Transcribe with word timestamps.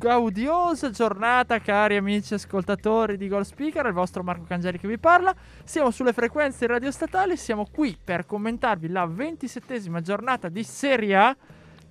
gaudiosa 0.00 0.88
giornata, 0.88 1.58
cari 1.58 1.94
amici 1.96 2.32
ascoltatori 2.32 3.18
di 3.18 3.28
Goal 3.28 3.44
Speaker. 3.44 3.84
Il 3.84 3.92
vostro 3.92 4.22
Marco 4.22 4.44
Cangeli 4.44 4.78
che 4.78 4.88
vi 4.88 4.96
parla. 4.96 5.34
Siamo 5.62 5.90
sulle 5.90 6.14
frequenze 6.14 6.66
radio 6.66 6.90
statali. 6.90 7.36
Siamo 7.36 7.66
qui 7.70 7.98
per 8.02 8.24
commentarvi 8.24 8.88
la 8.88 9.04
ventisettesima 9.04 10.00
giornata 10.00 10.48
di 10.48 10.64
Serie 10.64 11.16
A. 11.16 11.36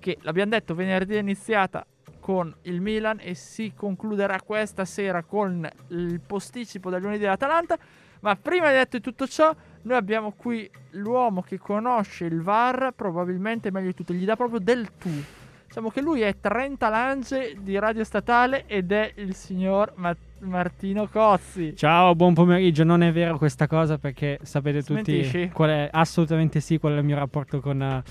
Che 0.00 0.18
l'abbiamo 0.22 0.50
detto 0.50 0.74
venerdì 0.74 1.14
è 1.14 1.20
iniziata 1.20 1.86
con 2.18 2.52
il 2.62 2.80
Milan 2.80 3.18
e 3.20 3.34
si 3.34 3.74
concluderà 3.76 4.40
questa 4.44 4.84
sera 4.84 5.22
con 5.22 5.70
il 5.90 6.20
posticipo 6.20 6.90
del 6.90 7.02
lunedì 7.02 7.20
dell'Atalanta. 7.20 7.78
Ma 8.22 8.34
prima 8.34 8.70
di 8.70 8.74
detto 8.74 9.00
tutto 9.00 9.28
ciò, 9.28 9.54
noi 9.82 9.96
abbiamo 9.96 10.32
qui 10.32 10.68
l'uomo 10.90 11.42
che 11.42 11.58
conosce 11.58 12.24
il 12.24 12.42
VAR 12.42 12.92
probabilmente 12.96 13.70
meglio 13.70 13.86
di 13.86 13.94
tutti, 13.94 14.14
gli 14.14 14.24
dà 14.24 14.34
proprio 14.34 14.58
del 14.58 14.88
tu. 14.98 15.38
Diciamo 15.70 15.90
che 15.90 16.00
lui 16.00 16.20
è 16.22 16.34
30 16.40 16.88
lance 16.88 17.54
di 17.60 17.78
radio 17.78 18.02
statale 18.02 18.64
ed 18.66 18.90
è 18.90 19.12
il 19.18 19.36
signor 19.36 19.92
Ma- 19.94 20.16
Martino 20.40 21.06
Cozzi. 21.06 21.76
Ciao, 21.76 22.16
buon 22.16 22.34
pomeriggio. 22.34 22.82
Non 22.82 23.04
è 23.04 23.12
vero 23.12 23.38
questa 23.38 23.68
cosa 23.68 23.96
perché 23.96 24.40
sapete 24.42 24.82
Smentisci? 24.82 25.42
tutti 25.42 25.50
qual 25.50 25.70
è, 25.70 25.88
assolutamente 25.92 26.58
sì, 26.58 26.78
qual 26.78 26.94
è 26.94 26.98
il 26.98 27.04
mio 27.04 27.14
rapporto 27.14 27.60
con, 27.60 28.02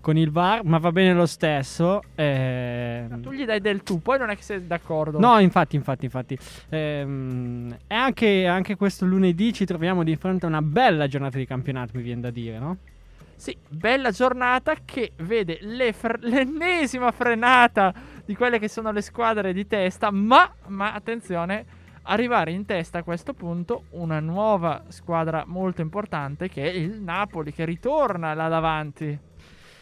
con 0.00 0.16
il 0.16 0.32
VAR, 0.32 0.64
ma 0.64 0.78
va 0.78 0.90
bene 0.90 1.14
lo 1.14 1.26
stesso. 1.26 2.02
eh, 2.16 3.06
Tu 3.22 3.30
gli 3.30 3.44
dai 3.44 3.60
del 3.60 3.84
tu, 3.84 4.02
poi 4.02 4.18
non 4.18 4.30
è 4.30 4.34
che 4.34 4.42
sei 4.42 4.66
d'accordo. 4.66 5.20
No, 5.20 5.38
infatti, 5.38 5.76
infatti, 5.76 6.06
infatti. 6.06 6.36
Ehm, 6.70 7.76
e 7.86 7.94
anche, 7.94 8.44
anche 8.48 8.74
questo 8.74 9.04
lunedì 9.06 9.52
ci 9.52 9.64
troviamo 9.64 10.02
di 10.02 10.16
fronte 10.16 10.46
a 10.46 10.48
una 10.48 10.62
bella 10.62 11.06
giornata 11.06 11.38
di 11.38 11.46
campionato, 11.46 11.92
mi 11.94 12.02
viene 12.02 12.22
da 12.22 12.30
dire, 12.30 12.58
no? 12.58 12.76
Sì, 13.44 13.54
bella 13.68 14.10
giornata 14.10 14.74
che 14.86 15.12
vede 15.16 15.58
fr- 15.92 16.22
l'ennesima 16.22 17.12
frenata 17.12 17.92
di 18.24 18.34
quelle 18.34 18.58
che 18.58 18.68
sono 18.68 18.90
le 18.90 19.02
squadre 19.02 19.52
di 19.52 19.66
testa, 19.66 20.10
ma, 20.10 20.50
ma 20.68 20.94
attenzione, 20.94 21.66
arrivare 22.04 22.52
in 22.52 22.64
testa 22.64 23.00
a 23.00 23.02
questo 23.02 23.34
punto 23.34 23.84
una 23.90 24.18
nuova 24.18 24.84
squadra 24.88 25.44
molto 25.46 25.82
importante 25.82 26.48
che 26.48 26.62
è 26.62 26.74
il 26.74 27.02
Napoli 27.02 27.52
che 27.52 27.66
ritorna 27.66 28.32
là 28.32 28.48
davanti. 28.48 29.18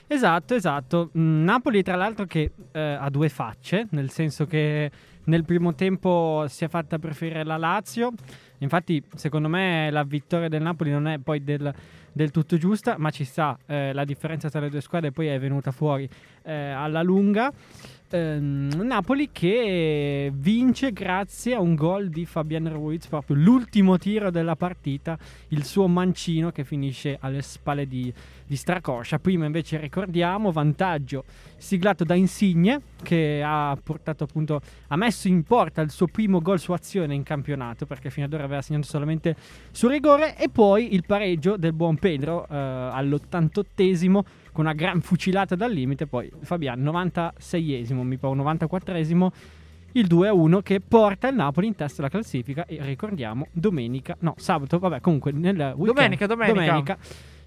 Esatto, 0.08 0.54
esatto. 0.56 1.10
Mm, 1.16 1.44
Napoli, 1.44 1.84
tra 1.84 1.94
l'altro, 1.94 2.24
che 2.24 2.50
eh, 2.72 2.80
ha 2.80 3.08
due 3.10 3.28
facce, 3.28 3.86
nel 3.90 4.10
senso 4.10 4.44
che 4.44 4.90
nel 5.26 5.44
primo 5.44 5.72
tempo 5.76 6.46
si 6.48 6.64
è 6.64 6.68
fatta 6.68 6.98
preferire 6.98 7.44
la 7.44 7.58
Lazio. 7.58 8.12
Infatti, 8.58 9.00
secondo 9.14 9.46
me, 9.46 9.88
la 9.92 10.02
vittoria 10.02 10.48
del 10.48 10.62
Napoli 10.62 10.90
non 10.90 11.06
è 11.06 11.18
poi 11.18 11.44
del, 11.44 11.72
del 12.12 12.30
tutto 12.30 12.56
giusta, 12.56 12.96
ma 12.98 13.10
ci 13.10 13.24
sta. 13.24 13.58
eh, 13.66 13.92
la 13.92 14.04
differenza 14.04 14.48
tra 14.50 14.60
le 14.60 14.70
due 14.70 14.80
squadre 14.80 15.10
poi 15.10 15.28
è 15.28 15.38
venuta 15.38 15.70
fuori 15.70 16.08
eh, 16.44 16.52
alla 16.52 17.02
lunga. 17.02 17.52
Ehm, 18.14 18.68
Napoli 18.82 19.30
che 19.32 20.30
vince 20.34 20.92
grazie 20.92 21.54
a 21.54 21.60
un 21.60 21.74
gol 21.74 22.10
di 22.10 22.26
Fabian 22.26 22.70
Ruiz, 22.70 23.06
proprio 23.06 23.36
l'ultimo 23.36 23.96
tiro 23.96 24.30
della 24.30 24.54
partita, 24.54 25.18
il 25.48 25.64
suo 25.64 25.88
mancino 25.88 26.50
che 26.50 26.62
finisce 26.62 27.16
alle 27.18 27.40
spalle 27.40 27.86
di, 27.86 28.12
di 28.46 28.56
Stracoscia. 28.56 29.18
Prima 29.18 29.46
invece 29.46 29.78
ricordiamo 29.78 30.52
vantaggio 30.52 31.24
siglato 31.56 32.04
da 32.04 32.14
Insigne 32.14 32.82
che 33.02 33.42
ha 33.42 33.76
portato 33.82 34.24
appunto 34.24 34.60
ha 34.88 34.96
messo 34.96 35.28
in 35.28 35.42
porta 35.44 35.80
il 35.80 35.90
suo 35.90 36.06
primo 36.06 36.40
gol 36.40 36.58
su 36.58 36.72
azione 36.72 37.14
in 37.14 37.22
campionato 37.22 37.86
perché 37.86 38.10
fino 38.10 38.26
ad 38.26 38.32
ora 38.34 38.44
aveva 38.44 38.60
segnato 38.60 38.86
solamente 38.86 39.36
su 39.70 39.88
rigore 39.88 40.36
e 40.36 40.50
poi 40.50 40.92
il 40.92 41.04
pareggio 41.06 41.56
del 41.56 41.72
buon 41.72 41.96
Pedro 41.96 42.46
eh, 42.46 42.54
all'88esimo 42.56 44.20
con 44.52 44.64
una 44.64 44.74
gran 44.74 45.00
fucilata 45.00 45.54
dal 45.54 45.72
limite 45.72 46.06
poi 46.06 46.30
Fabian 46.42 46.82
96esimo 46.82 48.02
mi 48.02 48.16
pare 48.18 48.34
94esimo 48.34 49.28
il 49.92 50.06
2-1 50.06 50.62
che 50.62 50.80
porta 50.80 51.28
il 51.28 51.34
Napoli 51.34 51.66
in 51.66 51.74
testa 51.74 52.00
alla 52.02 52.10
classifica 52.10 52.64
e 52.66 52.78
ricordiamo 52.82 53.48
domenica 53.52 54.16
no 54.20 54.34
sabato 54.36 54.78
vabbè 54.78 55.00
comunque 55.00 55.32
nel 55.32 55.74
weekend 55.76 55.86
Domenica, 55.86 56.26
domenica. 56.26 56.64
domenica 56.64 56.98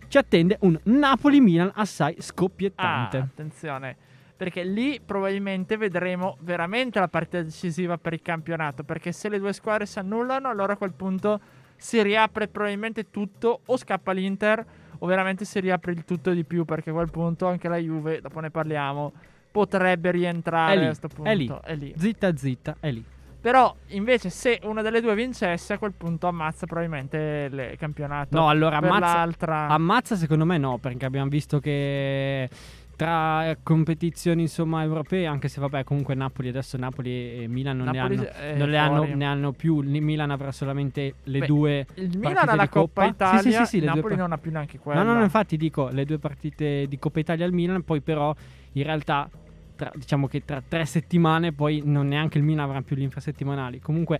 ci 0.07 0.17
attende 0.17 0.57
un 0.61 0.79
Napoli-Milan 0.83 1.71
assai 1.75 2.15
Ah, 2.17 2.21
scoppiettante 2.21 3.17
attenzione, 3.17 3.95
perché 4.37 4.63
lì 4.63 4.99
probabilmente 5.03 5.77
vedremo 5.77 6.37
veramente 6.41 6.99
la 6.99 7.07
partita 7.07 7.41
decisiva 7.41 7.97
per 7.97 8.13
il 8.13 8.21
campionato, 8.21 8.83
perché 8.83 9.11
se 9.11 9.29
le 9.29 9.39
due 9.39 9.53
squadre 9.53 9.85
si 9.85 9.99
annullano, 9.99 10.47
allora 10.47 10.73
a 10.73 10.77
quel 10.77 10.93
punto 10.93 11.39
si 11.75 12.01
riapre 12.01 12.47
probabilmente 12.47 13.09
tutto, 13.09 13.61
o 13.65 13.77
scappa 13.77 14.11
l'Inter, 14.11 14.65
o 14.99 15.05
veramente 15.05 15.45
si 15.45 15.59
riapre 15.59 15.91
il 15.91 16.05
tutto 16.05 16.31
di 16.31 16.43
più, 16.43 16.65
perché 16.65 16.89
a 16.89 16.93
quel 16.93 17.09
punto 17.11 17.47
anche 17.47 17.67
la 17.67 17.77
Juve, 17.77 18.21
dopo 18.21 18.39
ne 18.39 18.49
parliamo, 18.49 19.13
potrebbe 19.51 20.11
rientrare 20.11 20.73
È 20.73 20.77
lì, 20.77 20.83
a 20.83 20.85
questo 20.87 21.07
punto. 21.07 21.29
è 21.29 21.35
lì. 21.35 21.47
È 21.63 21.75
lì. 21.75 21.93
zitta 21.97 22.35
zitta 22.35 22.75
è 22.79 22.91
lì 22.91 23.03
Però 23.39 23.73
invece 23.89 24.29
se 24.29 24.59
una 24.63 24.81
delle 24.81 24.99
due 25.01 25.15
vincesse, 25.15 25.73
a 25.73 25.77
quel 25.77 25.93
punto 25.93 26.27
ammazza 26.27 26.65
probabilmente 26.65 27.47
il 27.51 27.75
campionato. 27.77 28.35
no 28.37 28.49
allora 28.49 28.77
ammazza 28.77 29.15
l'altra... 29.15 29.67
Ammazza 29.67 30.15
secondo 30.15 30.45
me 30.45 30.57
no, 30.57 30.77
perché 30.77 31.05
abbiamo 31.05 31.29
visto 31.29 31.59
che 31.59 32.49
tra 32.95 33.49
eh, 33.49 33.57
competizioni 33.61 34.43
insomma 34.43 34.83
europee, 34.83 35.25
anche 35.25 35.47
se 35.47 35.59
vabbè 35.59 35.83
comunque 35.83 36.15
Napoli 36.15 36.49
adesso 36.49 36.77
Napoli 36.77 37.43
e 37.43 37.47
Milan 37.47 37.77
non, 37.77 37.87
Napoli 37.87 38.15
ne, 38.15 38.29
hanno, 38.29 38.57
non 38.57 38.69
le 38.69 38.77
hanno, 38.77 39.03
ne 39.03 39.25
hanno 39.25 39.51
più, 39.51 39.81
il 39.81 40.01
Milan 40.01 40.31
avrà 40.31 40.51
solamente 40.51 41.15
le 41.23 41.39
Beh, 41.39 41.45
due 41.45 41.85
Il 41.95 42.17
Milan 42.17 42.49
ha 42.49 42.55
la 42.55 42.69
Coppa 42.69 43.03
Sì, 43.03 43.09
Italia, 43.09 43.41
sì, 43.41 43.51
sì, 43.51 43.65
sì, 43.65 43.79
due 43.79 43.87
Napoli 43.87 44.15
par- 44.15 44.17
non 44.17 44.31
ha 44.31 44.37
più 44.37 44.51
neanche 44.51 44.79
quella. 44.79 45.03
No, 45.03 45.11
no, 45.11 45.17
no, 45.17 45.23
infatti 45.23 45.57
dico 45.57 45.89
le 45.89 46.05
due 46.05 46.19
partite 46.19 46.85
di 46.87 46.97
Coppa 46.97 47.19
Italia 47.19 47.45
al 47.45 47.51
Milan, 47.51 47.83
poi 47.83 48.01
però 48.01 48.33
in 48.73 48.83
realtà 48.83 49.29
tra- 49.75 49.91
diciamo 49.93 50.27
che 50.27 50.45
tra 50.45 50.63
tre 50.65 50.85
settimane 50.85 51.51
poi 51.51 51.81
non 51.83 52.07
neanche 52.07 52.37
il 52.37 52.43
Milan 52.43 52.65
avrà 52.65 52.81
più 52.81 52.95
gli 52.95 53.01
infrasettimanali. 53.01 53.79
Comunque 53.79 54.19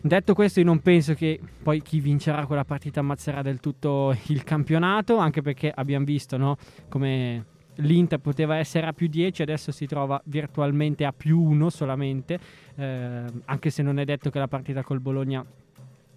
detto 0.00 0.34
questo 0.34 0.60
io 0.60 0.66
non 0.66 0.78
penso 0.80 1.14
che 1.14 1.40
poi 1.62 1.82
chi 1.82 1.98
vincerà 1.98 2.46
quella 2.46 2.64
partita 2.64 3.00
ammazzerà 3.00 3.42
del 3.42 3.58
tutto 3.58 4.16
il 4.26 4.44
campionato, 4.44 5.16
anche 5.16 5.42
perché 5.42 5.72
abbiamo 5.74 6.04
visto 6.04 6.36
no, 6.36 6.56
come 6.88 7.56
l'Inter 7.80 8.18
poteva 8.18 8.56
essere 8.56 8.86
a 8.86 8.92
più 8.92 9.08
10, 9.08 9.42
adesso 9.42 9.72
si 9.72 9.86
trova 9.86 10.20
virtualmente 10.24 11.04
a 11.04 11.12
più 11.12 11.40
1 11.40 11.70
solamente, 11.70 12.38
eh, 12.76 13.24
anche 13.44 13.70
se 13.70 13.82
non 13.82 13.98
è 13.98 14.04
detto 14.04 14.30
che 14.30 14.38
la 14.38 14.48
partita 14.48 14.82
col 14.82 15.00
Bologna 15.00 15.44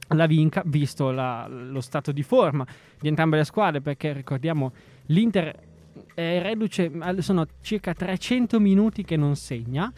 la 0.09 0.25
vinca, 0.25 0.61
visto 0.66 1.11
la- 1.11 1.47
lo 1.47 1.81
stato 1.81 2.11
di 2.11 2.23
forma 2.23 2.66
di 2.99 3.07
entrambe 3.07 3.38
le 3.38 3.44
squadre, 3.44 3.81
perché 3.81 4.13
ricordiamo 4.13 4.72
l'Inter 5.07 5.69
è 6.13 6.41
reduce, 6.41 6.91
sono 7.19 7.45
circa 7.61 7.93
300 7.93 8.59
minuti 8.59 9.03
che 9.03 9.17
non 9.17 9.35
segna 9.35 9.91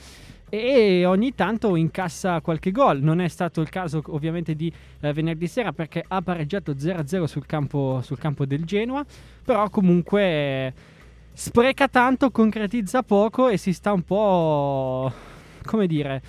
e 0.50 1.04
ogni 1.06 1.34
tanto 1.34 1.76
incassa 1.76 2.40
qualche 2.42 2.72
gol. 2.72 3.02
Non 3.02 3.20
è 3.20 3.28
stato 3.28 3.62
il 3.62 3.70
caso 3.70 4.04
ovviamente 4.08 4.56
di 4.56 4.72
eh, 5.00 5.14
venerdì 5.14 5.48
sera 5.48 5.72
perché 5.72 6.04
ha 6.08 6.22
pareggiato 6.22 6.74
0-0 6.74 7.24
sul 7.26 7.46
campo, 7.46 8.02
sul 8.04 8.20
campo 8.20 8.46
del 8.46 8.64
Genoa, 8.64 9.04
però 9.44 9.68
comunque 9.70 10.22
eh, 10.22 10.74
spreca 11.34 11.88
tanto, 11.88 12.32
concretizza 12.32 13.04
poco 13.04 13.50
e 13.50 13.58
si 13.58 13.74
sta 13.74 13.92
un 13.92 14.04
po' 14.04 15.12
come 15.64 15.88
dire 15.88 16.22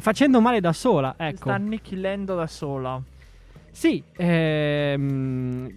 facendo 0.00 0.40
male 0.40 0.60
da 0.60 0.72
sola, 0.72 1.14
ecco. 1.16 1.36
sta 1.36 1.54
annichilendo 1.54 2.34
da 2.34 2.46
sola. 2.46 3.00
Sì, 3.70 4.02
ehm, 4.16 5.70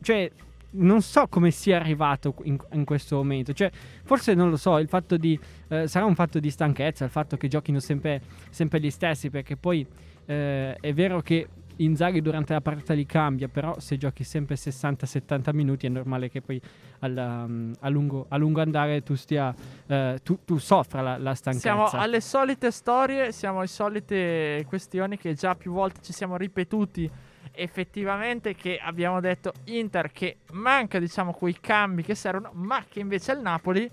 cioè 0.00 0.30
non 0.74 1.02
so 1.02 1.26
come 1.28 1.50
sia 1.50 1.76
arrivato 1.76 2.34
in, 2.44 2.58
in 2.72 2.84
questo 2.84 3.16
momento. 3.16 3.52
Cioè, 3.52 3.70
forse 4.04 4.34
non 4.34 4.50
lo 4.50 4.56
so, 4.56 4.78
il 4.78 4.88
fatto 4.88 5.16
di 5.16 5.38
eh, 5.68 5.86
sarà 5.86 6.04
un 6.06 6.14
fatto 6.14 6.38
di 6.38 6.50
stanchezza, 6.50 7.04
il 7.04 7.10
fatto 7.10 7.36
che 7.36 7.48
giochino 7.48 7.78
sempre, 7.78 8.22
sempre 8.50 8.80
gli 8.80 8.90
stessi, 8.90 9.30
perché 9.30 9.56
poi 9.56 9.86
eh, 10.26 10.74
è 10.74 10.92
vero 10.94 11.20
che 11.20 11.48
Inzaghi 11.76 12.20
durante 12.20 12.52
la 12.52 12.60
partita 12.60 12.94
li 12.94 13.06
cambia, 13.06 13.48
però 13.48 13.78
se 13.78 13.96
giochi 13.96 14.24
sempre 14.24 14.56
60-70 14.56 15.54
minuti 15.54 15.86
è 15.86 15.88
normale 15.88 16.28
che 16.28 16.40
poi 16.40 16.60
al, 17.00 17.16
um, 17.16 17.72
a, 17.80 17.88
lungo, 17.88 18.26
a 18.28 18.36
lungo 18.36 18.60
andare 18.60 19.02
tu 19.02 19.14
stia 19.14 19.54
eh, 19.86 20.18
tu, 20.22 20.38
tu 20.44 20.58
soffra 20.58 21.00
la, 21.00 21.18
la 21.18 21.34
stanchezza. 21.34 21.74
Siamo 21.74 21.88
alle 21.90 22.20
solite 22.20 22.70
storie, 22.70 23.32
siamo 23.32 23.58
alle 23.58 23.68
solite 23.68 24.64
questioni 24.68 25.16
che 25.16 25.34
già 25.34 25.54
più 25.54 25.72
volte 25.72 26.00
ci 26.02 26.12
siamo 26.12 26.36
ripetuti. 26.36 27.10
Effettivamente 27.54 28.54
che 28.54 28.78
abbiamo 28.78 29.20
detto 29.20 29.52
Inter 29.64 30.10
che 30.10 30.38
manca 30.52 30.98
diciamo 30.98 31.32
quei 31.32 31.58
cambi 31.60 32.02
che 32.02 32.14
servono, 32.14 32.50
ma 32.54 32.84
che 32.88 33.00
invece 33.00 33.32
il 33.32 33.40
Napoli 33.40 33.90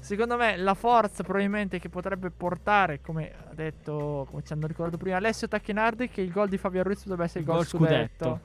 Secondo 0.00 0.36
me 0.36 0.56
la 0.56 0.74
forza 0.74 1.22
probabilmente 1.22 1.78
che 1.78 1.88
potrebbe 1.88 2.30
portare, 2.30 3.00
come 3.00 3.30
ha 3.30 3.52
detto, 3.54 4.26
come 4.30 4.42
ci 4.42 4.52
hanno 4.52 4.66
ricordato 4.66 4.96
prima 4.96 5.16
Alessio 5.16 5.48
Tacchinardi, 5.48 6.08
che 6.08 6.22
il 6.22 6.30
gol 6.30 6.48
di 6.48 6.56
Fabio 6.56 6.82
Ruiz 6.82 7.02
dovrebbe 7.02 7.24
essere 7.24 7.40
il 7.40 7.46
gol, 7.46 7.56
Gol 7.56 7.66
scudetto. 7.66 8.24
scudetto. 8.24 8.40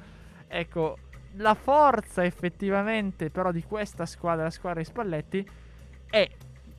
Ecco, 0.47 0.97
la 1.37 1.53
forza 1.53 2.23
effettivamente 2.23 3.29
però 3.29 3.51
di 3.51 3.63
questa 3.63 4.05
squadra, 4.05 4.43
la 4.43 4.49
squadra 4.49 4.79
di 4.81 4.85
Spalletti, 4.85 5.49
è 6.09 6.29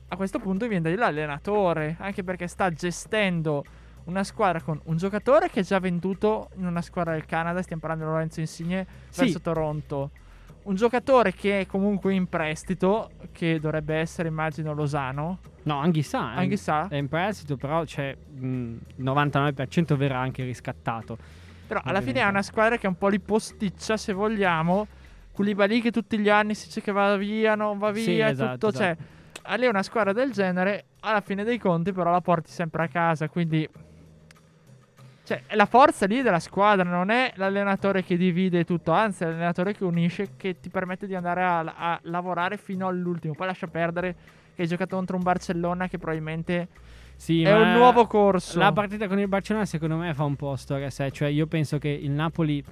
a 0.07 0.15
questo 0.15 0.39
punto 0.39 0.67
viene 0.67 0.89
dall'allenatore, 0.95 1.95
anche 1.99 2.23
perché 2.23 2.47
sta 2.47 2.71
gestendo 2.71 3.63
una 4.05 4.23
squadra 4.23 4.61
con 4.61 4.79
un 4.83 4.97
giocatore 4.97 5.49
che 5.49 5.61
è 5.61 5.63
già 5.63 5.79
venduto 5.79 6.49
in 6.57 6.67
una 6.67 6.83
squadra 6.83 7.13
del 7.13 7.25
Canada, 7.25 7.61
stiamo 7.63 7.81
parlando 7.81 8.05
di 8.05 8.11
Lorenzo 8.11 8.39
Insigne 8.39 8.85
Sì. 9.09 9.21
verso 9.21 9.41
Toronto. 9.41 10.11
Un 10.65 10.73
giocatore 10.75 11.31
che 11.31 11.61
è 11.61 11.65
comunque 11.67 12.13
in 12.13 12.27
prestito, 12.27 13.11
che 13.31 13.59
dovrebbe 13.59 13.95
essere, 13.97 14.29
immagino, 14.29 14.73
Losano. 14.73 15.37
No, 15.63 15.79
Anghissà. 15.79 16.33
eh. 16.33 16.39
Anghissà. 16.39 16.87
È 16.87 16.95
in 16.95 17.07
prestito, 17.07 17.55
però 17.55 17.83
c'è 17.83 18.15
mh, 18.15 18.75
99% 19.01 19.93
verrà 19.95 20.17
anche 20.19 20.43
riscattato. 20.43 21.17
Però 21.67 21.81
alla 21.83 22.01
fine 22.01 22.19
è 22.19 22.25
una 22.25 22.41
squadra 22.41 22.77
che 22.77 22.85
è 22.85 22.89
un 22.89 22.97
po' 22.97 23.09
li 23.09 23.19
posticcia, 23.19 23.95
se 23.95 24.13
vogliamo. 24.13 24.87
Koulibaly 25.33 25.81
che 25.81 25.91
tutti 25.91 26.17
gli 26.17 26.29
anni 26.29 26.55
si 26.55 26.67
dice 26.67 26.81
che 26.81 26.91
va 26.91 27.15
via, 27.15 27.55
non 27.55 27.77
va 27.77 27.91
via, 27.91 28.03
Sì, 28.03 28.19
esatto, 28.19 28.67
tutto. 28.67 28.77
Cioè, 28.79 28.95
lì 29.57 29.65
è 29.65 29.69
una 29.69 29.83
squadra 29.83 30.13
del 30.13 30.31
genere, 30.31 30.85
alla 31.01 31.21
fine 31.21 31.43
dei 31.43 31.59
conti 31.59 31.91
però 31.91 32.09
la 32.09 32.21
porti 32.21 32.49
sempre 32.51 32.83
a 32.83 32.87
casa, 32.87 33.29
quindi... 33.29 33.67
Cioè, 35.25 35.41
la 35.55 35.65
forza 35.65 36.05
lì 36.05 36.21
della 36.21 36.39
squadra, 36.39 36.83
non 36.83 37.09
è 37.09 37.33
l'allenatore 37.37 38.03
che 38.03 38.15
divide 38.15 38.63
tutto, 38.63 38.91
anzi 38.91 39.23
è 39.23 39.25
l'allenatore 39.25 39.73
che 39.73 39.83
unisce, 39.83 40.29
che 40.37 40.59
ti 40.59 40.69
permette 40.69 41.07
di 41.07 41.15
andare 41.15 41.43
a, 41.43 41.59
a 41.61 41.99
lavorare 42.03 42.57
fino 42.57 42.87
all'ultimo. 42.87 43.33
Poi 43.33 43.47
lascia 43.47 43.65
perdere 43.65 44.15
che 44.53 44.61
hai 44.61 44.67
giocato 44.67 44.95
contro 44.95 45.17
un 45.17 45.23
Barcellona 45.23 45.87
che 45.87 45.97
probabilmente 45.97 46.67
Sì, 47.15 47.41
è 47.41 47.55
un 47.55 47.71
nuovo 47.71 48.05
corso. 48.05 48.59
La 48.59 48.71
partita 48.71 49.07
con 49.07 49.19
il 49.19 49.27
Barcellona 49.27 49.65
secondo 49.65 49.95
me 49.97 50.13
fa 50.13 50.23
un 50.25 50.35
po' 50.35 50.55
storia 50.55 50.91
sé, 50.91 51.09
cioè 51.09 51.29
io 51.29 51.47
penso 51.47 51.79
che 51.79 51.89
il 51.89 52.11
Napoli 52.11 52.63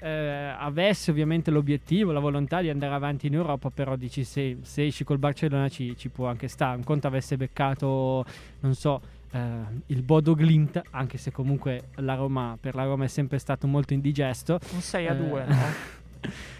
eh, 0.00 0.54
avesse 0.56 1.10
ovviamente 1.10 1.50
l'obiettivo, 1.50 2.12
la 2.12 2.20
volontà 2.20 2.60
di 2.60 2.68
andare 2.68 2.94
avanti 2.94 3.26
in 3.26 3.34
Europa, 3.34 3.70
però 3.70 3.96
dici 3.96 4.22
se, 4.22 4.58
se 4.62 4.86
esci 4.86 5.02
col 5.02 5.18
Barcellona 5.18 5.68
ci, 5.68 5.96
ci 5.96 6.08
può 6.10 6.28
anche 6.28 6.46
stare, 6.46 6.76
un 6.76 6.84
conto 6.84 7.08
avesse 7.08 7.36
beccato, 7.36 8.24
non 8.60 8.74
so, 8.74 9.00
eh, 9.32 9.38
il 9.86 10.02
Bodo 10.02 10.34
Glint, 10.34 10.80
anche 10.90 11.18
se 11.18 11.30
comunque 11.32 11.88
la 11.96 12.14
Roma, 12.14 12.56
per 12.60 12.74
la 12.74 12.84
Roma 12.84 13.04
è 13.04 13.08
sempre 13.08 13.38
stato 13.38 13.66
molto 13.66 13.92
indigesto. 13.94 14.58
un 14.72 14.80
6 14.80 15.06
a 15.06 15.14
2, 15.14 15.42
Eh, 15.42 15.46
no? 15.46 15.56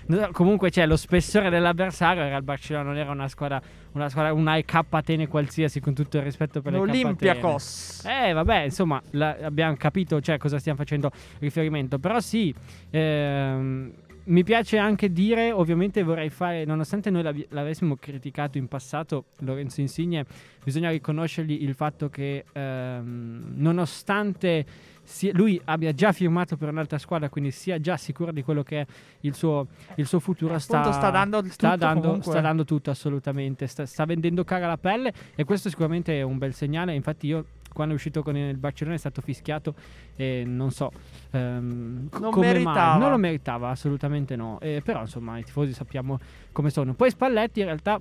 No, 0.07 0.29
Comunque 0.33 0.71
c'è 0.71 0.87
lo 0.87 0.97
spessore 0.97 1.51
dell'avversario. 1.51 2.23
Era 2.23 2.37
il 2.37 2.43
Barcellona, 2.45 2.85
non 2.87 2.97
era 2.97 3.11
una 3.11 3.29
squadra, 3.29 3.61
una 3.93 4.09
squadra, 4.09 4.33
una 4.33 4.57
EK 4.57 4.85
Atene 4.89 5.27
qualsiasi, 5.27 5.81
con 5.81 5.93
tutto 5.95 6.17
il 6.17 6.23
rispetto 6.23 6.63
per. 6.63 6.75
Olympiakos. 6.77 8.05
Eh, 8.07 8.33
vabbè, 8.33 8.61
insomma, 8.61 9.03
la- 9.11 9.37
abbiamo 9.43 9.75
capito 9.77 10.21
cioè, 10.21 10.39
cosa 10.39 10.59
stiamo 10.59 10.79
facendo 10.79 11.11
riferimento. 11.41 11.99
Però 11.99 12.21
sì, 12.21 12.55
ehm, 12.89 13.93
mi 14.29 14.45
piace 14.45 14.79
anche 14.79 15.11
dire, 15.11 15.53
ovviamente 15.53 16.03
vorrei 16.03 16.29
fare, 16.29 16.65
nonostante 16.65 17.11
noi 17.11 17.23
l'avi- 17.23 17.47
l'avessimo 17.51 17.97
criticato 17.97 18.59
in 18.59 18.69
passato, 18.69 19.27
Lorenzo 19.39 19.81
Insigne, 19.81 20.25
bisogna 20.63 20.91
riconoscergli 20.91 21.63
il 21.63 21.75
fatto 21.75 22.09
che 22.09 22.45
ehm, 22.53 23.53
nonostante 23.57 24.67
sia- 25.03 25.33
lui 25.35 25.59
abbia 25.65 25.93
già 25.93 26.13
firmato 26.13 26.57
per 26.57 26.69
un'altra 26.69 26.99
squadra, 26.99 27.31
quindi 27.31 27.51
sia 27.51 27.81
già 27.81 27.97
sicuro 27.97 28.31
di 28.31 28.43
quello 28.43 28.63
che 28.63 28.81
è 28.81 28.87
il 29.21 29.35
suo, 29.35 29.69
il 29.97 30.07
suo 30.07 30.21
futuro, 30.21 30.59
sta, 30.59 30.93
sta 30.93 31.11
dando 31.11 31.43
sta 31.49 31.73
tutto 31.73 31.85
dando, 31.85 32.21
sta 32.21 32.41
dando 32.41 32.65
tutto 32.65 32.91
assolutamente, 32.91 33.67
sta, 33.67 33.87
sta 33.87 34.05
vendendo 34.05 34.45
cara 34.45 34.67
la 34.67 34.79
pelle 34.79 35.13
e 35.35 35.45
questo 35.45 35.71
sicuramente 35.71 36.19
è 36.19 36.23
un 36.23 36.37
bel 36.37 36.53
segnale. 36.53 36.95
Infatti 36.95 37.29
io 37.29 37.47
quando 37.73 37.93
è 37.95 37.97
uscito 37.97 38.23
con 38.23 38.37
il 38.37 38.57
Barcellona 38.57 38.97
è 38.97 38.99
stato 38.99 39.21
fischiato 39.21 39.75
e 40.17 40.43
non 40.47 40.71
so 40.71 40.91
ehm, 41.31 42.09
Non 42.19 42.31
come 42.31 42.47
meritava. 42.53 42.91
mai. 42.91 42.99
Non 42.99 43.11
lo 43.11 43.19
meritava, 43.19 43.69
assolutamente 43.71 44.37
no. 44.37 44.59
Eh, 44.61 44.81
però 44.85 45.01
insomma 45.03 45.39
i 45.39 45.45
tifosi 45.45 45.73
sappiamo 45.73 46.19
come 46.53 46.71
sono. 46.71 46.95
Poi 46.95 47.11
Spalletti 47.11 47.61
in 47.61 47.67
realtà 47.67 48.01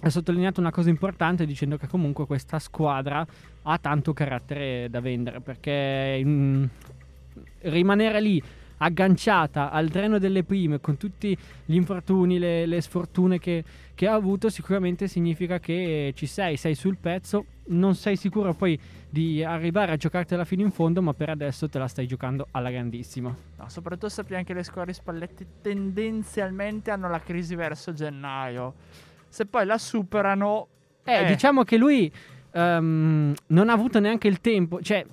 ha 0.00 0.10
sottolineato 0.10 0.60
una 0.60 0.70
cosa 0.70 0.90
importante 0.90 1.44
dicendo 1.44 1.76
che 1.76 1.88
comunque 1.88 2.24
questa 2.26 2.58
squadra 2.58 3.26
ha 3.62 3.78
tanto 3.78 4.12
carattere 4.12 4.88
da 4.88 5.00
vendere 5.00 5.40
perché 5.40 6.20
mm, 6.24 6.64
rimanere 7.62 8.20
lì 8.20 8.42
agganciata 8.78 9.70
al 9.70 9.90
treno 9.90 10.18
delle 10.18 10.44
prime 10.44 10.80
con 10.80 10.96
tutti 10.96 11.36
gli 11.64 11.74
infortuni, 11.74 12.38
le, 12.38 12.66
le 12.66 12.80
sfortune 12.80 13.38
che, 13.38 13.62
che 13.94 14.06
ha 14.06 14.14
avuto 14.14 14.48
sicuramente 14.48 15.08
significa 15.08 15.58
che 15.60 16.12
ci 16.14 16.26
sei, 16.26 16.56
sei 16.56 16.74
sul 16.74 16.96
pezzo, 16.96 17.44
non 17.68 17.94
sei 17.94 18.16
sicuro 18.16 18.54
poi 18.54 18.78
di 19.10 19.42
arrivare 19.44 19.92
a 19.92 19.96
giocartela 19.96 20.44
fino 20.44 20.62
in 20.62 20.70
fondo 20.70 21.02
ma 21.02 21.12
per 21.14 21.30
adesso 21.30 21.68
te 21.68 21.78
la 21.78 21.88
stai 21.88 22.06
giocando 22.06 22.46
alla 22.52 22.70
grandissima. 22.70 23.34
No, 23.56 23.68
soprattutto 23.68 24.08
sappiamo 24.08 24.44
che 24.44 24.54
le 24.54 24.62
squadre 24.62 24.92
Spalletti 24.92 25.46
tendenzialmente 25.60 26.90
hanno 26.90 27.08
la 27.08 27.20
crisi 27.20 27.54
verso 27.54 27.92
gennaio. 27.92 28.74
Se 29.28 29.44
poi 29.46 29.66
la 29.66 29.78
superano, 29.78 30.68
Eh, 31.04 31.22
Eh. 31.22 31.26
diciamo 31.26 31.62
che 31.64 31.76
lui 31.78 32.12
ehm, 32.52 33.34
non 33.46 33.68
ha 33.68 33.72
avuto 33.72 34.00
neanche 34.00 34.28
il 34.28 34.40
tempo, 34.40 34.80
cioè 34.82 35.04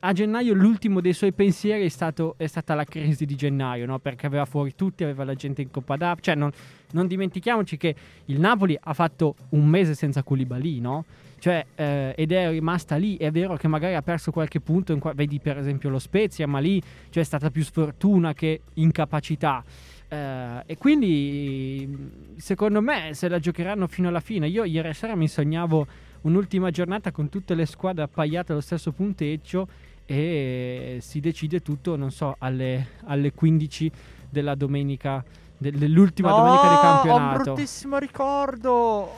a 0.00 0.12
gennaio 0.12 0.54
l'ultimo 0.54 1.00
dei 1.00 1.12
suoi 1.12 1.32
pensieri 1.32 1.84
è, 1.84 1.88
stato, 1.88 2.34
è 2.36 2.46
stata 2.46 2.74
la 2.74 2.84
crisi 2.84 3.24
di 3.24 3.34
gennaio, 3.34 3.86
no? 3.86 3.98
perché 3.98 4.26
aveva 4.26 4.44
fuori 4.44 4.74
tutti, 4.74 5.04
aveva 5.04 5.24
la 5.24 5.34
gente 5.34 5.62
in 5.62 5.70
Coppa 5.70 5.96
d'Af, 5.96 6.20
cioè 6.20 6.34
non, 6.34 6.50
non 6.92 7.06
dimentichiamoci 7.06 7.76
che 7.76 7.94
il 8.26 8.40
Napoli 8.40 8.78
ha 8.80 8.92
fatto 8.94 9.34
un 9.50 9.66
mese 9.66 9.94
senza 9.94 10.22
Koulibaly, 10.22 10.80
no? 10.80 11.04
Cioè, 11.38 11.66
eh, 11.74 12.14
ed 12.16 12.32
è 12.32 12.50
rimasta 12.50 12.96
lì, 12.96 13.16
è 13.18 13.30
vero 13.30 13.56
che 13.56 13.68
magari 13.68 13.94
ha 13.94 14.02
perso 14.02 14.30
qualche 14.30 14.60
punto, 14.60 14.96
qua- 14.98 15.12
vedi 15.12 15.38
per 15.38 15.58
esempio 15.58 15.90
lo 15.90 15.98
Spezia, 15.98 16.46
ma 16.46 16.58
lì 16.58 16.82
c'è 17.10 17.22
stata 17.22 17.50
più 17.50 17.62
sfortuna 17.62 18.32
che 18.32 18.62
incapacità. 18.74 19.62
Eh, 20.08 20.62
e 20.64 20.76
quindi 20.78 22.34
secondo 22.36 22.80
me 22.80 23.10
se 23.12 23.28
la 23.28 23.38
giocheranno 23.38 23.86
fino 23.86 24.08
alla 24.08 24.20
fine. 24.20 24.48
Io 24.48 24.64
ieri 24.64 24.94
sera 24.94 25.14
mi 25.14 25.28
sognavo 25.28 25.86
un'ultima 26.26 26.70
giornata 26.70 27.12
con 27.12 27.28
tutte 27.28 27.54
le 27.54 27.66
squadre 27.66 28.02
appaiate 28.04 28.52
allo 28.52 28.60
stesso 28.60 28.92
punteggio 28.92 29.68
e 30.04 30.98
si 31.00 31.20
decide 31.20 31.60
tutto, 31.60 31.96
non 31.96 32.10
so, 32.10 32.36
alle, 32.38 32.88
alle 33.04 33.32
15 33.32 33.90
della 34.28 34.54
domenica, 34.54 35.24
de- 35.56 35.72
dell'ultima 35.72 36.30
No, 36.30 36.36
domenica 36.36 36.68
di 36.68 36.74
Ho 36.74 36.76
un 36.76 36.80
campionato. 36.80 37.42
bruttissimo 37.52 37.98
ricordo. 37.98 39.10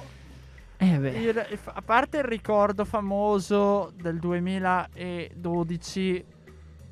Eh 0.76 0.94
Il- 0.94 1.58
a 1.64 1.82
parte 1.82 2.18
il 2.18 2.24
ricordo 2.24 2.84
famoso 2.84 3.92
del 4.00 4.18
2012 4.20 6.24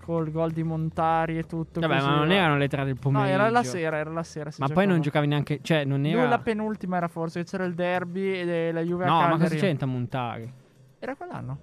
col 0.06 0.30
gol 0.30 0.52
di 0.52 0.62
Montari 0.62 1.36
e 1.36 1.42
tutto. 1.42 1.80
vabbè, 1.80 1.94
così, 1.96 2.06
ma 2.08 2.14
non 2.14 2.30
erano 2.30 2.56
le 2.56 2.68
tre 2.68 2.84
del 2.84 2.94
No, 2.94 3.00
pomeriggio. 3.00 3.32
era 3.34 3.50
la 3.50 3.62
sera, 3.64 3.96
era 3.96 4.10
la 4.10 4.22
sera. 4.22 4.50
Ma 4.58 4.68
poi 4.68 4.86
non 4.86 5.00
giocavi 5.00 5.26
neanche, 5.26 5.58
cioè 5.62 5.84
non 5.84 6.00
Lui 6.00 6.12
era... 6.12 6.28
la 6.28 6.38
penultima 6.38 6.96
era 6.98 7.08
forse, 7.08 7.42
c'era 7.42 7.64
il 7.64 7.74
derby 7.74 8.32
e 8.32 8.70
la 8.72 8.80
Juve 8.82 9.04
a 9.04 9.08
No, 9.08 9.14
ma 9.18 9.22
Cagliari. 9.22 9.42
cosa 9.42 9.56
c'entra 9.56 9.86
Montari? 9.86 10.52
Era 11.00 11.14
quell'anno? 11.16 11.58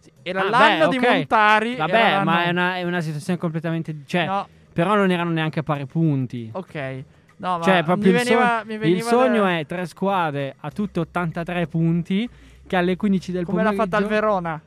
Sì, 0.00 0.10
era 0.22 0.40
Ah, 0.40 0.50
l'anno 0.50 0.88
beh, 0.88 0.98
di 0.98 1.04
ok. 1.04 1.08
Montari. 1.12 1.76
Vabbè, 1.76 2.24
ma 2.24 2.42
è 2.44 2.50
una, 2.50 2.76
è 2.76 2.82
una 2.82 3.00
situazione 3.00 3.38
completamente... 3.38 3.94
Cioè, 4.04 4.26
No, 4.26 4.48
però 4.72 4.96
non 4.96 5.10
erano 5.12 5.30
neanche 5.30 5.60
a 5.60 5.62
pari 5.62 5.86
punti. 5.86 6.50
ok. 6.52 7.04
No, 7.36 7.58
ma 7.58 7.64
Cioè, 7.64 7.82
proprio 7.84 8.12
mi 8.12 8.18
il, 8.18 8.24
veniva, 8.24 8.48
sogno, 8.60 8.62
mi 8.66 8.78
veniva 8.78 8.96
il 8.98 9.02
sogno 9.04 9.42
da- 9.42 9.58
è 9.58 9.66
tre 9.66 9.86
squadre 9.86 10.54
a 10.60 10.70
tutte 10.70 11.00
83 11.00 11.66
punti 11.66 12.28
che 12.66 12.76
alle 12.76 12.96
15 12.96 13.32
del 13.32 13.44
come 13.44 13.62
l'ha 13.62 13.70
pomeriggio 13.70 13.90
fatta 13.96 14.02
il 14.04 14.08
Verona. 14.10 14.60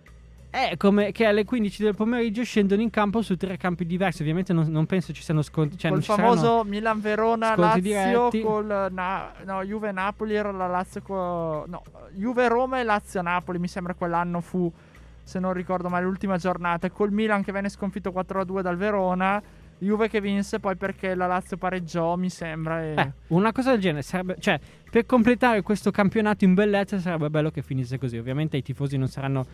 È 0.50 0.78
come 0.78 1.12
che 1.12 1.26
alle 1.26 1.44
15 1.46 1.84
del 1.84 1.96
pomeriggio 1.96 2.44
scendono 2.44 2.82
in 2.82 2.90
campo 2.90 3.22
su 3.22 3.36
tre 3.36 3.58
campi 3.58 3.86
diversi. 3.86 4.22
Ovviamente 4.22 4.54
non, 4.54 4.68
non 4.70 4.86
penso 4.86 5.14
ci 5.14 5.22
siano 5.22 5.42
scontri, 5.42 5.78
cioè 5.78 5.92
col 5.92 6.04
famoso 6.04 6.64
Milan-Verona, 6.64 7.54
scontri 7.54 7.92
Lazio, 7.92 8.30
diretti. 8.30 8.42
col 8.42 8.88
na- 8.92 9.32
no, 9.46 9.64
Juve-Napoli 9.64 10.34
era 10.36 10.52
la 10.52 10.68
Lazio 10.68 11.02
co- 11.02 11.66
no, 11.68 11.84
Juve-Roma 12.14 12.80
e 12.80 12.84
Lazio-Napoli, 12.84 13.60
mi 13.60 13.68
sembra 13.68 13.94
quell'anno 13.94 14.42
fu, 14.42 14.72
se 15.24 15.40
non 15.40 15.54
ricordo 15.54 15.90
male, 15.90 16.06
l'ultima 16.06 16.38
giornata, 16.38 16.90
col 16.90 17.12
Milan 17.12 17.44
che 17.44 17.52
venne 17.52 17.70
sconfitto 17.70 18.12
4-2 18.12 18.62
dal 18.62 18.78
Verona, 18.78 19.42
Juve 19.80 20.10
che 20.10 20.22
vinse 20.22 20.60
poi 20.60 20.76
perché 20.76 21.14
la 21.14 21.28
Lazio 21.28 21.56
pareggiò, 21.58 22.16
mi 22.16 22.32
sembra, 22.32 22.82
e... 22.82 22.94
Eh, 22.98 23.12
una 23.28 23.52
cosa 23.52 23.72
del 23.72 23.80
genere 23.80 24.02
sarebbe, 24.02 24.38
cioè, 24.40 24.60
per 24.90 25.06
completare 25.06 25.62
questo 25.62 25.92
campionato 25.92 26.46
in 26.46 26.56
bellezza 26.56 26.98
sarebbe 26.98 27.30
bello 27.30 27.52
che 27.52 27.62
finisse 27.62 28.00
così. 28.00 28.18
Ovviamente 28.18 28.58
i 28.58 28.64
tifosi 28.64 28.98
non 28.98 29.08
saranno, 29.08 29.46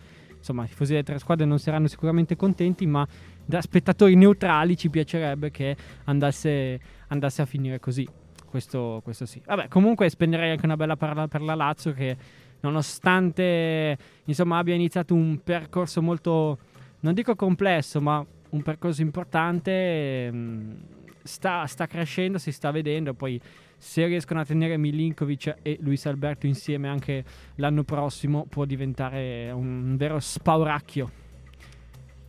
insomma, 0.44 0.64
i 0.64 0.68
tifosi 0.68 0.92
delle 0.92 1.04
tre 1.04 1.18
squadre 1.18 1.46
non 1.46 1.58
saranno 1.58 1.86
sicuramente 1.86 2.36
contenti, 2.36 2.86
ma 2.86 3.06
da 3.44 3.62
spettatori 3.62 4.14
neutrali 4.14 4.76
ci 4.76 4.90
piacerebbe 4.90 5.50
che 5.50 5.74
andasse, 6.04 6.78
andasse 7.08 7.42
a 7.42 7.46
finire 7.46 7.80
così. 7.80 8.06
Questo, 8.46 9.00
questo 9.02 9.24
sì. 9.26 9.40
Vabbè, 9.44 9.68
comunque 9.68 10.08
spenderei 10.08 10.50
anche 10.50 10.66
una 10.66 10.76
bella 10.76 10.96
parola 10.96 11.26
per 11.26 11.40
la 11.40 11.54
Lazio 11.54 11.92
che 11.92 12.16
nonostante 12.60 13.98
insomma 14.24 14.58
abbia 14.58 14.74
iniziato 14.74 15.12
un 15.14 15.40
percorso 15.42 16.00
molto 16.00 16.58
non 17.00 17.14
dico 17.14 17.34
complesso, 17.34 18.00
ma 18.00 18.24
un 18.50 18.62
percorso 18.62 19.02
importante 19.02 20.26
ehm, 20.26 20.76
sta, 21.22 21.66
sta 21.66 21.86
crescendo, 21.86 22.38
si 22.38 22.52
sta 22.52 22.70
vedendo, 22.70 23.12
poi 23.12 23.40
se 23.76 24.06
riescono 24.06 24.40
a 24.40 24.44
tenere 24.44 24.76
Milinkovic 24.76 25.56
e 25.62 25.78
Luis 25.80 26.06
Alberto 26.06 26.46
insieme 26.46 26.88
anche 26.88 27.24
l'anno 27.56 27.84
prossimo 27.84 28.46
può 28.48 28.64
diventare 28.64 29.50
un 29.50 29.96
vero 29.96 30.18
spauracchio. 30.20 31.22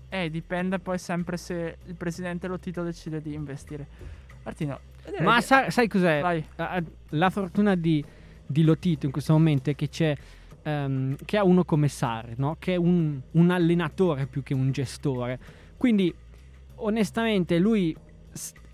Eh, 0.10 0.30
dipende 0.30 0.80
poi 0.80 0.98
sempre 0.98 1.38
se 1.38 1.78
il 1.86 1.96
presidente 1.96 2.48
Lotito 2.48 2.84
decide 2.84 3.22
di 3.22 3.34
investire. 3.34 3.88
Martino, 4.44 4.80
Ma 5.22 5.36
che- 5.38 5.42
sa- 5.42 5.70
sai 5.70 5.88
cos'è? 5.88 6.22
Vai. 6.22 6.46
La 7.10 7.30
fortuna 7.30 7.76
di, 7.76 8.04
di 8.46 8.64
Lotito 8.64 9.06
in 9.06 9.12
questo 9.12 9.34
momento 9.34 9.70
è 9.70 9.76
che 9.76 9.90
c'è 9.90 10.16
ehm, 10.66 11.16
che 11.26 11.38
ha 11.38 11.44
uno 11.44 11.64
come 11.64 11.88
Sarri, 11.88 12.34
no? 12.38 12.56
che 12.60 12.74
è 12.74 12.78
un, 12.78 13.20
un 13.32 13.50
allenatore 13.50 14.26
più 14.26 14.44
che 14.44 14.54
un 14.54 14.72
gestore. 14.72 15.40
Quindi, 15.78 16.14
onestamente, 16.76 17.58
lui 17.58 17.96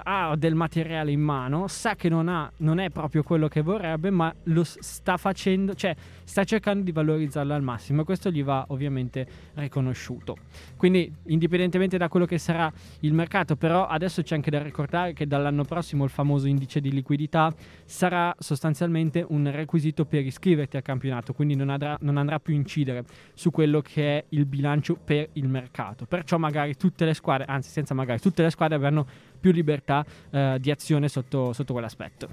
ha 0.04 0.36
del 0.36 0.56
materiale 0.56 1.12
in 1.12 1.22
mano, 1.22 1.68
sa 1.68 1.96
che 1.96 2.10
non, 2.10 2.28
ha, 2.28 2.52
non 2.58 2.80
è 2.80 2.90
proprio 2.90 3.24
quello 3.24 3.48
che 3.48 3.62
vorrebbe, 3.62 4.10
ma 4.10 4.34
lo 4.44 4.64
sta 4.64 5.18
facendo, 5.18 5.74
cioè 5.74 5.96
sta 6.24 6.44
cercando 6.44 6.84
di 6.84 6.92
valorizzarlo 6.92 7.54
al 7.54 7.62
massimo 7.62 8.02
e 8.02 8.04
questo 8.06 8.32
gli 8.32 8.44
va 8.44 8.66
ovviamente 8.70 9.28
riconosciuto. 9.56 10.38
Quindi, 10.78 11.12
indipendentemente 11.26 11.98
da 11.98 12.08
quello 12.08 12.26
che 12.26 12.38
sarà 12.38 12.72
il 13.02 13.14
mercato, 13.14 13.56
però 13.56 13.86
adesso 13.86 14.22
c'è 14.22 14.36
anche 14.36 14.50
da 14.50 14.62
ricordare 14.62 15.14
che 15.14 15.28
dall'anno 15.28 15.64
prossimo 15.64 16.04
il 16.04 16.10
famoso 16.10 16.48
indice 16.48 16.80
di 16.80 16.92
liquidità 16.92 17.54
sarà 17.86 18.34
sostanzialmente 18.40 19.26
un 19.28 19.52
requisito 19.52 20.06
per 20.06 20.26
iscriverti 20.26 20.78
al 20.78 20.84
campionato, 20.84 21.34
quindi 21.34 21.56
non, 21.56 21.70
andrà- 21.70 21.98
non 22.02 22.18
andrà 22.18 22.40
più 22.40 22.54
a 22.54 22.58
incidere 22.58 23.04
su 23.34 23.52
quello 23.52 23.82
che 23.82 24.18
è 24.18 24.26
il 24.30 24.46
bilancio 24.46 24.96
per 24.96 25.30
il 25.34 25.48
mercato. 25.48 26.06
Perciò 26.06 26.38
magari 26.38 26.76
tutte 26.76 27.06
le 27.06 27.14
squadre, 27.14 27.46
anzi 27.46 27.70
senza 27.70 27.94
magari, 27.94 28.20
tutte 28.20 28.42
le 28.42 28.50
squadre 28.50 28.76
avranno 28.76 29.06
più 29.42 29.52
libertà 29.52 30.06
eh, 30.30 30.58
di 30.62 30.72
azione 30.72 31.10
sotto, 31.10 31.52
sotto 31.52 31.74
quell'aspetto. 31.74 32.30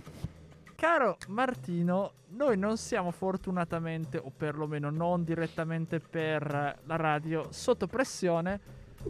Caro 0.77 1.17
Martino, 1.27 2.13
noi 2.29 2.57
non 2.57 2.77
siamo 2.77 3.11
fortunatamente, 3.11 4.17
o 4.19 4.31
perlomeno 4.31 4.91
non 4.91 5.25
direttamente 5.25 5.99
per 5.99 6.79
la 6.85 6.97
radio, 6.97 7.49
sotto 7.51 7.89
pressione, 7.89 8.61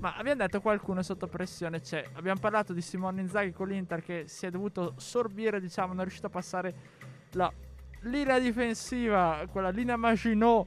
ma 0.00 0.16
abbiamo 0.16 0.40
detto 0.40 0.62
qualcuno 0.62 1.02
sotto 1.02 1.26
pressione 1.26 1.80
c'è. 1.80 2.02
Abbiamo 2.14 2.40
parlato 2.40 2.72
di 2.72 2.80
Simone 2.80 3.20
Inzaghi 3.20 3.52
con 3.52 3.68
l'Inter 3.68 4.02
che 4.02 4.24
si 4.28 4.46
è 4.46 4.50
dovuto 4.50 4.94
sorbire, 4.96 5.60
diciamo, 5.60 5.88
non 5.88 6.00
è 6.00 6.02
riuscito 6.02 6.28
a 6.28 6.30
passare 6.30 6.74
la 7.32 7.52
linea 8.02 8.38
difensiva, 8.38 9.44
quella 9.50 9.68
linea 9.68 9.96
Maginot 9.96 10.66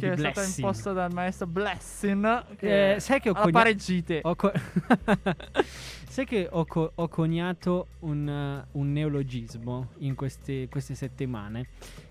che 0.00 0.12
è 0.12 0.16
stata 0.16 0.32
Blessing. 0.40 0.58
imposta 0.58 0.92
dal 0.92 1.12
maestro 1.12 1.46
Blessing. 1.46 2.56
Che 2.56 2.94
Eh, 2.94 3.00
sai 3.00 3.20
che 3.20 3.30
ho 3.30 3.34
conia- 3.34 3.50
pareggite. 3.52 4.20
Ho 4.22 4.34
co- 4.34 4.52
Sai 6.10 6.26
che 6.26 6.48
ho, 6.50 6.64
co- 6.66 6.90
ho 6.94 7.08
coniato 7.08 7.86
un, 8.00 8.28
eh, 8.28 8.66
un 8.72 8.92
neologismo 8.92 9.90
in 9.98 10.14
queste, 10.16 10.68
queste 10.68 10.94
settimane 10.96 11.68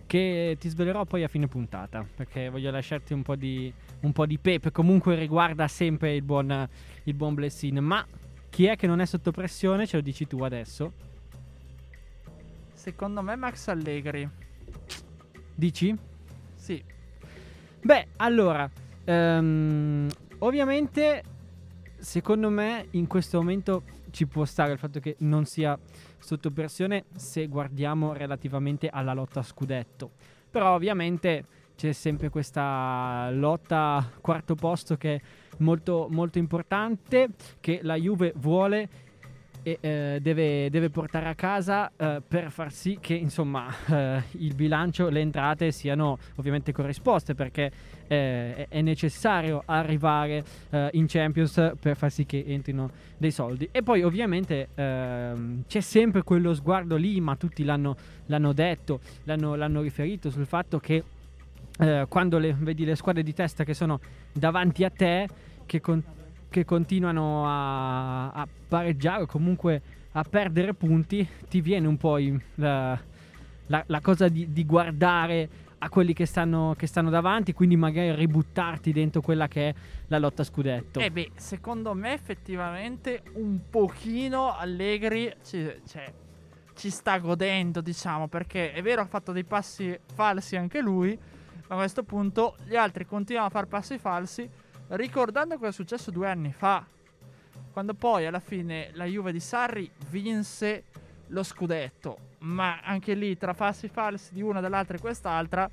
che 0.07 0.55
ti 0.59 0.69
svelerò 0.69 1.03
poi 1.05 1.23
a 1.23 1.27
fine 1.27 1.47
puntata 1.47 2.03
perché 2.15 2.49
voglio 2.49 2.71
lasciarti 2.71 3.13
un 3.13 3.21
po' 3.23 3.35
di, 3.35 3.71
un 4.01 4.11
po' 4.13 4.25
di 4.25 4.37
pepe. 4.39 4.71
Comunque 4.71 5.15
riguarda 5.15 5.67
sempre 5.67 6.15
il 6.15 6.21
buon, 6.23 6.67
il 7.03 7.13
buon 7.13 7.33
Blessin. 7.35 7.77
Ma 7.79 8.05
chi 8.49 8.65
è 8.65 8.75
che 8.75 8.87
non 8.87 9.01
è 9.01 9.05
sotto 9.05 9.31
pressione? 9.31 9.85
Ce 9.85 9.97
lo 9.97 10.01
dici 10.01 10.25
tu 10.25 10.41
adesso. 10.43 10.93
Secondo 12.73 13.21
me 13.21 13.35
Max 13.35 13.67
Allegri. 13.67 14.27
Dici? 15.53 15.93
Sì, 16.55 16.81
Beh, 17.81 18.07
allora, 18.17 18.69
ehm, 19.05 20.09
ovviamente, 20.39 21.23
secondo 21.97 22.49
me 22.49 22.87
in 22.91 23.07
questo 23.07 23.37
momento 23.37 23.83
ci 24.11 24.27
può 24.27 24.43
stare 24.43 24.73
il 24.73 24.77
fatto 24.77 24.99
che 24.99 25.15
non 25.19 25.45
sia 25.45 25.79
sotto 26.17 26.51
pressione 26.51 27.05
se 27.15 27.47
guardiamo 27.47 28.11
relativamente 28.11 28.89
alla 28.89 29.13
lotta 29.13 29.39
a 29.39 29.43
scudetto. 29.43 30.11
Però 30.49 30.73
ovviamente 30.73 31.45
c'è 31.77 31.93
sempre 31.93 32.29
questa 32.29 33.29
lotta 33.31 34.11
quarto 34.19 34.55
posto 34.55 34.97
che 34.97 35.15
è 35.15 35.21
molto, 35.59 36.07
molto 36.09 36.37
importante, 36.37 37.29
che 37.61 37.79
la 37.83 37.95
Juve 37.95 38.33
vuole 38.35 38.89
e 39.69 39.77
eh, 39.81 40.19
deve, 40.21 40.69
deve 40.69 40.89
portare 40.89 41.27
a 41.27 41.35
casa 41.35 41.91
eh, 41.95 42.21
per 42.25 42.49
far 42.51 42.71
sì 42.71 42.97
che 42.99 43.13
insomma 43.13 43.67
eh, 43.89 44.23
il 44.31 44.55
bilancio, 44.55 45.09
le 45.09 45.19
entrate 45.19 45.71
siano 45.71 46.17
ovviamente 46.35 46.71
corrisposte 46.71 47.35
perché 47.35 47.71
eh, 48.07 48.67
è- 48.67 48.81
necessario 48.81 49.61
arrivare 49.65 50.43
eh, 50.71 50.89
in 50.93 51.05
Champions 51.07 51.73
per 51.79 51.95
far 51.95 52.11
sì 52.11 52.25
che 52.25 52.43
entrino 52.47 52.89
dei 53.17 53.31
soldi. 53.31 53.67
E 53.71 53.83
poi 53.83 54.01
ovviamente 54.01 54.69
ehm, 54.73 55.63
c'è 55.67 55.81
sempre 55.81 56.23
quello 56.23 56.53
sguardo 56.53 56.95
lì 56.95 57.19
ma 57.19 57.35
tutti 57.35 57.63
l'hanno, 57.63 57.95
l'hanno 58.27 58.53
detto 58.53 58.99
l'hanno, 59.25 59.55
l'hanno 59.55 59.81
riferito 59.81 60.31
sul 60.31 60.45
fatto 60.45 60.79
che 60.79 61.03
eh, 61.79 62.05
quando 62.09 62.39
le- 62.39 62.55
vedi 62.57 62.85
le 62.85 62.95
squadre 62.95 63.21
di 63.21 63.33
testa 63.33 63.63
che 63.63 63.73
sono 63.73 63.99
davanti 64.31 64.83
a 64.83 64.89
te 64.89 65.27
che, 65.65 65.79
con- 65.81 66.03
che 66.49 66.65
continuano 66.65 67.45
a, 67.47 68.31
a 68.31 68.47
pareggiare 68.67 69.23
o 69.23 69.25
comunque 69.25 69.81
a 70.13 70.23
perdere 70.23 70.73
punti, 70.73 71.27
ti 71.47 71.61
viene 71.61 71.87
un 71.87 71.97
po' 71.97 72.17
la, 72.55 72.99
la- 73.67 73.83
la 73.85 74.01
cosa 74.01 74.27
di, 74.27 74.51
di 74.51 74.65
guardare 74.65 75.67
a 75.81 75.89
quelli 75.89 76.13
che 76.13 76.25
stanno, 76.25 76.75
che 76.77 76.87
stanno 76.87 77.09
davanti, 77.09 77.53
quindi 77.53 77.77
magari 77.77 78.13
ributtarti 78.13 78.91
dentro 78.91 79.21
quella 79.21 79.47
che 79.47 79.69
è 79.69 79.75
la 80.07 80.19
lotta 80.19 80.43
scudetto. 80.43 80.99
Eh 80.99 81.09
beh, 81.11 81.31
secondo 81.35 81.93
me 81.93 82.13
effettivamente 82.13 83.23
un 83.35 83.59
pochino 83.69 84.53
Allegri 84.53 85.33
ci, 85.43 85.71
cioè, 85.87 86.11
ci 86.75 86.89
sta 86.89 87.17
godendo, 87.19 87.79
diciamo, 87.79 88.27
perché 88.27 88.73
è 88.73 88.81
vero 88.81 89.01
ha 89.01 89.05
fatto 89.05 89.31
dei 89.31 89.45
passi 89.45 89.97
falsi 90.13 90.57
anche 90.57 90.81
lui, 90.81 91.17
ma 91.67 91.75
a 91.75 91.77
questo 91.77 92.03
punto 92.03 92.55
gli 92.65 92.75
altri 92.75 93.05
continuano 93.05 93.47
a 93.47 93.51
fare 93.51 93.67
passi 93.67 93.97
falsi, 93.97 94.49
ricordando 94.89 95.55
cosa 95.55 95.69
è 95.69 95.73
successo 95.73 96.11
due 96.11 96.27
anni 96.27 96.51
fa, 96.51 96.85
quando 97.71 97.93
poi 97.93 98.25
alla 98.25 98.39
fine 98.39 98.89
la 98.93 99.05
Juve 99.05 99.31
di 99.31 99.39
Sarri 99.39 99.89
vinse 100.09 100.85
lo 101.27 101.43
scudetto, 101.43 102.17
ma 102.39 102.79
anche 102.81 103.13
lì 103.13 103.37
tra 103.37 103.53
passi 103.53 103.87
falsi 103.87 104.33
di 104.33 104.41
una, 104.41 104.61
dell'altra 104.61 104.97
e 104.97 104.99
quest'altra, 104.99 105.69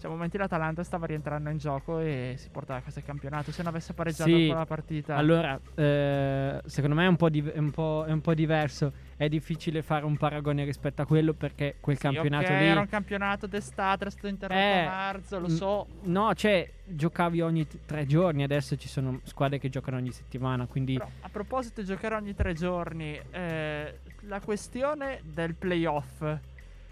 cioè, 0.00 0.10
momenti 0.10 0.38
l'Atalanta 0.38 0.82
stava 0.82 1.06
rientrando 1.06 1.50
in 1.50 1.58
gioco 1.58 1.98
e 1.98 2.34
si 2.38 2.48
portava 2.50 2.78
a 2.78 2.82
casa 2.82 2.98
il 3.00 3.04
campionato. 3.04 3.52
Se 3.52 3.58
non 3.62 3.70
avesse 3.70 3.92
pareggiato 3.92 4.30
Sì, 4.30 4.46
quella 4.46 4.64
partita, 4.64 5.14
Allora, 5.16 5.60
eh, 5.74 6.60
secondo 6.64 6.96
me 6.96 7.04
è 7.04 7.08
un, 7.08 7.16
po' 7.16 7.28
div- 7.28 7.50
è 7.50 7.58
un 7.58 7.70
po', 7.70 8.04
è 8.06 8.12
un 8.12 8.20
po' 8.20 8.32
diverso. 8.34 8.92
È 9.16 9.28
difficile 9.28 9.82
fare 9.82 10.06
un 10.06 10.16
paragone 10.16 10.64
rispetto 10.64 11.02
a 11.02 11.06
quello 11.06 11.34
perché 11.34 11.76
quel 11.80 11.96
Sì, 11.96 12.02
campionato 12.02 12.50
ok, 12.52 12.58
lì. 12.58 12.64
era 12.66 12.80
un 12.80 12.88
campionato 12.88 13.46
d'estate, 13.46 14.00
era 14.02 14.10
stato 14.10 14.28
interrotto 14.28 14.58
Eh, 14.60 14.80
a 14.80 14.84
marzo, 14.88 15.38
lo 15.38 15.48
so. 15.50 15.86
No, 16.04 16.32
cioè, 16.34 16.66
giocavi 16.86 17.42
ogni 17.42 17.66
t- 17.66 17.78
tre 17.84 18.06
giorni. 18.06 18.42
Adesso 18.42 18.76
ci 18.76 18.88
sono 18.88 19.20
squadre 19.24 19.58
che 19.58 19.68
giocano 19.68 19.98
ogni 19.98 20.10
settimana. 20.12 20.66
Quindi, 20.66 20.94
Però, 20.94 21.08
a 21.20 21.28
proposito 21.28 21.82
di 21.82 21.86
giocare 21.86 22.14
ogni 22.14 22.34
tre 22.34 22.54
giorni, 22.54 23.20
eh, 23.30 23.98
la 24.20 24.40
questione 24.40 25.20
del 25.22 25.54
playoff 25.54 26.24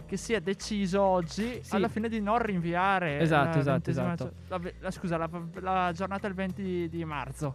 che 0.09 0.17
si 0.17 0.33
è 0.33 0.41
deciso 0.41 1.03
oggi 1.03 1.61
Sì. 1.63 1.75
alla 1.75 1.89
fine 1.89 2.09
di 2.09 2.21
non 2.21 2.39
rinviare 2.39 3.19
Esatto, 3.21 3.55
la 3.57 3.61
esatto, 3.61 3.91
esatto. 3.91 4.25
gio- 4.25 4.33
la 4.49 4.61
la- 4.81 4.91
scusa, 4.91 5.17
la, 5.19 5.29
la 5.61 5.93
giornata 5.95 6.27
del 6.27 6.35
20 6.35 6.89
di 6.89 7.05
marzo. 7.05 7.55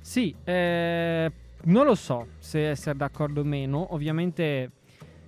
sì, 0.00 0.34
eh, 0.44 1.30
non 1.64 1.84
lo 1.84 1.94
so 1.94 2.26
se 2.38 2.70
essere 2.70 2.96
d'accordo 2.96 3.40
o 3.42 3.44
meno. 3.44 3.92
Ovviamente, 3.92 4.70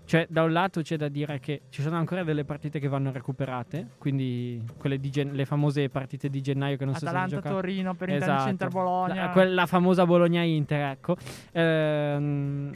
cioè, 0.04 0.26
da 0.30 0.42
un 0.44 0.52
lato 0.52 0.80
c'è 0.82 0.96
da 0.96 1.08
dire 1.08 1.38
che 1.40 1.62
ci 1.68 1.82
sono 1.82 1.96
ancora 1.96 2.22
delle 2.24 2.44
partite 2.44 2.78
che 2.78 2.88
vanno 2.88 3.10
recuperate. 3.12 3.88
Quindi, 3.98 4.62
quelle 4.78 4.98
di 4.98 5.10
gen- 5.10 5.32
le 5.32 5.44
famose 5.44 5.88
partite 5.90 6.30
di 6.30 6.40
gennaio 6.40 6.76
che 6.78 6.84
non 6.86 6.94
so 6.94 7.00
se 7.00 7.06
Atalanta, 7.08 7.34
giocate. 7.36 7.54
Torino, 7.54 7.94
per 7.94 8.10
Esatto. 8.10 8.48
Inter 8.48 8.68
Bologna. 8.68 9.24
La, 9.26 9.30
quella 9.30 9.66
famosa 9.66 10.06
Bologna-Inter, 10.06 10.90
ecco. 10.92 11.16
Ehm, 11.52 12.72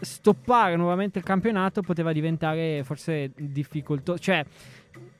stoppare 0.00 0.76
nuovamente 0.76 1.18
il 1.18 1.24
campionato 1.24 1.82
poteva 1.82 2.12
diventare 2.12 2.82
forse 2.84 3.32
difficoltoso. 3.36 4.18
Cioè, 4.18 4.44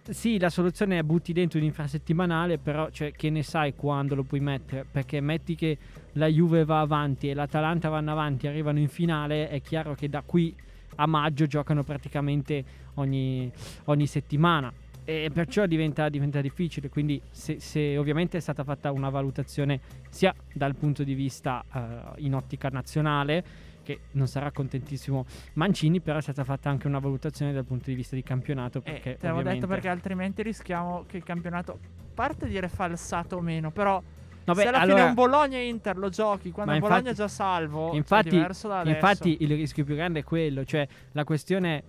sì, 0.09 0.39
la 0.39 0.51
soluzione 0.51 0.99
è 0.99 1.03
butti 1.03 1.33
dentro 1.33 1.59
un 1.59 1.65
infrasettimanale, 1.65 2.59
però 2.59 2.91
cioè, 2.91 3.13
che 3.13 3.31
ne 3.31 3.43
sai 3.43 3.75
quando 3.75 4.15
lo 4.15 4.25
puoi 4.25 4.41
mettere? 4.41 4.85
Perché 4.91 5.21
metti 5.21 5.55
che 5.55 5.79
la 6.13 6.27
Juve 6.27 6.65
va 6.65 6.81
avanti 6.81 7.29
e 7.29 7.35
l'Atalanta 7.35 7.89
vanno 7.89 8.11
avanti, 8.11 8.47
arrivano 8.47 8.79
in 8.79 8.89
finale, 8.89 9.49
è 9.49 9.61
chiaro 9.61 9.95
che 9.95 10.09
da 10.09 10.23
qui 10.25 10.55
a 10.97 11.07
maggio 11.07 11.47
giocano 11.47 11.85
praticamente 11.85 12.65
ogni, 12.95 13.51
ogni 13.85 14.07
settimana. 14.07 14.73
E 15.05 15.31
perciò 15.33 15.67
diventa, 15.67 16.09
diventa 16.09 16.41
difficile. 16.41 16.89
Quindi, 16.89 17.21
se, 17.31 17.61
se 17.61 17.97
ovviamente 17.97 18.37
è 18.37 18.41
stata 18.41 18.65
fatta 18.65 18.93
una 18.93 19.09
valutazione 19.09 19.81
sia 20.09 20.35
dal 20.53 20.75
punto 20.77 21.05
di 21.05 21.15
vista 21.15 21.65
eh, 21.73 22.23
in 22.23 22.35
ottica 22.35 22.69
nazionale, 22.69 23.45
che 23.91 24.01
non 24.13 24.27
sarà 24.29 24.51
contentissimo 24.53 25.25
Mancini, 25.55 26.01
però 26.01 26.19
è 26.19 26.23
stata 26.23 26.45
fatta 26.45 26.71
anche 26.71 26.87
una 26.87 26.99
valutazione 26.99 27.53
dal 27.53 27.65
punto 27.65 27.85
di 27.91 27.95
vista 27.95 28.15
di 28.15 28.23
campionato. 28.23 28.79
Eh, 28.79 28.83
Perché 28.93 29.17
te 29.19 29.27
l'avevo 29.27 29.49
detto 29.49 29.67
perché 29.67 29.89
altrimenti 29.89 30.43
rischiamo 30.43 31.05
che 31.07 31.17
il 31.17 31.25
campionato, 31.25 31.79
parte 32.15 32.47
dire 32.47 32.69
falsato 32.69 33.37
o 33.37 33.41
meno, 33.41 33.71
però 33.71 34.01
No, 34.43 34.55
beh, 34.55 34.63
Se 34.63 34.69
alla 34.69 34.79
allora- 34.79 34.97
fine 34.97 35.09
un 35.11 35.15
Bologna-Inter 35.15 35.99
lo 35.99 36.09
giochi 36.09 36.51
quando 36.51 36.73
Ma 36.73 36.79
Bologna 36.79 36.97
è 36.97 37.09
infatti- 37.11 37.19
già 37.21 37.29
salvo, 37.29 37.89
cioè, 37.89 37.97
Infatti, 37.97 38.37
adesso. 38.39 38.83
infatti 38.87 39.37
il 39.41 39.49
rischio 39.55 39.85
più 39.85 39.95
grande 39.95 40.21
è 40.21 40.25
quello, 40.25 40.65
cioè 40.65 40.89
la 41.13 41.25
questione 41.25 41.77
è 41.77 41.83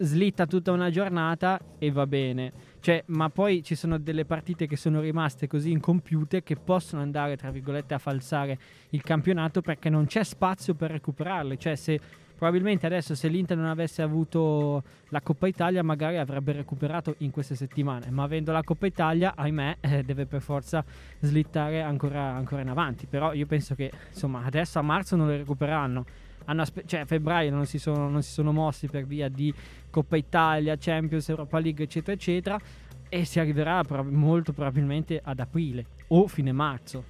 slitta 0.00 0.46
tutta 0.46 0.72
una 0.72 0.90
giornata 0.90 1.60
e 1.78 1.90
va 1.90 2.06
bene. 2.06 2.52
Cioè, 2.80 3.02
ma 3.06 3.28
poi 3.28 3.62
ci 3.62 3.74
sono 3.74 3.98
delle 3.98 4.24
partite 4.24 4.66
che 4.66 4.76
sono 4.76 5.00
rimaste 5.00 5.46
così 5.46 5.70
incompiute 5.70 6.42
che 6.42 6.56
possono 6.56 7.02
andare, 7.02 7.36
tra 7.36 7.50
virgolette, 7.50 7.94
a 7.94 7.98
falsare 7.98 8.58
il 8.90 9.02
campionato 9.02 9.60
perché 9.60 9.90
non 9.90 10.06
c'è 10.06 10.24
spazio 10.24 10.74
per 10.74 10.90
recuperarle. 10.92 11.58
Cioè, 11.58 11.74
se 11.76 12.00
probabilmente 12.36 12.86
adesso 12.86 13.14
se 13.14 13.28
l'Inter 13.28 13.58
non 13.58 13.66
avesse 13.66 14.00
avuto 14.00 14.82
la 15.10 15.20
Coppa 15.20 15.46
Italia, 15.46 15.82
magari 15.82 16.16
avrebbe 16.16 16.52
recuperato 16.52 17.16
in 17.18 17.30
queste 17.30 17.54
settimane. 17.54 18.10
Ma 18.10 18.22
avendo 18.22 18.50
la 18.50 18.62
Coppa 18.62 18.86
Italia, 18.86 19.34
ahimè, 19.36 19.76
eh, 19.80 20.02
deve 20.02 20.24
per 20.24 20.40
forza 20.40 20.82
slittare 21.18 21.82
ancora, 21.82 22.22
ancora 22.22 22.62
in 22.62 22.68
avanti. 22.70 23.04
Però 23.06 23.34
io 23.34 23.44
penso 23.44 23.74
che, 23.74 23.92
insomma, 24.08 24.42
adesso 24.44 24.78
a 24.78 24.82
marzo 24.82 25.16
non 25.16 25.28
le 25.28 25.36
recupereranno. 25.36 26.04
Aspe- 26.46 26.84
cioè, 26.86 27.04
febbraio 27.04 27.50
non 27.50 27.66
si, 27.66 27.78
sono, 27.78 28.08
non 28.08 28.22
si 28.22 28.30
sono 28.32 28.52
mossi 28.52 28.88
per 28.88 29.06
via 29.06 29.28
di 29.28 29.54
Coppa 29.88 30.16
Italia, 30.16 30.76
Champions, 30.78 31.28
Europa 31.28 31.58
League, 31.58 31.84
eccetera, 31.84 32.12
eccetera. 32.12 32.60
E 33.08 33.24
si 33.24 33.40
arriverà 33.40 33.82
prob- 33.82 34.10
molto 34.10 34.52
probabilmente 34.52 35.20
ad 35.22 35.40
aprile 35.40 35.84
o 36.08 36.26
fine 36.26 36.52
marzo, 36.52 37.04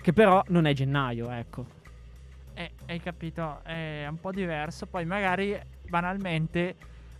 che 0.00 0.12
però 0.12 0.42
non 0.48 0.66
è 0.66 0.72
gennaio, 0.72 1.30
ecco. 1.30 1.82
Eh, 2.54 2.70
hai 2.86 3.00
capito? 3.00 3.62
È 3.64 4.06
un 4.08 4.20
po' 4.20 4.30
diverso. 4.30 4.86
Poi 4.86 5.04
magari 5.04 5.58
banalmente 5.88 6.76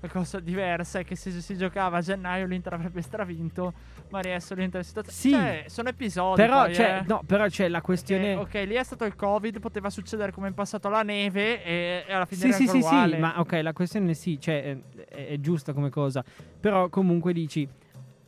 cosa 0.09 0.41
diversa 0.41 0.99
è 1.01 1.05
che 1.05 1.17
se 1.17 1.31
si 1.31 1.57
giocava 1.57 1.99
a 1.99 2.01
gennaio 2.01 2.47
l'Inter 2.47 2.73
avrebbe 2.75 3.03
stravinto, 3.03 3.73
ma 4.11 4.19
adesso 4.19 4.55
l'Inter 4.55 4.81
è 4.81 4.85
situazione. 4.85 5.17
Sì. 5.17 5.31
Cioè, 5.31 5.65
sono 5.69 5.89
episodi. 5.89 6.41
Però, 6.41 6.65
poi, 6.65 6.73
c'è, 6.73 6.99
eh. 7.03 7.05
no, 7.07 7.23
però 7.27 7.47
c'è 7.47 7.69
la 7.69 7.81
questione. 7.81 8.35
ok, 8.35 8.55
lì 8.67 8.75
è 8.75 8.83
stato 8.85 9.05
il 9.05 9.15
Covid, 9.15 9.61
poteva 9.61 9.91
succedere 9.91 10.33
come 10.33 10.49
in 10.49 10.55
passato 10.55 10.89
la 10.89 11.03
neve 11.03 11.63
e, 11.65 12.05
e 12.07 12.13
alla 12.13 12.27
fine 12.27 12.41
Sì, 12.41 12.47
era 12.49 12.57
sì, 12.57 12.67
sì, 12.67 12.77
ancora 12.77 12.91
sì, 12.91 12.97
uguale. 12.97 13.19
ma 13.19 13.41
ok, 13.41 13.53
la 13.63 13.73
questione 13.73 14.15
sì, 14.15 14.41
cioè, 14.41 14.63
è, 14.63 14.77
è- 15.09 15.27
è 15.29 15.41
giusta 15.41 15.73
come 15.73 15.91
cosa. 15.91 16.25
Però 16.61 16.89
comunque 16.89 17.33
dici, 17.33 17.69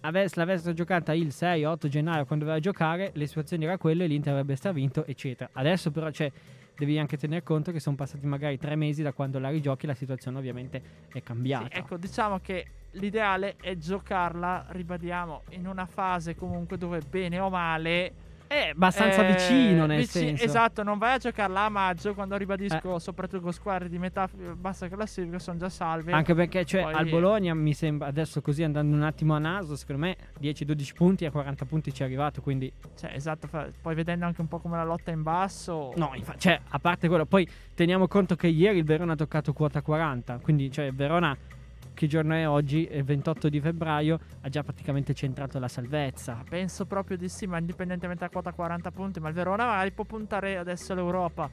avesse, 0.01 0.35
l'avessero 0.37 0.73
giocata 0.73 1.13
il 1.13 1.29
6-8 1.29 1.89
gennaio 1.89 2.25
quando 2.27 2.45
doveva 2.45 2.61
giocare, 2.63 3.11
le 3.15 3.27
situazioni 3.27 3.65
era 3.65 3.77
quelle 3.79 4.07
l'Inter 4.07 4.33
avrebbe 4.33 4.57
stravinto, 4.57 5.05
eccetera. 5.07 5.51
Adesso 5.53 5.91
però, 5.91 6.11
cioè, 6.11 6.31
devi 6.77 6.99
anche 6.99 7.17
tener 7.17 7.43
conto 7.43 7.73
che 7.73 7.81
sono 7.81 7.97
passati 7.97 8.27
magari 8.27 8.59
tre 8.59 8.77
mesi 8.77 9.03
da 9.03 9.13
quando 9.13 9.39
la 9.39 9.49
rigiochi, 9.49 9.87
la 9.87 9.95
situazione 9.95 10.39
ovviamente 10.39 10.83
è 11.09 11.23
cambiata. 11.23 11.69
Sì, 11.73 11.79
ecco, 11.79 11.97
diciamo 11.97 12.39
che 12.41 12.67
l'ideale 12.93 13.57
è 13.61 13.77
giocarla, 13.77 14.67
ribadiamo, 14.69 15.43
in 15.51 15.67
una 15.67 15.87
fase 15.87 16.35
comunque 16.35 16.77
dove 16.77 17.01
bene 17.01 17.39
o 17.39 17.49
male 17.49 18.25
È 18.49 18.71
abbastanza 18.73 19.27
Eh, 19.27 19.33
vicino, 19.33 19.87
nel 19.87 19.99
vici- 19.99 20.11
senso. 20.19 20.45
Esatto, 20.45 20.83
non 20.83 20.99
vai 20.99 21.15
a 21.15 21.19
giocarla 21.19 21.63
a 21.65 21.69
maggio 21.69 22.15
quando 22.15 22.37
ribadisco, 22.37 22.99
soprattutto 22.99 23.43
con 23.43 23.53
squadre 23.53 23.89
di 23.89 23.99
metà 23.99 24.29
eh, 24.39 24.55
bassa 24.55 24.89
classifica, 24.89 25.39
sono 25.39 25.59
già 25.59 25.69
salve. 25.69 26.13
Anche 26.13 26.35
perché 26.35 26.65
cioè, 26.65 26.83
Poi- 26.83 26.95
al 26.95 27.09
Bologna 27.09 27.55
mi 27.55 27.75
sembra 27.75 28.07
adesso 28.09 28.41
così 28.41 28.63
andando 28.63 28.95
un 28.95 29.03
attimo 29.03 29.35
a 29.35 29.39
naso, 29.39 29.75
secondo 29.77 30.03
me 30.07 30.17
10-12 30.41 30.95
punti 30.95 31.25
a 31.25 31.31
40 31.31 31.65
punti 31.65 31.93
ci 31.93 32.03
è 32.03 32.05
arrivato, 32.05 32.41
quindi 32.41 32.73
Cioè, 32.97 33.13
esatto, 33.15 33.47
fa- 33.49 33.69
poi 33.81 33.95
vedendo 33.95 34.25
anche 34.27 34.41
un 34.41 34.49
po' 34.49 34.59
come 34.61 34.77
la 34.77 34.85
lotta 34.85 35.11
in 35.11 35.23
basso. 35.23 35.93
no, 35.97 36.13
infa- 36.15 36.37
cioè, 36.37 36.61
a 36.69 36.79
parte 36.79 37.09
quello, 37.09 37.27
poi 37.27 37.49
teniamo 37.75 38.07
conto 38.07 38.37
che 38.37 38.47
ieri 38.47 38.79
il 38.79 38.85
Verona 38.85 39.13
ha 39.15 39.17
toccato 39.17 39.53
quota 39.53 39.83
40, 39.83 40.39
quindi 40.41 40.71
cioè 40.71 40.93
Verona 40.93 41.37
che 41.97 42.07
giorno 42.07 42.35
è 42.35 42.47
oggi? 42.47 42.85
È 42.85 42.97
il 42.97 43.05
28 43.05 43.49
di 43.49 43.59
febbraio, 43.59 44.21
ha 44.43 44.49
già 44.51 44.63
praticamente 44.63 45.15
centrato 45.15 45.59
la 45.59 45.67
salvezza. 45.67 46.45
Penso 46.47 46.85
proprio 46.85 47.17
di 47.17 47.29
sì, 47.29 47.47
ma 47.47 47.57
indipendentemente 47.59 48.23
da 48.23 48.31
quota 48.31 48.53
40 48.53 48.91
punti, 48.91 49.19
ma 49.19 49.29
il 49.29 49.35
Verona 49.35 49.83
può 49.95 50.05
puntare 50.05 50.59
adesso 50.59 50.93
all'Europa. 50.93 51.49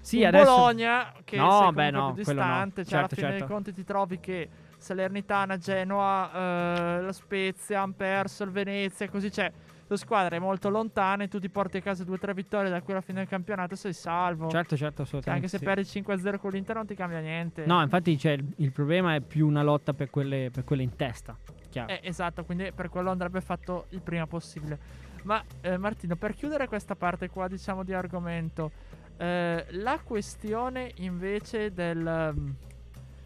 Sì, 0.00 0.24
adesso 0.24 0.44
Bologna 0.44 1.12
che 1.24 1.36
No, 1.36 1.72
beh, 1.72 1.90
no, 1.90 2.12
più 2.12 2.22
quello 2.22 2.40
no. 2.40 2.46
distante, 2.46 2.84
cioè 2.84 2.90
Certo, 2.90 2.96
alla 2.96 3.08
fine 3.08 3.28
certo. 3.28 3.38
dei 3.38 3.46
conti 3.48 3.72
ti 3.72 3.84
trovi 3.84 4.20
che 4.20 4.48
Salernitana, 4.78 5.56
Genoa, 5.56 6.30
eh, 6.32 7.02
la 7.02 7.12
Spezia 7.12 7.82
hanno 7.82 7.94
perso 7.96 8.44
il 8.44 8.50
Venezia, 8.50 9.08
così 9.10 9.28
c'è 9.30 9.50
le 9.88 9.96
squadre 9.96 10.38
molto 10.38 10.68
lontane, 10.68 11.28
tu 11.28 11.38
ti 11.40 11.48
porti 11.48 11.78
a 11.78 11.80
casa 11.80 12.04
due 12.04 12.16
o 12.16 12.18
tre 12.18 12.34
vittorie 12.34 12.70
da 12.70 12.82
qui 12.82 12.92
alla 12.92 13.00
fine 13.02 13.18
del 13.20 13.28
campionato 13.28 13.74
e 13.74 13.76
sei 13.76 13.92
salvo. 13.94 14.48
certo, 14.50 14.76
certo, 14.76 14.96
Cioè, 15.04 15.04
assolutamente. 15.06 15.30
anche 15.30 15.48
se 15.48 15.58
sì. 15.58 15.64
perdi 15.64 16.26
5-0 16.28 16.38
con 16.38 16.50
l'Inter 16.50 16.76
non 16.76 16.86
ti 16.86 16.94
cambia 16.94 17.20
niente. 17.20 17.64
No, 17.64 17.80
infatti 17.82 18.18
cioè, 18.18 18.32
il, 18.32 18.44
il 18.56 18.70
problema 18.72 19.14
è 19.14 19.20
più 19.20 19.46
una 19.46 19.62
lotta 19.62 19.94
per 19.94 20.10
quelle, 20.10 20.50
per 20.52 20.64
quelle 20.64 20.82
in 20.82 20.94
testa. 20.94 21.36
Chiaro. 21.70 21.90
Eh, 21.92 22.00
esatto, 22.02 22.44
quindi 22.44 22.70
per 22.74 22.88
quello 22.90 23.10
andrebbe 23.10 23.40
fatto 23.40 23.86
il 23.90 24.00
prima 24.00 24.26
possibile. 24.26 24.78
Ma 25.22 25.42
eh, 25.62 25.76
Martino, 25.78 26.16
per 26.16 26.34
chiudere 26.34 26.68
questa 26.68 26.94
parte 26.94 27.28
qua, 27.28 27.48
diciamo, 27.48 27.82
di 27.82 27.92
argomento, 27.92 28.70
eh, 29.16 29.64
la 29.70 29.98
questione 30.02 30.92
invece 30.96 31.72
del, 31.72 32.32
um, 32.34 32.54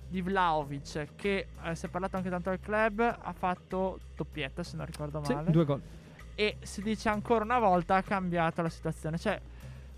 di 0.08 0.20
Vlaovic, 0.22 1.08
che 1.16 1.46
eh, 1.64 1.74
si 1.74 1.86
è 1.86 1.88
parlato 1.88 2.16
anche 2.16 2.30
tanto 2.30 2.50
al 2.50 2.60
club, 2.60 3.00
ha 3.00 3.32
fatto 3.32 3.98
doppietta, 4.16 4.62
se 4.62 4.76
non 4.76 4.86
ricordo 4.86 5.22
Sì, 5.24 5.34
male. 5.34 5.50
due 5.50 5.64
gol. 5.64 5.80
E 6.34 6.56
si 6.62 6.82
dice 6.82 7.08
ancora 7.08 7.44
una 7.44 7.58
volta 7.58 7.96
ha 7.96 8.02
cambiato 8.02 8.62
la 8.62 8.68
situazione. 8.68 9.18
Cioè, 9.18 9.40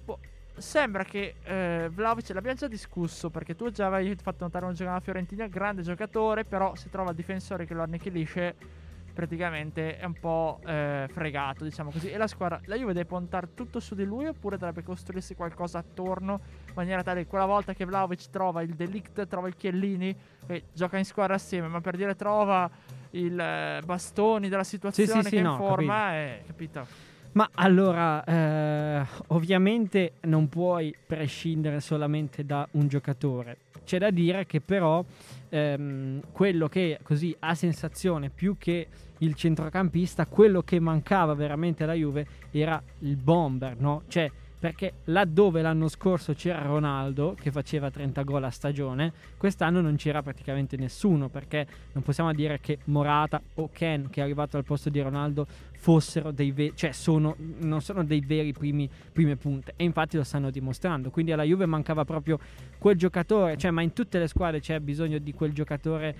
boh, 0.04 0.18
sembra 0.56 1.04
che 1.04 1.34
eh, 1.42 1.90
Vlaovic 1.92 2.30
l'abbiamo 2.30 2.56
già 2.56 2.68
discusso 2.68 3.30
perché 3.30 3.54
tu 3.54 3.70
già 3.70 3.86
avevi 3.86 4.16
fatto 4.16 4.44
notare 4.44 4.66
un 4.66 4.74
giocatore 4.74 5.02
Fiorentina, 5.02 5.46
grande 5.46 5.82
giocatore, 5.82 6.44
però 6.44 6.74
si 6.74 6.90
trova 6.90 7.10
il 7.10 7.16
difensore 7.16 7.66
che 7.66 7.74
lo 7.74 7.82
annichilisce. 7.82 8.82
Praticamente 9.14 9.96
è 9.96 10.04
un 10.04 10.18
po' 10.18 10.58
eh, 10.66 11.06
fregato, 11.08 11.62
diciamo 11.62 11.92
così. 11.92 12.10
E 12.10 12.16
la 12.16 12.26
squadra, 12.26 12.60
la 12.64 12.74
Juve 12.74 12.94
deve 12.94 13.04
puntare 13.04 13.54
tutto 13.54 13.78
su 13.78 13.94
di 13.94 14.02
lui 14.02 14.26
oppure 14.26 14.58
dovrebbe 14.58 14.82
costruirsi 14.82 15.36
qualcosa 15.36 15.78
attorno 15.78 16.40
in 16.66 16.72
maniera 16.74 17.04
tale 17.04 17.22
che 17.22 17.28
quella 17.28 17.46
volta 17.46 17.74
che 17.74 17.84
Vlaovic 17.84 18.28
trova 18.30 18.62
il 18.62 18.74
Delict, 18.74 19.28
trova 19.28 19.46
il 19.46 19.54
Chiellini, 19.54 20.16
che 20.44 20.64
gioca 20.72 20.98
in 20.98 21.04
squadra 21.04 21.34
assieme, 21.34 21.68
ma 21.68 21.80
per 21.80 21.96
dire 21.96 22.16
trova 22.16 22.68
il 23.14 23.38
eh, 23.38 23.80
bastoni 23.84 24.48
della 24.48 24.64
situazione 24.64 25.08
sì, 25.08 25.18
che 25.22 25.28
sì, 25.28 25.36
in 25.36 25.42
no, 25.42 25.56
forma, 25.56 26.12
è, 26.12 26.42
capito? 26.46 26.86
Ma 27.32 27.50
allora, 27.54 28.22
eh, 28.24 29.04
ovviamente 29.28 30.14
non 30.22 30.48
puoi 30.48 30.94
prescindere 31.04 31.80
solamente 31.80 32.46
da 32.46 32.66
un 32.72 32.86
giocatore. 32.86 33.58
C'è 33.84 33.98
da 33.98 34.10
dire 34.10 34.46
che 34.46 34.60
però 34.60 35.04
ehm, 35.48 36.20
quello 36.30 36.68
che 36.68 37.00
così 37.02 37.34
ha 37.40 37.54
sensazione 37.56 38.30
più 38.30 38.56
che 38.56 38.86
il 39.18 39.34
centrocampista, 39.34 40.26
quello 40.26 40.62
che 40.62 40.78
mancava 40.78 41.34
veramente 41.34 41.82
alla 41.82 41.94
Juve 41.94 42.26
era 42.52 42.80
il 43.00 43.16
bomber, 43.16 43.80
no? 43.80 44.02
Cioè, 44.06 44.30
perché 44.64 44.94
laddove 45.04 45.60
l'anno 45.60 45.88
scorso 45.88 46.32
c'era 46.32 46.62
Ronaldo 46.62 47.36
che 47.38 47.50
faceva 47.50 47.90
30 47.90 48.22
gol 48.22 48.44
a 48.44 48.50
stagione, 48.50 49.12
quest'anno 49.36 49.82
non 49.82 49.96
c'era 49.96 50.22
praticamente 50.22 50.78
nessuno, 50.78 51.28
perché 51.28 51.66
non 51.92 52.02
possiamo 52.02 52.32
dire 52.32 52.58
che 52.60 52.78
Morata 52.84 53.42
o 53.56 53.68
Ken 53.70 54.08
che 54.08 54.20
è 54.20 54.22
arrivato 54.22 54.56
al 54.56 54.64
posto 54.64 54.88
di 54.88 55.02
Ronaldo 55.02 55.46
fossero 55.76 56.30
dei 56.30 56.50
veri, 56.50 56.72
cioè 56.74 56.92
sono, 56.92 57.36
non 57.58 57.82
sono 57.82 58.04
dei 58.04 58.20
veri 58.20 58.54
primi, 58.54 58.88
prime 59.12 59.36
punte 59.36 59.74
e 59.76 59.84
infatti 59.84 60.16
lo 60.16 60.24
stanno 60.24 60.50
dimostrando. 60.50 61.10
Quindi 61.10 61.32
alla 61.32 61.42
Juve 61.42 61.66
mancava 61.66 62.06
proprio 62.06 62.38
quel 62.78 62.96
giocatore, 62.96 63.58
cioè 63.58 63.70
ma 63.70 63.82
in 63.82 63.92
tutte 63.92 64.18
le 64.18 64.28
squadre 64.28 64.60
c'è 64.60 64.80
bisogno 64.80 65.18
di 65.18 65.34
quel 65.34 65.52
giocatore 65.52 66.16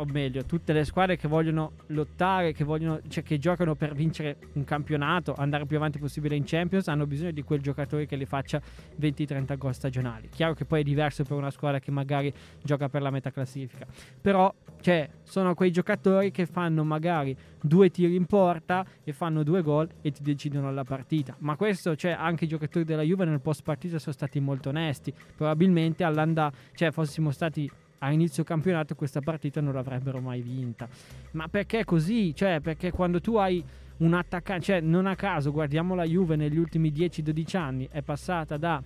o 0.00 0.04
meglio, 0.06 0.44
tutte 0.44 0.72
le 0.72 0.84
squadre 0.84 1.16
che 1.16 1.28
vogliono 1.28 1.72
lottare, 1.88 2.52
che, 2.52 2.64
vogliono, 2.64 3.00
cioè 3.08 3.22
che 3.22 3.38
giocano 3.38 3.74
per 3.74 3.94
vincere 3.94 4.36
un 4.54 4.64
campionato, 4.64 5.34
andare 5.34 5.66
più 5.66 5.76
avanti 5.76 5.98
possibile 5.98 6.36
in 6.36 6.44
Champions, 6.46 6.88
hanno 6.88 7.06
bisogno 7.06 7.32
di 7.32 7.42
quel 7.42 7.60
giocatore 7.60 8.06
che 8.06 8.16
li 8.16 8.24
faccia 8.24 8.60
20-30 8.98 9.58
gol 9.58 9.74
stagionali. 9.74 10.28
Chiaro 10.30 10.54
che 10.54 10.64
poi 10.64 10.80
è 10.80 10.84
diverso 10.84 11.22
per 11.24 11.36
una 11.36 11.50
squadra 11.50 11.78
che 11.80 11.90
magari 11.90 12.32
gioca 12.62 12.88
per 12.88 13.02
la 13.02 13.10
metà 13.10 13.30
classifica, 13.30 13.86
però 14.20 14.52
cioè, 14.80 15.10
sono 15.22 15.54
quei 15.54 15.70
giocatori 15.70 16.30
che 16.30 16.46
fanno 16.46 16.82
magari 16.84 17.36
due 17.60 17.90
tiri 17.90 18.14
in 18.14 18.24
porta 18.24 18.86
e 19.04 19.12
fanno 19.12 19.42
due 19.42 19.60
gol 19.60 19.86
e 20.00 20.10
ti 20.10 20.22
decidono 20.22 20.72
la 20.72 20.84
partita. 20.84 21.36
Ma 21.40 21.56
questo, 21.56 21.94
cioè, 21.94 22.12
anche 22.12 22.46
i 22.46 22.48
giocatori 22.48 22.86
della 22.86 23.02
Juve 23.02 23.26
nel 23.26 23.40
post 23.40 23.62
partita 23.62 23.98
sono 23.98 24.14
stati 24.14 24.40
molto 24.40 24.70
onesti. 24.70 25.12
Probabilmente 25.36 26.04
all'anda, 26.04 26.50
cioè, 26.74 26.90
fossimo 26.90 27.30
stati 27.30 27.70
a 28.02 28.10
inizio 28.12 28.44
campionato 28.44 28.94
questa 28.94 29.20
partita 29.20 29.60
non 29.60 29.74
l'avrebbero 29.74 30.20
mai 30.20 30.40
vinta. 30.40 30.88
Ma 31.32 31.48
perché 31.48 31.84
così? 31.84 32.34
Cioè, 32.34 32.60
perché 32.60 32.90
quando 32.90 33.20
tu 33.20 33.36
hai 33.36 33.62
un 33.98 34.14
attaccante, 34.14 34.64
cioè 34.64 34.80
non 34.80 35.06
a 35.06 35.14
caso 35.14 35.52
guardiamo 35.52 35.94
la 35.94 36.04
Juve 36.04 36.36
negli 36.36 36.56
ultimi 36.56 36.90
10-12 36.90 37.56
anni, 37.56 37.88
è 37.90 38.02
passata 38.02 38.56
da 38.56 38.82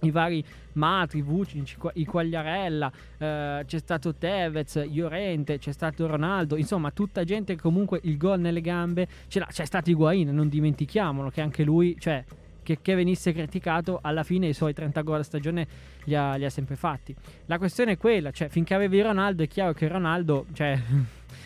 i 0.00 0.10
vari 0.10 0.44
Matri, 0.72 1.22
Vucinic, 1.22 1.76
i 1.94 2.04
Quagliarella, 2.04 2.92
eh, 3.18 3.62
c'è 3.64 3.78
stato 3.78 4.14
Tevez, 4.14 4.84
Llorente, 4.86 5.58
c'è 5.58 5.70
stato 5.70 6.06
Ronaldo, 6.08 6.56
insomma 6.56 6.90
tutta 6.90 7.22
gente 7.22 7.54
che 7.54 7.60
comunque 7.60 8.00
il 8.02 8.16
gol 8.16 8.40
nelle 8.40 8.60
gambe 8.60 9.06
ce 9.28 9.38
l'ha, 9.38 9.46
c'è 9.46 9.64
stato 9.64 9.90
Higuain, 9.90 10.28
non 10.34 10.48
dimentichiamolo 10.48 11.30
che 11.30 11.40
anche 11.40 11.62
lui, 11.62 11.96
cioè 12.00 12.24
che, 12.62 12.78
che 12.80 12.94
venisse 12.94 13.32
criticato, 13.32 13.98
alla 14.02 14.22
fine 14.22 14.48
i 14.48 14.52
suoi 14.52 14.72
30 14.72 15.00
gol 15.02 15.20
a 15.20 15.22
stagione 15.22 15.66
li 16.04 16.14
ha, 16.14 16.34
li 16.34 16.44
ha 16.44 16.50
sempre 16.50 16.76
fatti. 16.76 17.14
La 17.46 17.58
questione 17.58 17.92
è 17.92 17.96
quella, 17.96 18.30
cioè 18.30 18.48
finché 18.48 18.74
avevi 18.74 19.00
Ronaldo 19.00 19.42
è 19.42 19.48
chiaro 19.48 19.72
che 19.72 19.88
Ronaldo, 19.88 20.46
cioè 20.52 20.78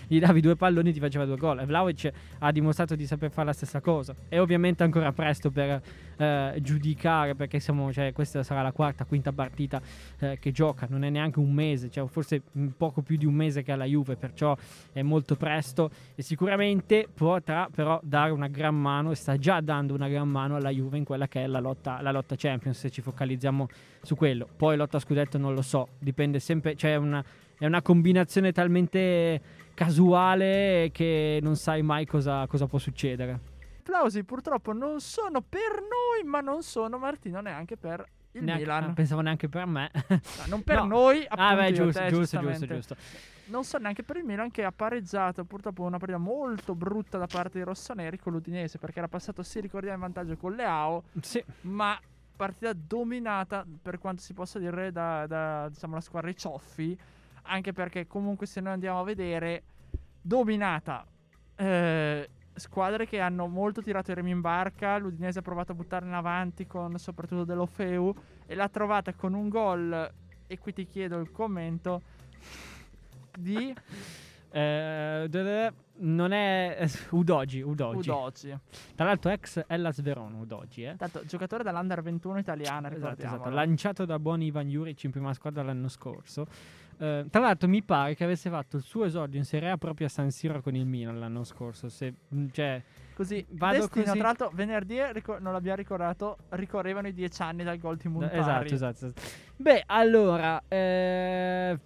gli 0.07 0.19
davi 0.19 0.41
due 0.41 0.57
palloni 0.57 0.91
e 0.91 0.93
ti 0.93 1.01
faceva 1.01 1.25
due 1.25 1.37
gol. 1.37 1.61
E 1.61 1.67
Vlaovic 1.67 2.11
ha 2.39 2.53
dimostrato 2.53 2.95
di 2.95 3.07
saper 3.07 3.31
fare 3.31 3.47
la 3.47 3.53
stessa 3.53 3.81
cosa. 3.81 4.15
È 4.29 4.41
ovviamente 4.41 4.83
ancora 4.83 5.13
presto 5.13 5.51
per 5.51 5.81
eh, 6.17 6.59
giudicare 6.61 7.35
perché 7.35 7.61
siamo, 7.61 7.93
cioè, 7.93 8.13
questa 8.13 8.43
sarà 8.43 8.63
la 8.63 8.73
quarta, 8.73 9.05
quinta 9.05 9.33
partita 9.33 9.81
eh, 10.19 10.39
che 10.41 10.53
gioca, 10.53 10.87
non 10.89 11.05
è 11.05 11.11
neanche 11.11 11.39
un 11.39 11.53
mese, 11.53 11.91
cioè 11.91 12.07
forse 12.09 12.43
poco 12.77 13.03
più 13.03 13.17
di 13.17 13.27
un 13.27 13.35
mese 13.35 13.63
che 13.63 13.73
ha 13.73 13.77
la 13.77 13.85
Juve, 13.85 14.17
perciò 14.17 14.57
è 14.93 15.03
molto 15.03 15.37
presto 15.37 15.91
e 16.15 16.23
sicuramente 16.23 17.07
potrà 17.13 17.69
però 17.73 18.01
dare 18.03 18.31
una 18.33 18.49
gran 18.49 18.75
mano 18.75 19.11
e 19.11 19.15
sta 19.15 19.37
già 19.37 19.61
dando 19.61 19.95
una 19.95 20.09
gran 20.09 20.29
mano 20.29 20.57
alla 20.57 20.71
Juve 20.71 20.97
in 20.97 21.05
quella 21.05 21.29
che 21.29 21.45
è 21.45 21.47
la 21.47 21.61
lotta, 21.61 22.01
la 22.01 22.11
lotta 22.11 22.35
Champions, 22.37 22.79
se 22.79 22.91
ci 22.91 23.03
focalizziamo 23.03 23.69
su 24.03 24.15
quello. 24.17 24.49
Poi 24.57 24.77
lotta 24.77 24.99
scudetto 24.99 25.39
non 25.39 25.55
lo 25.55 25.63
so, 25.63 25.89
dipende 25.99 26.41
sempre, 26.41 26.77
cioè 26.77 26.97
una, 26.97 27.25
è 27.59 27.67
una 27.67 27.83
combinazione 27.83 28.53
talmente 28.53 29.65
casuale 29.77 30.91
che 30.93 31.39
non 31.43 31.55
sai 31.55 31.83
mai 31.83 32.07
cosa, 32.07 32.47
cosa 32.49 32.67
può 32.67 32.79
succedere 32.79 33.55
applausi 33.87 34.25
purtroppo 34.25 34.73
non 34.73 35.01
sono 35.01 35.41
per 35.41 35.81
noi, 35.81 36.29
ma 36.29 36.41
non 36.41 36.65
sono 36.65 36.99
Martino 36.99 37.41
neanche 37.41 37.77
per 37.77 38.05
il 38.33 38.43
neanche, 38.43 38.63
Milan. 38.63 38.85
Ah, 38.85 38.93
pensavo 38.93 39.21
neanche 39.21 39.49
per 39.49 39.67
me. 39.67 39.91
No, 40.09 40.21
non 40.49 40.63
per 40.63 40.79
No. 40.83 40.87
noi, 40.87 41.19
appunto, 41.23 41.43
ah, 41.43 41.55
beh, 41.55 41.73
giusto, 41.73 42.01
te, 42.01 42.09
giusto, 42.09 42.41
giusto, 42.41 42.67
giusto. 42.67 42.97
Non 43.47 43.63
so 43.63 43.79
neanche 43.79 44.03
per 44.03 44.17
il 44.17 44.25
Milan 44.25 44.51
che 44.51 44.65
ha 44.65 44.73
pareggiato 44.73 45.45
purtroppo 45.45 45.85
una 45.85 45.99
partita 45.99 46.19
molto 46.19 46.75
brutta 46.75 47.17
da 47.17 47.27
parte 47.27 47.59
dei 47.59 47.63
rossoneri 47.63 48.19
con 48.19 48.33
l'Udinese 48.33 48.79
perché 48.79 48.99
era 48.99 49.09
passato, 49.09 49.45
sì, 49.45 49.61
ricordiamo 49.61 49.95
in 49.95 50.01
vantaggio 50.01 50.37
con 50.37 50.55
Leao, 50.55 51.05
Sì, 51.21 51.43
ma 51.63 51.99
partita 52.35 52.73
dominata 52.75 53.65
per 53.81 53.99
quanto 53.99 54.21
si 54.21 54.35
possa 54.35 54.59
dire 54.59 54.91
da, 54.91 55.27
da, 55.29 55.69
diciamo 55.69 55.95
la 55.95 56.01
squadra 56.01 56.29
dei 56.29 56.37
cioffi, 56.39 56.99
anche 57.47 57.73
perché 57.73 58.07
comunque 58.07 58.47
se 58.47 58.61
noi 58.61 58.73
andiamo 58.73 59.01
a 59.01 59.05
vedere 59.05 59.63
dominata 60.21 61.07
eh, 61.57 62.29
squadre 62.55 63.07
che 63.07 63.21
hanno 63.21 63.47
molto 63.47 63.83
tirato 63.83 64.11
i 64.11 64.15
remi 64.15 64.31
in 64.31 64.41
barca, 64.41 64.99
l'Udinese 64.99 65.39
ha 65.39 65.43
provato 65.43 65.73
a 65.73 65.75
buttarla 65.75 66.09
in 66.09 66.15
avanti 66.15 66.67
con 66.67 66.99
soprattutto 66.99 67.45
dell'Ofeu 67.45 68.15
e 68.47 68.55
l'ha 68.55 68.69
trovata 68.69 69.13
con 69.15 69.35
un 69.35 69.49
gol 69.49 70.13
e 70.47 70.59
qui 70.59 70.73
ti 70.73 70.87
chiedo 70.87 71.19
il 71.19 71.31
commento 71.31 72.03
di 73.39 73.75
Eh, 74.51 75.73
non 75.99 76.33
è 76.33 76.77
eh, 76.81 76.91
Udogi, 77.11 77.61
Udogi. 77.61 78.09
Udoci. 78.09 78.59
Tra 78.95 79.05
l'altro 79.05 79.31
ex 79.31 79.63
Hellas 79.67 80.01
Verona 80.01 80.39
Udogi, 80.39 80.85
eh. 80.85 80.97
Tanto 80.97 81.25
giocatore 81.27 81.63
dall'Under 81.63 82.03
21 82.03 82.39
italiana, 82.39 82.91
Esatto, 82.91 83.23
esatto, 83.23 83.51
lanciato 83.51 84.05
da 84.07 84.19
buon 84.19 84.41
Ivan 84.41 84.69
Juric 84.69 85.05
in 85.05 85.11
prima 85.11 85.35
squadra 85.35 85.63
l'anno 85.63 85.89
scorso. 85.89 86.47
Eh, 86.99 87.27
tra 87.31 87.41
l'altro 87.41 87.69
mi 87.69 87.83
pare 87.83 88.15
che 88.15 88.25
avesse 88.25 88.49
fatto 88.49 88.77
il 88.77 88.83
suo 88.83 89.05
esordio 89.05 89.39
in 89.39 89.45
Serie 89.45 89.71
A 89.71 89.77
proprio 89.77 90.07
a 90.07 90.11
San 90.11 90.31
Siro 90.31 90.63
con 90.63 90.75
il 90.75 90.87
Milan 90.87 91.19
l'anno 91.19 91.45
scorso. 91.45 91.89
Se, 91.89 92.13
mh, 92.29 92.47
cioè, 92.53 92.83
Così, 93.15 93.45
Vado 93.51 93.79
Destino, 93.79 94.05
così. 94.05 94.19
tra 94.19 94.27
l'altro, 94.27 94.51
venerdì, 94.53 95.01
ricor- 95.13 95.41
non 95.41 95.55
l'abbiamo 95.55 95.77
ricordato, 95.79 96.37
ricorrevano 96.51 97.09
i 97.09 97.15
dieci 97.15 97.41
anni 97.41 97.65
dal 97.65 97.79
gol 97.79 97.97
di 97.97 98.09
Montari. 98.09 98.41
esatto, 98.41 98.75
esatto, 98.75 99.07
esatto. 99.07 99.21
Beh, 99.57 99.85
allora, 99.87 100.63
eh, 100.69 101.79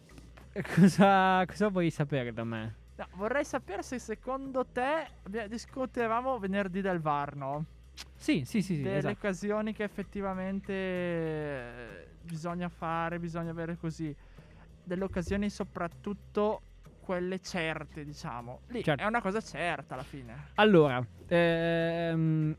cosa, 0.75 1.45
cosa 1.47 1.69
vuoi 1.69 1.91
sapere 1.91 2.33
da 2.33 2.43
me? 2.43 2.75
No, 2.97 3.07
vorrei 3.15 3.45
sapere 3.45 3.83
se 3.83 3.99
secondo 4.01 4.67
te, 4.67 5.07
discutevamo 5.49 6.39
venerdì 6.39 6.81
del 6.81 7.01
VAR, 7.01 7.37
no? 7.37 7.65
Sì, 8.17 8.43
sì, 8.45 8.61
sì, 8.61 8.75
sì 8.75 8.83
Delle 8.83 8.99
esatto. 8.99 9.15
occasioni 9.15 9.73
che 9.73 9.85
effettivamente 9.85 10.73
eh, 10.73 12.07
bisogna 12.23 12.69
fare, 12.69 13.19
bisogna 13.19 13.51
avere 13.51 13.77
così. 13.77 14.15
Delle 14.91 15.05
occasioni 15.05 15.49
soprattutto 15.51 16.63
quelle 16.99 17.39
certe, 17.41 18.05
diciamo. 18.05 18.63
Lì 18.71 18.83
Certo. 18.83 19.01
è 19.01 19.07
una 19.07 19.21
cosa 19.23 19.41
certa 19.41 19.95
alla 19.95 20.03
fine. 20.03 20.49
Allora, 20.57 21.01
ehm, 21.29 22.53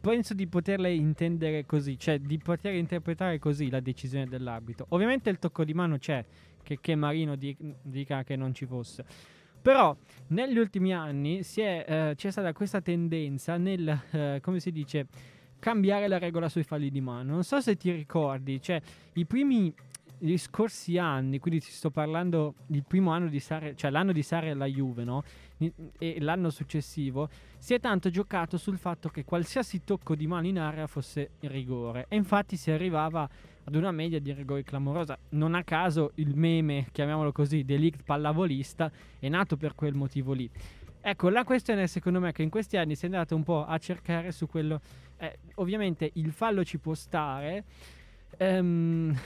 penso 0.00 0.34
di 0.34 0.48
poterle 0.48 0.92
intendere 0.92 1.64
così, 1.66 1.96
cioè 1.96 2.18
di 2.18 2.36
poter 2.38 2.74
interpretare 2.74 3.38
così 3.38 3.70
la 3.70 3.78
decisione 3.78 4.26
dell'arbitro. 4.26 4.86
Ovviamente 4.88 5.30
il 5.30 5.38
tocco 5.38 5.62
di 5.62 5.72
mano 5.72 5.98
c'è, 5.98 6.24
che, 6.64 6.78
che 6.80 6.96
Marino 6.96 7.36
di- 7.36 7.56
dica 7.80 8.24
che 8.24 8.34
non 8.34 8.52
ci 8.52 8.66
fosse. 8.66 9.04
Però 9.62 9.96
negli 10.30 10.58
ultimi 10.58 10.92
anni 10.92 11.44
si 11.44 11.60
è, 11.60 11.84
eh, 11.86 12.14
c'è 12.16 12.32
stata 12.32 12.52
questa 12.52 12.80
tendenza 12.80 13.56
nel, 13.56 14.02
eh, 14.10 14.40
come 14.42 14.58
si 14.58 14.72
dice, 14.72 15.06
cambiare 15.60 16.08
la 16.08 16.18
regola 16.18 16.48
sui 16.48 16.64
falli 16.64 16.90
di 16.90 17.00
mano. 17.00 17.34
Non 17.34 17.44
so 17.44 17.60
se 17.60 17.76
ti 17.76 17.92
ricordi, 17.92 18.60
cioè 18.60 18.80
i 19.14 19.26
primi 19.26 19.72
gli 20.18 20.36
scorsi 20.36 20.98
anni, 20.98 21.38
quindi 21.38 21.60
ti 21.60 21.70
sto 21.70 21.90
parlando 21.90 22.54
del 22.66 22.84
primo 22.86 23.12
anno 23.12 23.28
di 23.28 23.40
Sarri, 23.40 23.76
cioè 23.76 23.90
l'anno 23.90 24.12
di 24.12 24.22
Sarri 24.22 24.50
alla 24.50 24.66
Juve, 24.66 25.04
no? 25.04 25.22
E 25.98 26.16
l'anno 26.20 26.50
successivo 26.50 27.28
si 27.58 27.74
è 27.74 27.80
tanto 27.80 28.10
giocato 28.10 28.56
sul 28.56 28.78
fatto 28.78 29.08
che 29.08 29.24
qualsiasi 29.24 29.82
tocco 29.84 30.14
di 30.14 30.26
mano 30.26 30.46
in 30.46 30.58
area 30.58 30.86
fosse 30.86 31.30
rigore 31.40 32.06
e 32.08 32.16
infatti 32.16 32.56
si 32.56 32.70
arrivava 32.70 33.28
ad 33.64 33.74
una 33.74 33.90
media 33.90 34.18
di 34.20 34.32
rigori 34.32 34.62
clamorosa. 34.62 35.18
Non 35.30 35.54
a 35.54 35.62
caso 35.62 36.12
il 36.16 36.34
meme, 36.36 36.88
chiamiamolo 36.92 37.32
così, 37.32 37.64
delict 37.64 38.02
pallavolista 38.02 38.90
è 39.18 39.28
nato 39.28 39.56
per 39.56 39.74
quel 39.74 39.94
motivo 39.94 40.32
lì. 40.32 40.48
Ecco, 41.00 41.28
la 41.28 41.44
questione 41.44 41.86
secondo 41.86 42.20
me 42.20 42.32
che 42.32 42.42
in 42.42 42.50
questi 42.50 42.76
anni 42.76 42.94
si 42.94 43.04
è 43.04 43.08
andato 43.08 43.34
un 43.34 43.42
po' 43.42 43.64
a 43.64 43.78
cercare 43.78 44.32
su 44.32 44.46
quello. 44.46 44.80
eh, 45.18 45.38
ovviamente 45.56 46.10
il 46.14 46.32
fallo 46.32 46.64
ci 46.64 46.78
può 46.78 46.94
stare. 46.94 47.64
ehm, 48.36 49.16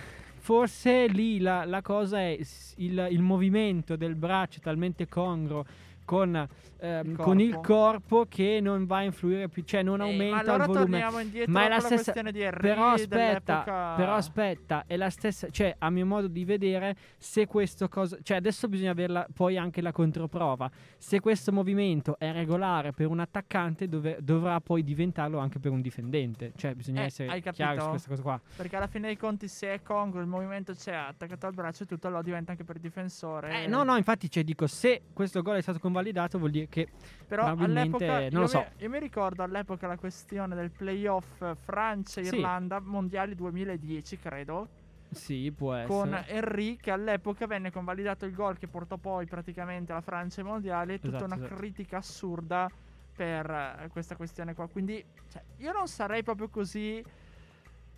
forse 0.42 1.06
lì 1.06 1.38
la, 1.38 1.64
la 1.64 1.82
cosa 1.82 2.18
è 2.18 2.36
il, 2.76 3.08
il 3.12 3.22
movimento 3.22 3.94
del 3.94 4.16
braccio 4.16 4.58
talmente 4.58 5.06
congruo 5.06 5.64
con, 6.04 6.48
ehm, 6.78 7.10
Il 7.10 7.16
con 7.16 7.40
il 7.40 7.58
corpo. 7.60 8.26
che 8.28 8.58
non 8.60 8.86
va 8.86 8.98
a 8.98 9.02
influire 9.02 9.48
più, 9.48 9.62
cioè 9.64 9.82
non 9.82 10.00
Eh, 10.00 10.04
aumenta 10.04 10.38
allora 10.38 10.64
il 10.64 10.70
volume. 10.70 10.84
torniamo 10.84 11.18
indietro 11.20 11.52
Ma 11.52 11.64
è 11.64 11.68
la 11.68 11.76
con 11.76 11.84
stessa- 11.86 12.02
questione 12.02 12.32
di 12.32 12.40
Henry 12.40 12.60
Però 12.60 12.88
aspetta, 12.90 13.16
dell'epoca- 13.16 13.94
però 13.96 14.14
aspetta, 14.14 14.84
è 14.86 14.96
la 14.96 15.10
stessa, 15.10 15.48
cioè 15.50 15.74
a 15.78 15.90
mio 15.90 16.06
modo 16.06 16.28
di 16.28 16.44
vedere, 16.44 16.96
se 17.18 17.46
questo 17.46 17.88
cosa, 17.88 18.18
cioè 18.22 18.36
adesso 18.38 18.68
bisogna 18.68 18.90
averla 18.90 19.26
poi 19.32 19.56
anche 19.56 19.80
la 19.80 19.92
controprova. 19.92 20.70
Se 20.98 21.20
questo 21.20 21.52
movimento 21.52 22.16
è 22.18 22.32
regolare 22.32 22.92
per 22.92 23.06
un 23.06 23.20
attaccante, 23.20 23.88
dove- 23.88 24.18
dovrà 24.20 24.60
poi 24.60 24.82
diventarlo 24.82 25.38
anche 25.38 25.58
per 25.58 25.70
un 25.70 25.80
difendente. 25.80 26.52
Cioè 26.56 26.74
bisogna 26.74 27.02
Eh, 27.02 27.06
essere 27.06 27.40
chiari 27.40 27.80
su 27.80 27.88
questa 27.88 28.08
cosa 28.08 28.22
qua. 28.22 28.40
Perché 28.56 28.76
alla 28.76 28.86
fine 28.86 29.06
dei 29.06 29.16
conti, 29.16 29.48
se 29.48 29.72
è 29.74 29.82
congruo, 29.82 30.20
il 30.20 30.26
movimento 30.28 30.72
c'è 30.74 30.94
attaccato 30.94 31.46
al 31.46 31.54
braccio 31.54 31.84
e 31.84 31.86
tutto, 31.86 32.06
allora 32.08 32.22
diventa 32.22 32.50
anche 32.52 32.64
per 32.64 32.76
il 32.76 32.82
difensore. 32.82 33.64
Eh, 33.64 33.66
no, 33.66 33.82
no, 33.82 33.96
infatti, 33.96 34.30
cioè, 34.30 34.42
dico, 34.44 34.66
se 34.66 35.02
questo 35.12 35.42
gol 35.42 35.56
è 35.56 35.60
stato 35.60 35.78
convalidato, 35.92 36.38
vuol 36.38 36.50
dire 36.50 36.68
che 36.68 36.88
Però 37.26 37.46
all'epoca, 37.56 38.20
non 38.30 38.30
lo 38.30 38.40
io 38.40 38.46
so. 38.46 38.58
mi, 38.58 38.82
io 38.82 38.88
mi 38.88 38.98
ricordo 38.98 39.42
all'epoca 39.42 39.86
la 39.86 39.96
questione 39.98 40.54
del 40.54 40.70
playoff 40.70 41.38
Sì. 41.38 41.56
Francia-Irlanda, 41.60 42.80
mondiali 42.80 43.34
2010, 43.34 44.18
credo, 44.18 44.68
sì, 45.10 45.52
può 45.54 45.74
essere. 45.74 45.88
con 45.88 46.24
Henry, 46.26 46.76
che 46.76 46.90
all'epoca 46.90 47.46
venne 47.46 47.70
convalidato 47.70 48.24
il 48.24 48.32
gol 48.32 48.56
che 48.58 48.66
portò 48.66 48.96
poi 48.96 49.26
praticamente 49.26 49.92
la 49.92 50.00
Francia 50.00 50.40
ai 50.40 50.46
mondiali. 50.46 50.98
Tutta 50.98 51.16
Esatto, 51.16 51.24
una 51.34 51.36
esatto. 51.44 51.54
critica 51.54 51.98
assurda 51.98 52.70
per 53.14 53.50
eh, 53.50 53.88
questa 53.88 54.16
questione 54.16 54.54
qua. 54.54 54.66
Quindi, 54.68 55.04
cioè, 55.30 55.42
io 55.58 55.72
non 55.72 55.86
sarei 55.86 56.22
proprio 56.22 56.48
così. 56.48 57.04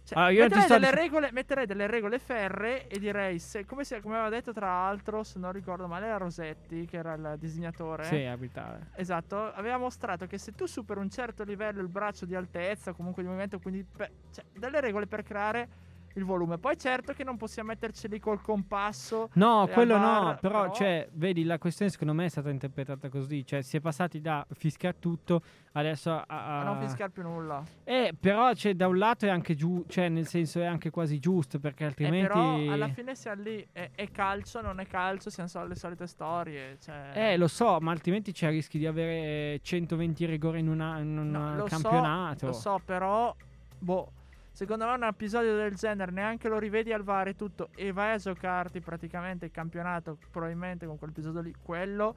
Cioè, 0.04 0.18
ti 0.28 0.38
metterei, 0.38 0.66
delle 0.68 0.90
regole, 0.90 1.32
metterei 1.32 1.66
delle 1.66 1.86
regole 1.86 2.18
ferre 2.18 2.86
e 2.88 2.98
direi, 2.98 3.38
se, 3.38 3.64
come, 3.64 3.84
se- 3.84 4.02
come 4.02 4.16
aveva 4.16 4.28
detto 4.28 4.52
tra 4.52 4.66
l'altro, 4.66 5.22
se 5.24 5.38
non 5.38 5.50
ricordo 5.50 5.86
male, 5.88 6.06
era 6.06 6.18
Rosetti, 6.18 6.84
che 6.84 6.98
era 6.98 7.14
il 7.14 7.36
disegnatore. 7.38 8.04
Sì, 8.04 8.22
abitare. 8.24 8.88
Esatto, 8.96 9.50
aveva 9.54 9.78
mostrato 9.78 10.26
che 10.26 10.36
se 10.36 10.52
tu 10.52 10.66
superi 10.66 11.00
un 11.00 11.08
certo 11.08 11.42
livello 11.42 11.80
il 11.80 11.88
braccio 11.88 12.26
di 12.26 12.34
altezza, 12.34 12.92
comunque 12.92 13.22
di 13.22 13.28
movimento, 13.28 13.58
quindi 13.60 13.82
per- 13.84 14.10
cioè, 14.30 14.44
delle 14.52 14.80
regole 14.80 15.06
per 15.06 15.22
creare 15.22 15.68
il 16.14 16.24
volume. 16.24 16.58
Poi 16.58 16.76
certo 16.78 17.12
che 17.12 17.24
non 17.24 17.36
possiamo 17.36 17.68
metterci 17.70 18.08
lì 18.08 18.18
col 18.18 18.40
compasso. 18.40 19.28
No, 19.34 19.66
e 19.68 19.72
quello 19.72 19.94
al 19.94 20.00
no, 20.00 20.38
però, 20.40 20.62
però- 20.62 20.72
cioè, 20.74 21.08
vedi, 21.12 21.44
la 21.44 21.58
questione 21.58 21.90
secondo 21.90 22.12
me 22.14 22.26
è 22.26 22.28
stata 22.28 22.50
interpretata 22.50 23.08
così, 23.08 23.44
cioè 23.46 23.62
si 23.62 23.76
è 23.76 23.80
passati 23.80 24.20
da 24.20 24.46
fischiare 24.52 24.96
tutto 24.98 25.42
adesso 25.72 26.10
a... 26.12 26.24
a- 26.26 26.60
A 26.60 26.62
non 26.64 26.78
fischiare 26.80 27.10
più 27.10 27.22
nulla. 27.22 27.62
Eh, 27.84 28.14
però, 28.18 28.52
cioè, 28.54 28.74
da 28.74 28.86
un 28.86 28.98
lato 28.98 29.26
è 29.26 29.28
anche 29.28 29.54
giù, 29.54 29.84
cioè, 29.88 30.08
nel 30.08 30.26
senso 30.26 30.60
è 30.60 30.64
anche 30.66 30.90
quasi 30.90 31.18
giusto, 31.18 31.58
perché 31.58 31.84
Eh, 31.84 31.86
altrimenti... 31.88 32.26
però 32.28 32.54
alla 32.72 32.88
fine 32.88 33.14
siamo 33.14 33.42
lì, 33.42 33.66
è, 33.72 33.90
è 33.94 34.10
calcio, 34.10 34.60
non 34.60 34.78
è 34.80 34.86
calcio, 34.86 35.30
siamo 35.30 35.48
solo 35.48 35.66
le 35.66 35.74
solite 35.74 36.06
storie. 36.06 36.78
Cioè... 36.80 37.10
Eh, 37.14 37.36
lo 37.36 37.48
so, 37.48 37.78
ma 37.80 37.90
altrimenti 37.90 38.32
c'è 38.32 38.46
il 38.46 38.52
rischio 38.52 38.78
di 38.78 38.86
avere 38.86 39.58
120 39.60 40.24
rigori 40.26 40.60
in, 40.60 40.68
una- 40.68 40.98
in 40.98 41.18
un 41.18 41.30
No, 41.30 41.54
lo 41.56 41.66
so, 41.66 41.80
campionato. 41.80 42.46
Lo 42.46 42.52
so, 42.52 42.80
però, 42.84 43.34
boh, 43.78 44.12
secondo 44.54 44.86
me 44.86 44.92
un 44.92 45.02
episodio 45.02 45.56
del 45.56 45.74
genere 45.74 46.12
neanche 46.12 46.48
lo 46.48 46.60
rivedi 46.60 46.92
al 46.92 47.02
VAR 47.02 47.26
e 47.26 47.34
tutto 47.34 47.70
e 47.74 47.90
vai 47.90 48.12
a 48.12 48.18
giocarti 48.18 48.80
praticamente 48.80 49.46
il 49.46 49.50
campionato, 49.50 50.16
probabilmente 50.30 50.86
con 50.86 50.96
quell'episodio 50.96 51.40
lì, 51.40 51.52
quello 51.60 52.14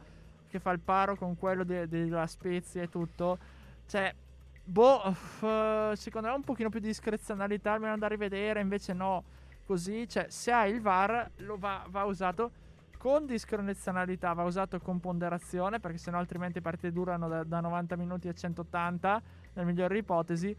che 0.48 0.60
fa 0.60 0.70
il 0.70 0.80
paro 0.80 1.16
con 1.16 1.36
quello 1.36 1.64
de- 1.64 1.88
della 1.88 2.28
Spezia 2.28 2.84
e 2.84 2.90
tutto. 2.90 3.40
Cioè, 3.88 4.14
boh, 4.64 5.02
uff, 5.08 5.94
secondo 5.94 6.28
me 6.28 6.36
un 6.36 6.44
pochino 6.44 6.70
più 6.70 6.80
di 6.80 6.86
discrezionalità 6.86 7.74
almeno 7.74 7.98
da 7.98 8.08
rivedere, 8.08 8.62
invece 8.62 8.94
no, 8.94 9.24
così, 9.66 10.08
cioè, 10.08 10.28
se 10.30 10.52
hai 10.52 10.72
il 10.72 10.80
VAR 10.80 11.32
lo 11.38 11.58
va, 11.58 11.88
va 11.90 12.04
usato 12.04 12.52
con 13.00 13.26
discrezionalità, 13.26 14.34
va 14.34 14.44
usato 14.44 14.80
con 14.80 15.00
ponderazione 15.00 15.80
perché 15.80 15.98
sennò 15.98 16.20
altrimenti 16.20 16.56
le 16.56 16.62
partite 16.62 16.92
durano 16.92 17.28
da, 17.28 17.44
da 17.44 17.62
90 17.62 17.96
minuti 17.96 18.28
a 18.28 18.34
180 18.34 19.22
nel 19.54 19.66
migliore 19.66 19.98
ipotesi, 19.98 20.56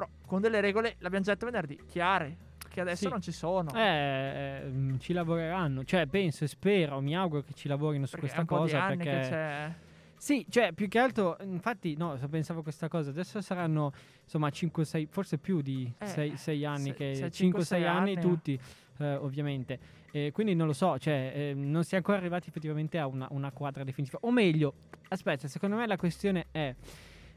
però 0.00 0.08
con 0.26 0.40
delle 0.40 0.60
regole, 0.60 0.94
l'abbiamo 0.98 1.24
già 1.24 1.32
detto 1.32 1.46
venerdì, 1.46 1.78
chiare, 1.86 2.36
che 2.68 2.80
adesso 2.80 3.04
Sì. 3.04 3.08
non 3.10 3.20
ci 3.20 3.32
sono. 3.32 3.70
Eh, 3.74 4.62
mm, 4.66 4.96
ci 4.98 5.12
lavoreranno. 5.12 5.84
Cioè, 5.84 6.06
penso 6.06 6.44
e 6.44 6.48
spero, 6.48 7.00
mi 7.00 7.14
auguro 7.16 7.42
che 7.42 7.52
ci 7.54 7.68
lavorino 7.68 8.06
su 8.06 8.12
perché 8.12 8.26
questa 8.28 8.44
cosa. 8.46 8.84
anni 8.84 8.96
perché 8.96 9.28
c'è... 9.28 9.74
Sì, 10.16 10.44
cioè, 10.50 10.72
più 10.72 10.86
che 10.88 10.98
altro, 10.98 11.36
infatti, 11.42 11.96
no, 11.96 12.18
pensavo 12.28 12.62
questa 12.62 12.88
cosa. 12.88 13.08
Adesso 13.10 13.40
saranno, 13.40 13.90
insomma, 14.22 14.48
5-6, 14.48 15.06
forse 15.08 15.38
più 15.38 15.62
di 15.62 15.90
Eh, 15.98 16.32
6 16.36 16.64
anni, 16.66 16.88
se- 16.90 16.94
che 16.94 17.14
se 17.14 17.26
5-6 17.30 17.30
5-6 17.30 17.86
anni, 17.86 18.12
anni. 18.12 18.20
tutti, 18.20 18.60
eh, 18.98 19.14
ovviamente. 19.16 19.78
E 20.12 20.30
quindi 20.32 20.54
non 20.54 20.66
lo 20.66 20.74
so, 20.74 20.98
cioè, 20.98 21.32
eh, 21.34 21.54
non 21.54 21.84
si 21.84 21.94
è 21.94 21.96
ancora 21.96 22.18
arrivati 22.18 22.48
effettivamente 22.50 22.98
a 22.98 23.06
una, 23.06 23.26
una 23.30 23.50
quadra 23.50 23.82
definitiva. 23.82 24.18
O 24.22 24.30
meglio, 24.30 24.74
aspetta, 25.08 25.48
secondo 25.48 25.76
me 25.76 25.86
la 25.86 25.96
questione 25.96 26.46
è, 26.50 26.74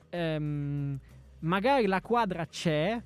ehm, 0.09 0.99
magari 1.43 1.85
la 1.87 2.01
quadra 2.01 2.45
c'è, 2.45 2.99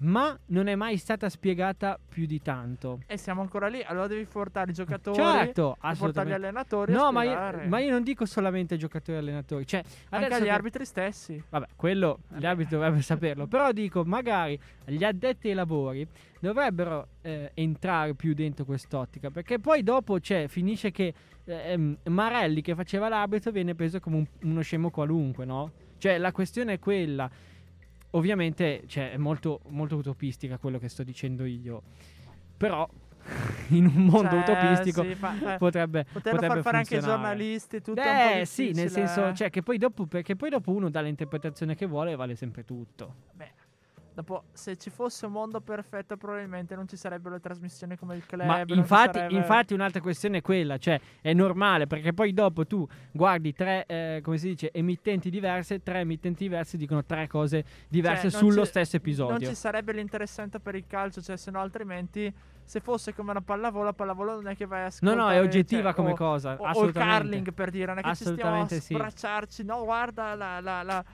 ma 0.00 0.38
non 0.46 0.68
è 0.68 0.76
mai 0.76 0.96
stata 0.96 1.28
spiegata 1.28 1.98
più 2.08 2.24
di 2.26 2.40
tanto. 2.40 3.00
E 3.06 3.16
siamo 3.16 3.40
ancora 3.40 3.66
lì, 3.66 3.82
allora 3.82 4.06
devi 4.06 4.24
portare 4.26 4.70
i 4.70 4.74
giocatori, 4.74 5.16
Certo, 5.16 5.76
portare 5.98 6.28
gli 6.28 6.32
allenatori 6.32 6.92
No, 6.92 7.10
ma 7.10 7.24
io, 7.24 7.66
ma 7.66 7.80
io 7.80 7.90
non 7.90 8.04
dico 8.04 8.24
solamente 8.24 8.76
giocatori 8.76 9.16
e 9.16 9.20
allenatori, 9.20 9.66
cioè 9.66 9.82
anche 10.10 10.34
agli 10.34 10.44
che- 10.44 10.50
arbitri 10.50 10.84
stessi. 10.84 11.42
Vabbè, 11.48 11.66
quello 11.74 12.20
gli 12.36 12.46
arbitri 12.46 12.76
dovrebbero 12.76 13.02
saperlo. 13.02 13.46
Però 13.48 13.72
dico, 13.72 14.04
magari 14.04 14.56
gli 14.84 15.02
addetti 15.02 15.48
ai 15.48 15.54
lavori 15.54 16.06
dovrebbero 16.38 17.08
eh, 17.22 17.50
entrare 17.54 18.14
più 18.14 18.34
dentro 18.34 18.64
quest'ottica. 18.64 19.30
Perché 19.30 19.58
poi 19.58 19.82
dopo 19.82 20.20
c'è, 20.20 20.46
finisce 20.46 20.92
che 20.92 21.12
eh, 21.44 21.72
ehm, 21.72 21.96
Marelli 22.04 22.62
che 22.62 22.76
faceva 22.76 23.08
l'arbitro 23.08 23.50
viene 23.50 23.74
preso 23.74 23.98
come 23.98 24.16
un- 24.18 24.26
uno 24.42 24.60
scemo 24.60 24.90
qualunque, 24.90 25.44
no? 25.44 25.72
Cioè, 25.98 26.18
la 26.18 26.30
questione 26.30 26.74
è 26.74 26.78
quella. 26.78 27.28
Ovviamente, 28.12 28.82
cioè, 28.86 29.12
è 29.12 29.16
molto, 29.16 29.60
molto 29.68 29.96
utopistica 29.96 30.58
quello 30.58 30.78
che 30.78 30.88
sto 30.88 31.02
dicendo 31.02 31.44
io. 31.44 31.82
Però, 32.56 32.88
in 33.68 33.86
un 33.86 34.04
mondo 34.06 34.30
Cioè, 34.30 34.40
utopistico 34.40 35.02
sì, 35.02 35.14
fa- 35.14 35.56
potrebbe, 35.58 36.06
potrebbe 36.10 36.46
far 36.46 36.62
fare 36.62 36.76
anche 36.78 36.96
funzionare. 36.96 37.20
giornalisti, 37.22 37.82
tutto 37.82 38.00
è 38.00 38.10
un 38.10 38.30
po' 38.32 38.38
Eh 38.40 38.44
sì, 38.46 38.72
nel 38.72 38.90
senso, 38.90 39.28
eh. 39.28 39.34
cioè 39.34 39.50
che 39.50 39.62
poi 39.62 39.76
dopo, 39.78 40.06
perché 40.06 40.36
poi 40.36 40.48
dopo 40.50 40.72
uno 40.72 40.88
dà 40.88 41.00
l'interpretazione 41.02 41.74
che 41.74 41.86
vuole 41.86 42.12
e 42.12 42.16
vale 42.16 42.34
sempre 42.34 42.64
tutto. 42.64 43.14
Beh, 43.32 43.50
dopo, 44.22 44.44
se 44.52 44.76
ci 44.76 44.90
fosse 44.90 45.26
un 45.26 45.32
mondo 45.32 45.60
perfetto, 45.60 46.16
probabilmente 46.16 46.74
non 46.74 46.88
ci 46.88 46.96
sarebbero 46.96 47.34
le 47.36 47.40
trasmissioni 47.40 47.96
come 47.96 48.16
il 48.16 48.26
club. 48.26 48.46
Ma 48.46 48.64
non 48.64 48.78
infatti, 48.78 49.18
sarebbe- 49.18 49.34
infatti 49.36 49.74
un'altra 49.74 50.00
questione 50.00 50.38
è 50.38 50.42
quella, 50.42 50.76
cioè 50.78 51.00
è 51.20 51.32
normale 51.32 51.86
perché 51.86 52.12
poi 52.12 52.32
dopo 52.32 52.66
tu 52.66 52.86
guardi 53.12 53.52
tre, 53.52 53.84
eh, 53.86 54.20
come 54.24 54.36
si 54.38 54.48
dice, 54.48 54.72
emittenti 54.72 55.30
diverse, 55.30 55.82
tre 55.82 56.00
emittenti 56.00 56.42
diverse 56.44 56.76
dicono 56.76 57.04
tre 57.04 57.28
cose 57.28 57.64
diverse 57.88 58.28
Cioè, 58.30 58.40
non 58.40 58.50
sullo 58.50 58.64
stesso 58.64 58.96
Non 58.96 59.00
episodio. 59.06 59.48
ci 59.48 59.54
sarebbe 59.54 59.92
l'interessante 59.92 60.58
per 60.58 60.74
il 60.74 60.84
calcio, 60.88 61.22
cioè, 61.22 61.36
se 61.36 61.50
no, 61.52 61.60
altrimenti, 61.60 62.32
se 62.64 62.80
fosse 62.80 63.14
come 63.14 63.30
una 63.30 63.40
pallavolo, 63.40 63.84
la 63.84 63.92
pallavolo 63.92 64.34
non 64.34 64.48
è 64.48 64.56
che 64.56 64.66
vai 64.66 64.80
a 64.80 64.82
No, 64.82 64.88
ascoltare. 64.88 65.20
no, 65.20 65.30
è 65.30 65.40
oggettiva 65.40 65.82
cioè, 65.82 65.94
come 65.94 66.10
o- 66.10 66.16
cosa, 66.16 66.56
O, 66.58 66.70
o 66.72 66.84
il 66.84 66.92
curling 66.92 67.52
per 67.52 67.70
dire, 67.70 67.86
non 67.86 67.98
è 67.98 68.02
che 68.02 68.14
ci 68.16 68.24
stiamo 68.24 68.62
a 68.62 68.66
sì. 69.46 69.62
No, 69.64 69.84
guarda 69.84 70.34
la, 70.34 70.58
la- 70.60 70.82
la- 70.82 71.04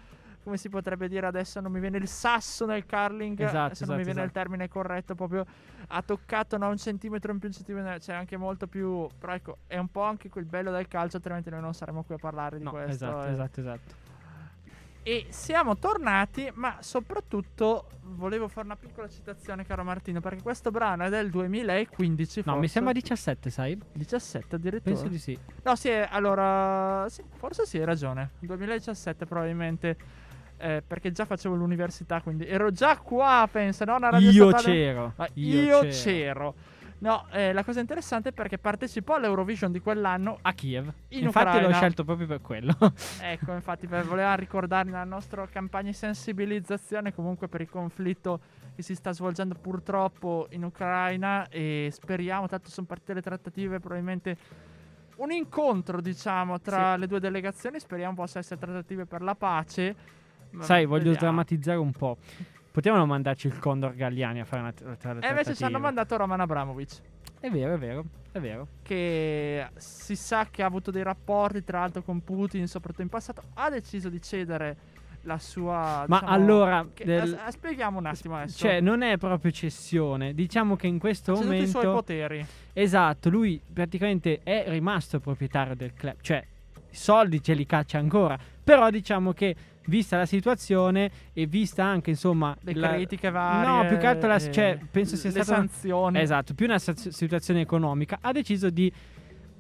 come 0.45 0.57
si 0.57 0.69
potrebbe 0.69 1.09
dire 1.09 1.27
adesso? 1.27 1.61
Non 1.61 1.73
mi 1.73 1.81
viene 1.81 1.97
il 1.97 2.07
sasso 2.07 2.67
nel 2.67 2.87
curling. 2.87 3.41
Esatto, 3.41 3.57
adesso 3.57 3.87
non 3.87 3.97
mi 3.97 4.03
esatto, 4.03 4.15
viene 4.15 4.21
il 4.21 4.31
esatto. 4.31 4.33
termine 4.33 4.69
corretto. 4.69 5.15
Proprio 5.15 5.45
ha 5.89 6.03
toccato 6.03 6.57
no, 6.57 6.69
un 6.69 6.77
centimetro 6.77 7.33
in 7.33 7.39
più, 7.39 7.49
un 7.49 7.55
centimetro. 7.55 7.99
Cioè, 7.99 8.15
anche 8.15 8.37
molto 8.37 8.67
più. 8.69 9.09
Però 9.19 9.33
ecco, 9.33 9.59
è 9.67 9.79
un 9.79 9.89
po' 9.89 10.03
anche 10.03 10.29
quel 10.29 10.45
bello 10.45 10.71
del 10.71 10.87
calcio, 10.87 11.17
altrimenti 11.17 11.51
noi 11.51 11.61
non 11.61 11.75
saremo 11.75 12.05
qui 12.05 12.15
a 12.15 12.19
parlare 12.19 12.59
di 12.59 12.65
No, 12.65 12.71
questo. 12.71 12.93
esatto, 13.07 13.27
eh. 13.27 13.33
esatto, 13.33 13.61
esatto. 13.61 14.03
E 15.07 15.27
siamo 15.29 15.77
tornati, 15.77 16.51
ma 16.55 16.79
soprattutto 16.81 17.89
volevo 18.05 18.49
fare 18.49 18.65
una 18.65 18.77
piccola 18.77 19.07
citazione, 19.07 19.67
caro 19.67 19.85
Martino, 19.85 20.21
perché 20.21 20.41
questo 20.41 20.71
brano 20.71 21.05
è 21.05 21.11
del 21.11 21.29
2015. 21.29 22.43
No, 22.47 22.53
mi 22.53 22.59
forse. 22.61 22.73
sembra 22.73 22.93
17, 22.95 23.51
sai? 23.51 23.79
17 23.93 24.55
addirittura. 24.57 24.95
Penso 24.95 25.09
di 25.09 25.19
sì. 25.19 25.39
No, 25.63 25.77
sì, 25.77 25.91
allora, 25.91 27.07
sì, 27.11 27.23
forse 27.37 27.67
sì, 27.67 27.77
hai 27.77 27.85
ragione. 27.85 28.31
2017 28.39 29.27
probabilmente, 29.27 29.97
eh, 30.65 30.83
perché 30.87 31.13
già 31.13 31.27
facevo 31.27 31.55
l'università, 31.55 32.23
quindi 32.23 32.47
ero 32.47 32.71
già 32.71 32.97
qua, 32.97 33.47
pensa, 33.53 33.85
no? 33.85 33.97
Una 33.97 34.09
radio 34.09 34.31
Io 34.31 34.49
statale- 34.49 34.75
c'ero. 34.75 35.13
Ma 35.17 35.29
Io 35.35 35.61
io, 35.61 35.79
c'ero. 35.81 35.91
c'ero. 35.93 36.55
No, 36.97 37.27
eh, 37.33 37.53
la 37.53 37.65
cosa 37.65 37.81
interessante 37.81 38.31
è 38.31 38.33
perché 38.33 38.57
partecipò 38.57 39.17
all'Eurovision 39.17 39.71
di 39.71 39.79
quell'anno. 39.81 40.39
A 40.41 40.55
Kiev. 40.55 40.91
In 41.09 41.25
Infatti 41.25 41.47
l'ho 41.49 41.55
Ucraina. 41.57 41.77
scelto 41.77 42.05
proprio 42.05 42.27
per 42.27 42.41
quello. 42.41 42.75
Ecco, 43.21 43.53
infatti, 43.53 43.87
per 43.87 44.05
voler 44.07 44.39
ricordare 44.39 44.89
la 44.89 45.05
nostra 45.05 45.47
campagna 45.49 45.89
di 45.91 45.93
sensibilizzazione 45.97 47.13
comunque 47.13 47.47
per 47.49 47.61
il 47.61 47.69
conflitto 47.69 48.41
che 48.75 48.81
si 48.83 48.95
sta 48.95 49.13
svolgendo 49.13 49.55
purtroppo 49.61 50.47
in 50.53 50.65
Ucraina 50.65 51.47
e 51.51 51.91
speriamo, 51.93 52.47
tanto 52.49 52.71
sono 52.71 52.87
partite 52.87 53.13
le 53.13 53.21
trattative, 53.23 53.81
probabilmente 53.81 54.37
un 55.17 55.31
incontro, 55.31 56.01
diciamo, 56.01 56.59
tra 56.61 56.97
le 56.97 57.07
due 57.07 57.21
delegazioni, 57.21 57.79
speriamo 57.79 58.15
possa 58.15 58.39
essere 58.39 58.59
trattative 58.59 59.05
per 59.05 59.21
la 59.21 59.35
pace. 59.35 59.95
Sai, 60.63 60.85
voglio 60.85 60.97
vediamo. 61.11 61.17
sdrammatizzare 61.17 61.79
un 61.79 61.93
po'. 61.93 62.17
Potevano 62.71 63.07
mandarci 63.07 63.47
il 63.47 63.59
Condor 63.59 63.95
Galliani 63.95 64.41
a 64.41 64.45
fare 64.45 64.63
una 64.63 64.73
tra- 64.73 64.95
tra- 64.97 65.19
E 65.21 65.29
invece 65.29 65.55
ci 65.55 65.65
hanno 65.65 65.79
mandato 65.79 66.17
Roman 66.17 66.41
Abramovic. 66.41 67.01
È 67.39 67.49
vero, 67.51 67.75
è 67.75 67.79
vero, 67.79 68.05
è 68.33 68.41
vero. 68.41 68.67
che 68.83 69.67
si 69.77 70.17
sa 70.17 70.47
che 70.51 70.63
ha 70.63 70.67
avuto 70.67 70.91
dei 70.91 71.03
rapporti 71.03 71.63
tra 71.63 71.81
l'altro 71.81 72.03
con 72.03 72.23
Putin, 72.25 72.67
soprattutto 72.67 73.03
in 73.03 73.09
passato, 73.09 73.43
ha 73.55 73.69
deciso 73.71 74.09
di 74.09 74.21
cedere 74.21 74.77
la 75.23 75.39
sua... 75.39 76.05
Ma 76.09 76.19
diciamo, 76.21 76.37
allora, 76.37 76.87
che- 76.93 77.05
del- 77.05 77.39
as- 77.45 77.53
spieghiamo 77.55 77.99
un 77.99 78.07
attimo 78.07 78.37
adesso. 78.37 78.59
Cioè, 78.59 78.81
non 78.81 79.03
è 79.03 79.17
proprio 79.19 79.51
cessione. 79.53 80.35
Diciamo 80.35 80.75
che 80.77 80.87
in 80.87 80.99
questo 80.99 81.33
Ha 81.33 81.37
ceduto 81.37 81.53
i 81.53 81.57
momento. 81.59 81.81
suoi 81.81 81.93
poteri. 81.93 82.47
Esatto, 82.73 83.29
lui 83.31 83.61
praticamente 83.73 84.41
è 84.43 84.65
rimasto 84.69 85.21
proprietario 85.21 85.77
del 85.77 85.93
club. 85.95 86.17
Cioè, 86.21 86.45
i 86.91 86.95
soldi 86.97 87.43
ce 87.43 87.55
li 87.55 87.65
caccia 87.67 87.99
ancora. 87.99 88.39
Però 88.65 88.91
diciamo 88.91 89.33
che, 89.33 89.55
vista 89.87 90.17
la 90.17 90.27
situazione 90.27 91.11
e 91.33 91.47
vista 91.47 91.85
anche, 91.85 92.11
insomma. 92.11 92.57
Le 92.63 92.75
la- 92.75 92.89
critiche 92.91 93.31
varie. 93.31 93.69
No, 93.83 93.89
più 93.89 93.99
che 93.99 94.07
altro 94.07 94.29
la- 94.29 94.37
eh, 94.37 94.51
cioè, 94.53 94.79
penso 94.91 95.17
sia 95.17 95.31
stata- 95.31 95.47
sanzioni. 95.47 96.19
Esatto, 96.21 96.55
più 96.55 96.67
una 96.67 96.79
situazione 96.79 97.61
economica. 97.61 98.19
Ha 98.21 98.33
deciso 98.33 98.71
di 98.71 98.93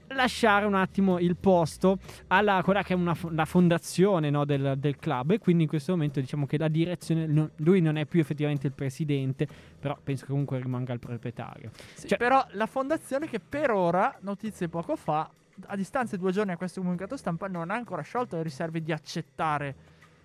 lasciare 0.08 0.64
un 0.66 0.74
attimo 0.74 1.18
il 1.18 1.34
posto 1.34 1.98
alla 2.28 2.60
quella 2.62 2.82
che 2.82 2.92
è 2.92 2.96
una 2.96 3.16
la 3.30 3.46
fondazione 3.46 4.30
no, 4.30 4.44
del, 4.44 4.74
del 4.76 4.96
club 4.96 5.32
e 5.32 5.38
quindi 5.38 5.62
in 5.64 5.68
questo 5.68 5.92
momento 5.92 6.20
diciamo 6.20 6.46
che 6.46 6.56
la 6.58 6.68
direzione 6.68 7.26
no- 7.26 7.50
lui 7.56 7.80
non 7.80 7.96
è 7.96 8.04
più 8.04 8.20
effettivamente 8.20 8.66
il 8.66 8.74
presidente 8.74 9.48
però 9.80 9.98
penso 10.00 10.26
che 10.26 10.30
comunque 10.30 10.60
rimanga 10.60 10.92
il 10.92 11.00
proprietario 11.00 11.70
Sì, 11.94 12.06
cioè- 12.08 12.18
però 12.18 12.46
la 12.52 12.66
fondazione 12.66 13.26
che 13.28 13.40
per 13.40 13.70
ora, 13.72 14.16
notizie 14.20 14.68
poco 14.68 14.94
fa, 14.94 15.28
a 15.66 15.74
distanza 15.74 16.14
di 16.16 16.22
due 16.22 16.32
giorni 16.32 16.52
a 16.52 16.56
questo 16.58 16.80
comunicato 16.80 17.16
stampa, 17.16 17.48
non 17.48 17.70
ha 17.70 17.74
ancora 17.74 18.02
sciolto 18.02 18.36
le 18.36 18.42
riserve 18.42 18.82
di 18.82 18.92
accettare. 18.92 19.74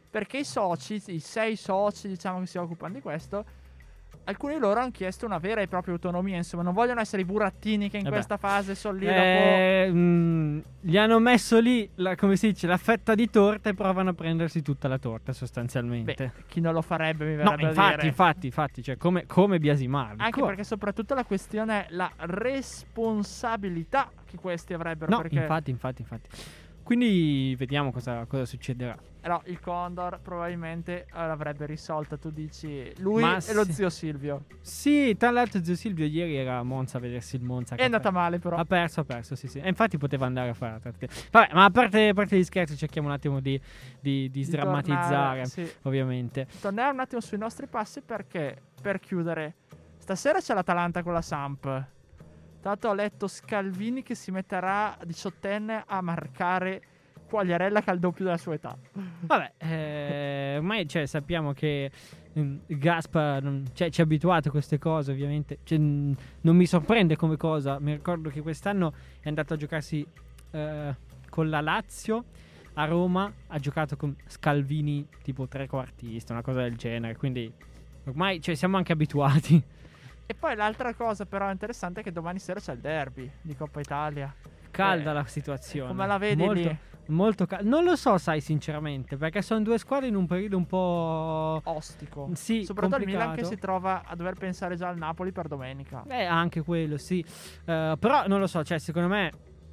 Perché 0.09 0.39
i 0.39 0.45
soci, 0.45 1.01
i 1.07 1.19
sei 1.19 1.55
soci, 1.55 2.07
diciamo 2.07 2.39
che 2.39 2.47
si 2.47 2.57
occupano 2.57 2.93
di 2.95 3.01
questo, 3.01 3.45
alcuni 4.23 4.53
di 4.55 4.59
loro 4.59 4.79
hanno 4.79 4.91
chiesto 4.91 5.25
una 5.25 5.37
vera 5.37 5.61
e 5.61 5.67
propria 5.67 5.93
autonomia. 5.93 6.37
Insomma, 6.37 6.63
non 6.63 6.73
vogliono 6.73 6.99
essere 6.99 7.21
i 7.21 7.25
burattini 7.25 7.89
che 7.89 7.97
in 7.97 8.03
Vabbè. 8.03 8.15
questa 8.15 8.37
fase 8.37 8.75
sono 8.75 8.97
lì 8.97 9.05
dopo. 9.05 9.17
Eh, 9.17 9.89
mm, 9.91 10.59
gli 10.81 10.97
hanno 10.97 11.19
messo 11.19 11.59
lì 11.59 11.89
la, 11.95 12.15
come 12.15 12.35
si 12.37 12.47
dice 12.47 12.67
la 12.67 12.77
fetta 12.77 13.15
di 13.15 13.29
torta 13.29 13.69
e 13.69 13.73
provano 13.73 14.11
a 14.11 14.13
prendersi 14.13 14.61
tutta 14.61 14.87
la 14.87 14.97
torta 14.97 15.33
sostanzialmente 15.33 16.31
Beh, 16.35 16.43
chi 16.47 16.61
non 16.61 16.73
lo 16.73 16.81
farebbe, 16.81 17.25
mi 17.25 17.35
no 17.35 17.43
verrebbe 17.49 17.65
a 17.65 17.69
infatti 17.69 18.07
infatti 18.07 18.45
infatti 18.45 18.83
cioè 18.83 18.97
come, 18.97 19.25
come 19.25 19.59
biasimarli 19.59 20.21
Anche 20.21 20.39
Co- 20.39 20.45
perché 20.45 20.63
soprattutto 20.63 21.13
la 21.15 21.25
questione 21.25 21.85
è 21.85 21.87
la 21.89 22.11
responsabilità 22.17 24.09
che 24.25 24.37
questi 24.37 24.73
avrebbero. 24.73 25.11
no 25.11 25.21
perché 25.21 25.35
infatti 25.39 25.69
infatti 25.69 26.01
infatti 26.01 26.29
quindi 26.89 27.55
vediamo 27.55 27.91
cosa, 27.91 28.25
cosa 28.25 28.45
succederà 28.45 28.97
no, 29.27 29.41
il 29.45 29.59
Condor 29.59 30.19
probabilmente 30.21 31.05
eh, 31.05 31.07
l'avrebbe 31.13 31.67
risolta. 31.67 32.17
Tu 32.17 32.31
dici 32.31 32.91
lui 32.97 33.21
Ma 33.21 33.37
e 33.37 33.53
lo 33.53 33.63
sì. 33.63 33.73
zio 33.73 33.89
Silvio. 33.89 34.45
Sì, 34.59 35.15
tra 35.17 35.29
l'altro 35.29 35.63
zio 35.63 35.75
Silvio 35.75 36.05
ieri 36.05 36.35
era 36.35 36.57
a 36.57 36.63
Monza 36.63 36.97
a 36.97 37.01
vedersi 37.01 37.35
il 37.35 37.43
Monza. 37.43 37.75
È 37.75 37.83
andata 37.83 38.09
male, 38.09 38.39
però. 38.39 38.57
Ha 38.57 38.65
perso, 38.65 39.01
ha 39.01 39.03
perso, 39.03 39.35
sì, 39.35 39.47
sì. 39.47 39.59
E 39.59 39.67
infatti 39.67 39.97
poteva 39.97 40.25
andare 40.25 40.49
a 40.49 40.53
fare 40.53 40.73
la 40.73 40.79
trattativa. 40.79 41.13
Vabbè, 41.29 41.53
ma 41.53 41.65
a 41.65 41.69
parte, 41.69 42.07
a 42.07 42.13
parte 42.13 42.37
gli 42.37 42.43
scherzi, 42.43 42.75
cerchiamo 42.75 43.07
un 43.07 43.13
attimo 43.13 43.39
di, 43.39 43.59
di- 43.99 44.29
di 44.31 44.43
sdrammatizzare, 44.43 45.43
tornare, 45.43 45.45
sì. 45.45 45.71
ovviamente. 45.83 46.47
Torniamo 46.59 46.93
un 46.93 46.99
attimo 46.99 47.21
sui 47.21 47.37
nostri 47.37 47.67
passi 47.67 48.01
perché, 48.01 48.59
per 48.81 48.99
chiudere, 48.99 49.55
stasera 49.97 50.39
c'è 50.39 50.55
l'Atalanta 50.55 51.03
con 51.03 51.13
la 51.13 51.21
Samp. 51.21 51.87
Tanto 52.61 52.89
ho 52.89 52.93
letto 52.93 53.27
Scalvini 53.27 54.03
che 54.03 54.15
si 54.15 54.31
metterà 54.31 54.97
diciottenne 55.05 55.83
a 55.87 56.01
marcare 56.01 56.81
Quagliarella 57.29 57.81
che 57.81 57.89
ha 57.91 57.93
il 57.93 57.99
doppio 57.99 58.25
della 58.25 58.37
sua 58.37 58.55
età. 58.55 58.75
Vabbè, 59.21 59.53
eh, 59.59 60.55
ormai 60.57 60.87
cioè, 60.87 61.05
sappiamo 61.05 61.53
che 61.53 61.91
mm, 62.37 62.57
Gaspa 62.65 63.39
cioè, 63.73 63.89
ci 63.89 64.01
ha 64.01 64.03
abituato 64.03 64.49
a 64.49 64.51
queste 64.51 64.79
cose, 64.79 65.11
ovviamente. 65.11 65.59
Cioè, 65.63 65.77
mm, 65.77 66.11
non 66.41 66.55
mi 66.55 66.65
sorprende 66.65 67.15
come 67.15 67.37
cosa. 67.37 67.79
Mi 67.79 67.93
ricordo 67.93 68.29
che 68.29 68.41
quest'anno 68.41 68.93
è 69.19 69.27
andato 69.27 69.53
a 69.53 69.57
giocarsi 69.57 70.05
eh, 70.51 70.95
con 71.29 71.49
la 71.49 71.61
Lazio 71.61 72.25
a 72.73 72.85
Roma. 72.85 73.31
Ha 73.47 73.59
giocato 73.59 73.95
con 73.95 74.15
Scalvini 74.25 75.07
tipo 75.21 75.47
trequartista, 75.47 76.33
una 76.33 76.41
cosa 76.41 76.61
del 76.61 76.75
genere. 76.75 77.15
Quindi 77.15 77.51
ormai 78.05 78.41
cioè, 78.41 78.55
siamo 78.55 78.75
anche 78.75 78.91
abituati. 78.91 79.63
E 80.31 80.35
poi 80.35 80.55
l'altra 80.55 80.93
cosa 80.93 81.25
però 81.25 81.49
interessante 81.49 82.01
è 82.01 82.03
che 82.03 82.11
domani 82.11 82.37
sera 82.37 82.59
c'è 82.59 82.73
il 82.73 82.79
derby 82.81 83.27
di 83.41 83.55
Coppa 83.55 83.79
Italia. 83.79 84.31
Calda 84.69 85.09
Eh, 85.09 85.13
la 85.15 85.25
situazione. 85.25 85.89
Come 85.89 86.05
la 86.05 86.19
vedi 86.19 86.43
molto, 86.43 86.61
lì? 86.61 86.77
Molto 87.07 87.47
calda. 87.47 87.67
Non 87.67 87.83
lo 87.83 87.95
so, 87.95 88.15
sai, 88.19 88.39
sinceramente, 88.39 89.17
perché 89.17 89.41
sono 89.41 89.63
due 89.63 89.79
squadre 89.79 90.07
in 90.07 90.15
un 90.15 90.27
periodo 90.27 90.55
un 90.57 90.67
po'. 90.67 91.59
Ostico. 91.63 92.29
Sì, 92.33 92.63
Soprattutto 92.63 92.97
il 92.97 93.05
Milan 93.07 93.33
che 93.33 93.41
complicato. 93.41 93.55
si 93.55 93.59
trova 93.59 94.03
a 94.05 94.15
dover 94.15 94.35
pensare 94.35 94.75
già 94.75 94.89
al 94.89 94.97
Napoli 94.99 95.31
per 95.31 95.47
domenica. 95.47 96.03
Eh, 96.07 96.25
anche 96.25 96.61
quello, 96.61 96.97
sì. 96.97 97.25
Eh, 97.65 97.95
però 97.99 98.27
non 98.27 98.39
lo 98.39 98.45
so, 98.45 98.63
cioè, 98.63 98.77
secondo 98.77 99.07
me 99.07 99.31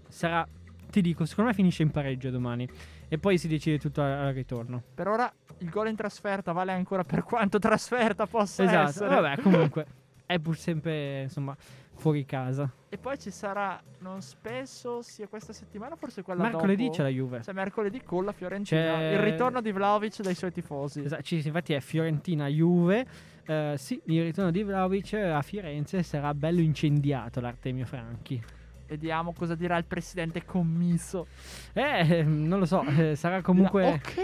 sarà. 0.09 0.49
Ti 0.89 1.03
dico, 1.03 1.27
secondo 1.27 1.51
me 1.51 1.55
finisce 1.55 1.83
in 1.83 1.91
pareggio 1.91 2.31
domani. 2.31 2.67
E 3.09 3.19
poi 3.19 3.37
si 3.37 3.47
decide 3.47 3.79
tutto 3.79 4.01
al, 4.01 4.33
ritorno. 4.33 4.83
Per 4.95 5.07
ora 5.07 5.31
il 5.59 5.69
gol 5.69 5.89
in 5.89 5.97
trasferta 5.97 6.53
vale 6.53 6.73
ancora 6.73 7.05
per 7.05 7.25
quanto 7.25 7.59
trasferta 7.61 8.27
possa 8.27 8.65
esatto. 8.65 8.89
essere. 8.89 9.21
Vabbè, 9.21 9.43
comunque. 9.43 9.87
È 10.27 10.39
pur 10.41 10.57
sempre, 10.57 11.23
insomma, 11.23 11.57
fuori 11.95 12.25
casa. 12.25 12.69
E 12.89 12.99
poi 12.99 13.17
ci 13.19 13.31
sarà, 13.31 13.81
non 14.01 14.21
spesso, 14.23 15.01
sia 15.03 15.29
questa 15.29 15.53
settimana, 15.53 15.95
forse 15.97 16.23
quella 16.23 16.43
Mercoledì 16.43 16.85
dopo. 16.87 16.97
c'è 16.97 17.03
la 17.05 17.09
Juve. 17.09 17.43
Cioè 17.43 17.55
mercoledì 17.55 18.03
con 18.03 18.25
la 18.25 18.33
Fiorentina. 18.33 18.81
C'è- 18.81 19.13
Il 19.13 19.19
ritorno 19.21 19.61
di 19.61 19.71
Vlaovic 19.73 20.21
dai 20.23 20.35
suoi 20.35 20.51
tifosi. 20.53 21.03
Esatto, 21.05 21.35
infatti 21.35 21.73
è 21.75 21.81
Fiorentina-Juve. 21.81 23.07
Eh, 23.47 23.75
sì, 23.79 24.01
il 24.07 24.23
ritorno 24.25 24.51
di 24.51 24.63
Vlaovic 24.65 25.13
a 25.15 25.41
Firenze 25.43 26.03
sarà 26.03 26.35
bello 26.35 26.61
incendiato 26.61 27.41
l'Artemio 27.41 27.87
Franchi. 27.87 28.43
Vediamo 28.89 29.33
cosa 29.33 29.55
dirà 29.55 29.77
il 29.77 29.85
presidente 29.85 30.45
commisso. 30.45 31.27
Eh, 31.73 32.23
non 32.25 32.59
lo 32.61 32.67
so, 32.67 32.83
eh, 32.85 33.15
sarà 33.17 33.43
comunque... 33.43 33.85
Ok. 33.93 34.15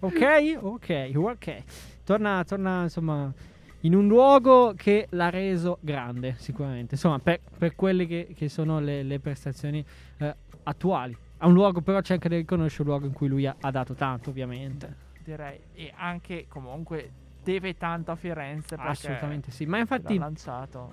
Ok, 0.00 0.58
ok, 0.62 1.10
ok. 1.14 1.62
Torna, 2.04 2.42
torna 2.44 2.82
insomma 2.84 3.32
in 3.80 3.94
un 3.94 4.06
luogo 4.08 4.74
che 4.76 5.06
l'ha 5.10 5.30
reso 5.30 5.78
grande, 5.80 6.34
sicuramente. 6.38 6.94
Insomma, 6.94 7.18
per, 7.18 7.40
per 7.56 7.74
quelle 7.74 8.06
che, 8.06 8.32
che 8.34 8.48
sono 8.48 8.80
le, 8.80 9.02
le 9.02 9.20
prestazioni 9.20 9.84
eh, 10.18 10.34
attuali. 10.64 11.16
A 11.38 11.46
un 11.46 11.54
luogo, 11.54 11.80
però 11.80 12.00
c'è 12.00 12.14
anche 12.14 12.28
da 12.28 12.36
riconoscere 12.36 12.82
un 12.82 12.88
luogo 12.88 13.06
in 13.06 13.12
cui 13.12 13.28
lui 13.28 13.46
ha, 13.46 13.56
ha 13.58 13.70
dato 13.70 13.94
tanto, 13.94 14.30
ovviamente. 14.30 14.94
Direi. 15.24 15.58
E 15.72 15.92
anche 15.96 16.44
comunque 16.48 17.10
deve 17.42 17.76
tanto 17.78 18.10
a 18.10 18.16
Firenze. 18.16 18.74
Assolutamente 18.78 19.50
sì. 19.50 19.64
Ma 19.64 19.76
l'ha 19.76 19.80
infatti, 19.80 20.18
lanciato. 20.18 20.92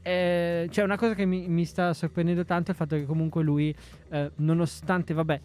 eh, 0.00 0.66
c'è 0.70 0.82
una 0.82 0.96
cosa 0.96 1.14
che 1.14 1.26
mi, 1.26 1.46
mi 1.48 1.66
sta 1.66 1.92
sorprendendo 1.92 2.44
tanto 2.46 2.68
è 2.68 2.70
il 2.70 2.76
fatto 2.76 2.96
che 2.96 3.04
comunque 3.04 3.42
lui, 3.42 3.74
eh, 4.08 4.30
nonostante, 4.36 5.12
vabbè, 5.12 5.40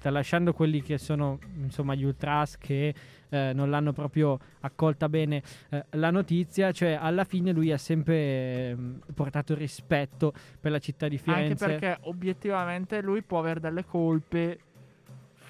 tralasciando 0.00 0.52
quelli 0.52 0.82
che 0.82 0.98
sono 0.98 1.38
insomma 1.56 1.94
gli 1.94 2.04
ultras 2.04 2.56
che 2.56 2.94
eh, 3.28 3.52
non 3.54 3.70
l'hanno 3.70 3.92
proprio 3.92 4.38
accolta 4.60 5.08
bene 5.08 5.42
eh, 5.68 5.84
la 5.90 6.10
notizia, 6.10 6.72
cioè 6.72 6.98
alla 7.00 7.24
fine 7.24 7.52
lui 7.52 7.70
ha 7.70 7.78
sempre 7.78 8.70
ehm, 8.70 9.00
portato 9.14 9.54
rispetto 9.54 10.32
per 10.58 10.72
la 10.72 10.78
città 10.78 11.06
di 11.06 11.20
Anche 11.24 11.32
Firenze. 11.32 11.66
perché 11.66 11.98
obiettivamente 12.02 13.00
lui 13.02 13.22
può 13.22 13.38
avere 13.38 13.60
delle 13.60 13.84
colpe 13.84 14.58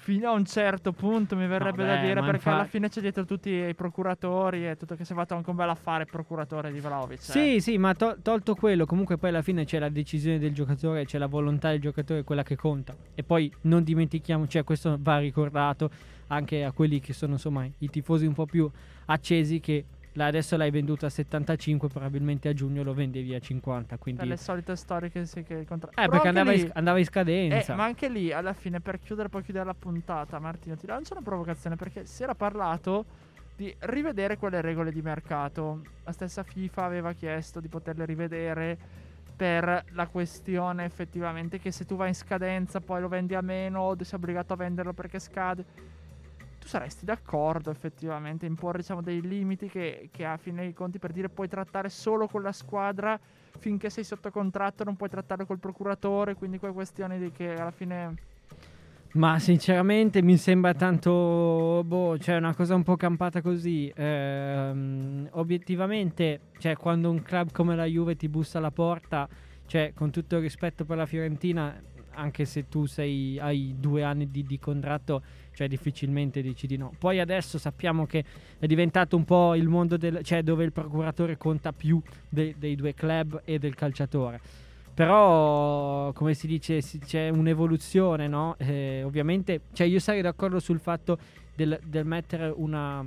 fino 0.03 0.29
a 0.29 0.31
un 0.31 0.45
certo 0.45 0.93
punto, 0.93 1.35
mi 1.35 1.45
verrebbe 1.45 1.85
da 1.85 1.93
beh, 1.97 2.01
dire, 2.01 2.21
perché 2.23 2.49
alla 2.49 2.57
infatti- 2.57 2.69
fine 2.71 2.89
c'è 2.89 3.01
dietro 3.01 3.23
tutti 3.23 3.51
i 3.51 3.75
procuratori 3.75 4.67
e 4.67 4.75
tutto 4.75 4.95
che 4.95 5.05
si 5.05 5.11
è 5.11 5.15
fatto 5.15 5.35
anche 5.35 5.47
un 5.51 5.55
bel 5.55 5.69
affare 5.69 6.05
procuratore 6.05 6.71
di 6.71 6.79
Vlaovic. 6.79 7.19
eh. 7.19 7.21
Sì, 7.21 7.59
sì, 7.59 7.77
ma 7.77 7.93
to- 7.93 8.17
tolto 8.23 8.55
quello, 8.55 8.87
comunque 8.87 9.17
poi 9.17 9.29
alla 9.29 9.43
fine 9.43 9.63
c'è 9.63 9.77
la 9.77 9.89
decisione 9.89 10.39
del 10.39 10.53
giocatore, 10.53 11.05
c'è 11.05 11.19
la 11.19 11.27
volontà 11.27 11.69
del 11.69 11.79
giocatore, 11.81 12.23
quella 12.23 12.41
che 12.41 12.55
conta. 12.55 12.95
E 13.13 13.21
poi 13.21 13.53
non 13.61 13.83
dimentichiamo, 13.83 14.47
cioè 14.47 14.63
questo 14.63 14.97
va 14.99 15.19
ricordato 15.19 15.91
anche 16.27 16.63
a 16.63 16.71
quelli 16.71 16.99
che 16.99 17.13
sono 17.13 17.33
insomma 17.33 17.67
i 17.77 17.89
tifosi 17.89 18.25
un 18.25 18.33
po' 18.33 18.45
più 18.47 18.67
accesi 19.05 19.59
che 19.59 19.85
la- 20.13 20.25
adesso 20.25 20.57
l'hai 20.57 20.71
venduto 20.71 21.05
a 21.05 21.09
75, 21.09 21.87
probabilmente 21.87 22.49
a 22.49 22.53
giugno 22.53 22.83
lo 22.83 22.93
vendevi 22.93 23.33
a 23.33 23.39
50, 23.39 23.87
Per 23.89 23.99
quindi 23.99 24.25
le 24.27 24.37
solite 24.37 24.75
storie 24.75 25.09
che 25.09 25.25
si 25.25 25.43
che 25.43 25.65
contra- 25.65 25.89
Eh, 25.91 25.93
Però 25.95 26.09
perché 26.09 26.27
andava, 26.27 26.51
in, 26.51 26.57
lì- 26.61 26.67
sc- 26.67 26.75
andava 26.75 26.97
in 26.97 27.03
Eh, 27.03 27.07
scadenza. 27.07 27.75
ma 27.75 27.83
anche 27.85 28.09
lì, 28.09 28.31
alla 28.31 28.53
fine, 28.53 28.79
per 28.81 28.99
chiudere, 28.99 29.29
poi 29.29 29.41
chiudere 29.43 29.65
la 29.65 29.73
puntata, 29.73 30.39
Martino, 30.39 30.75
ti 30.75 30.85
lancio 30.87 31.13
una 31.13 31.21
provocazione 31.23 31.75
perché 31.75 32.05
si 32.05 32.23
era 32.23 32.35
parlato 32.35 33.05
di 33.55 33.73
rivedere 33.79 34.37
quelle 34.37 34.59
regole 34.61 34.91
di 34.91 35.01
mercato. 35.01 35.81
La 36.03 36.11
stessa 36.11 36.43
FIFA 36.43 36.83
aveva 36.83 37.13
chiesto 37.13 37.59
di 37.59 37.67
poterle 37.67 38.05
rivedere 38.05 38.77
per 39.35 39.85
la 39.91 40.07
questione 40.07 40.85
effettivamente 40.85 41.57
che 41.59 41.71
se 41.71 41.85
tu 41.85 41.95
vai 41.95 42.09
in 42.09 42.15
scadenza 42.15 42.79
poi 42.79 43.01
lo 43.01 43.07
vendi 43.07 43.33
a 43.33 43.41
meno 43.41 43.81
o 43.81 43.95
sei 44.03 44.19
obbligato 44.19 44.53
a 44.53 44.55
venderlo 44.55 44.93
perché 44.93 45.19
scade. 45.19 45.63
Tu 46.61 46.67
saresti 46.67 47.05
d'accordo 47.05 47.71
effettivamente 47.71 48.45
imporre 48.45 48.77
diciamo, 48.77 49.01
dei 49.01 49.19
limiti 49.19 49.67
che, 49.67 50.09
che 50.11 50.25
a 50.25 50.37
fine 50.37 50.61
dei 50.61 50.73
conti 50.73 50.99
per 50.99 51.11
dire 51.11 51.27
puoi 51.27 51.47
trattare 51.47 51.89
solo 51.89 52.27
con 52.27 52.43
la 52.43 52.51
squadra 52.51 53.19
finché 53.57 53.89
sei 53.89 54.03
sotto 54.03 54.29
contratto 54.29 54.83
non 54.83 54.95
puoi 54.95 55.09
trattare 55.09 55.47
col 55.47 55.57
procuratore, 55.57 56.35
quindi 56.35 56.59
quelle 56.59 56.75
questioni 56.75 57.17
di 57.17 57.31
che 57.31 57.55
alla 57.55 57.71
fine 57.71 58.13
Ma 59.13 59.39
sinceramente 59.39 60.21
mi 60.21 60.37
sembra 60.37 60.75
tanto, 60.75 61.83
boh, 61.83 62.19
cioè 62.19 62.35
una 62.35 62.53
cosa 62.53 62.75
un 62.75 62.83
po' 62.83 62.95
campata 62.95 63.41
così. 63.41 63.91
Ehm, 63.95 65.29
obiettivamente, 65.31 66.41
cioè 66.59 66.75
quando 66.75 67.09
un 67.09 67.23
club 67.23 67.51
come 67.51 67.75
la 67.75 67.85
Juve 67.85 68.15
ti 68.15 68.29
bussa 68.29 68.59
alla 68.59 68.71
porta, 68.71 69.27
cioè 69.65 69.93
con 69.95 70.11
tutto 70.11 70.35
il 70.35 70.41
rispetto 70.43 70.85
per 70.85 70.97
la 70.97 71.07
Fiorentina, 71.07 71.75
anche 72.13 72.45
se 72.45 72.67
tu 72.67 72.85
sei, 72.85 73.39
hai 73.39 73.75
due 73.77 74.03
anni 74.03 74.29
di, 74.29 74.43
di 74.43 74.59
contratto, 74.59 75.21
cioè 75.53 75.67
difficilmente 75.67 76.41
dici 76.41 76.67
di 76.67 76.77
no. 76.77 76.93
Poi 76.97 77.19
adesso 77.19 77.57
sappiamo 77.57 78.05
che 78.05 78.23
è 78.59 78.65
diventato 78.67 79.15
un 79.15 79.25
po' 79.25 79.55
il 79.55 79.67
mondo 79.67 79.97
del, 79.97 80.23
cioè 80.23 80.43
dove 80.43 80.63
il 80.63 80.71
procuratore 80.71 81.37
conta 81.37 81.71
più 81.73 82.01
de- 82.29 82.55
dei 82.57 82.75
due 82.75 82.93
club 82.93 83.41
e 83.45 83.59
del 83.59 83.75
calciatore. 83.75 84.39
Però, 84.93 86.11
come 86.11 86.33
si 86.33 86.47
dice, 86.47 86.81
c'è 86.81 87.29
un'evoluzione, 87.29 88.27
no? 88.27 88.55
Eh, 88.57 89.03
ovviamente, 89.03 89.61
cioè 89.73 89.87
io 89.87 89.99
sarei 89.99 90.21
d'accordo 90.21 90.59
sul 90.59 90.79
fatto 90.79 91.17
del, 91.55 91.79
del 91.85 92.05
mettere 92.05 92.53
una, 92.53 93.03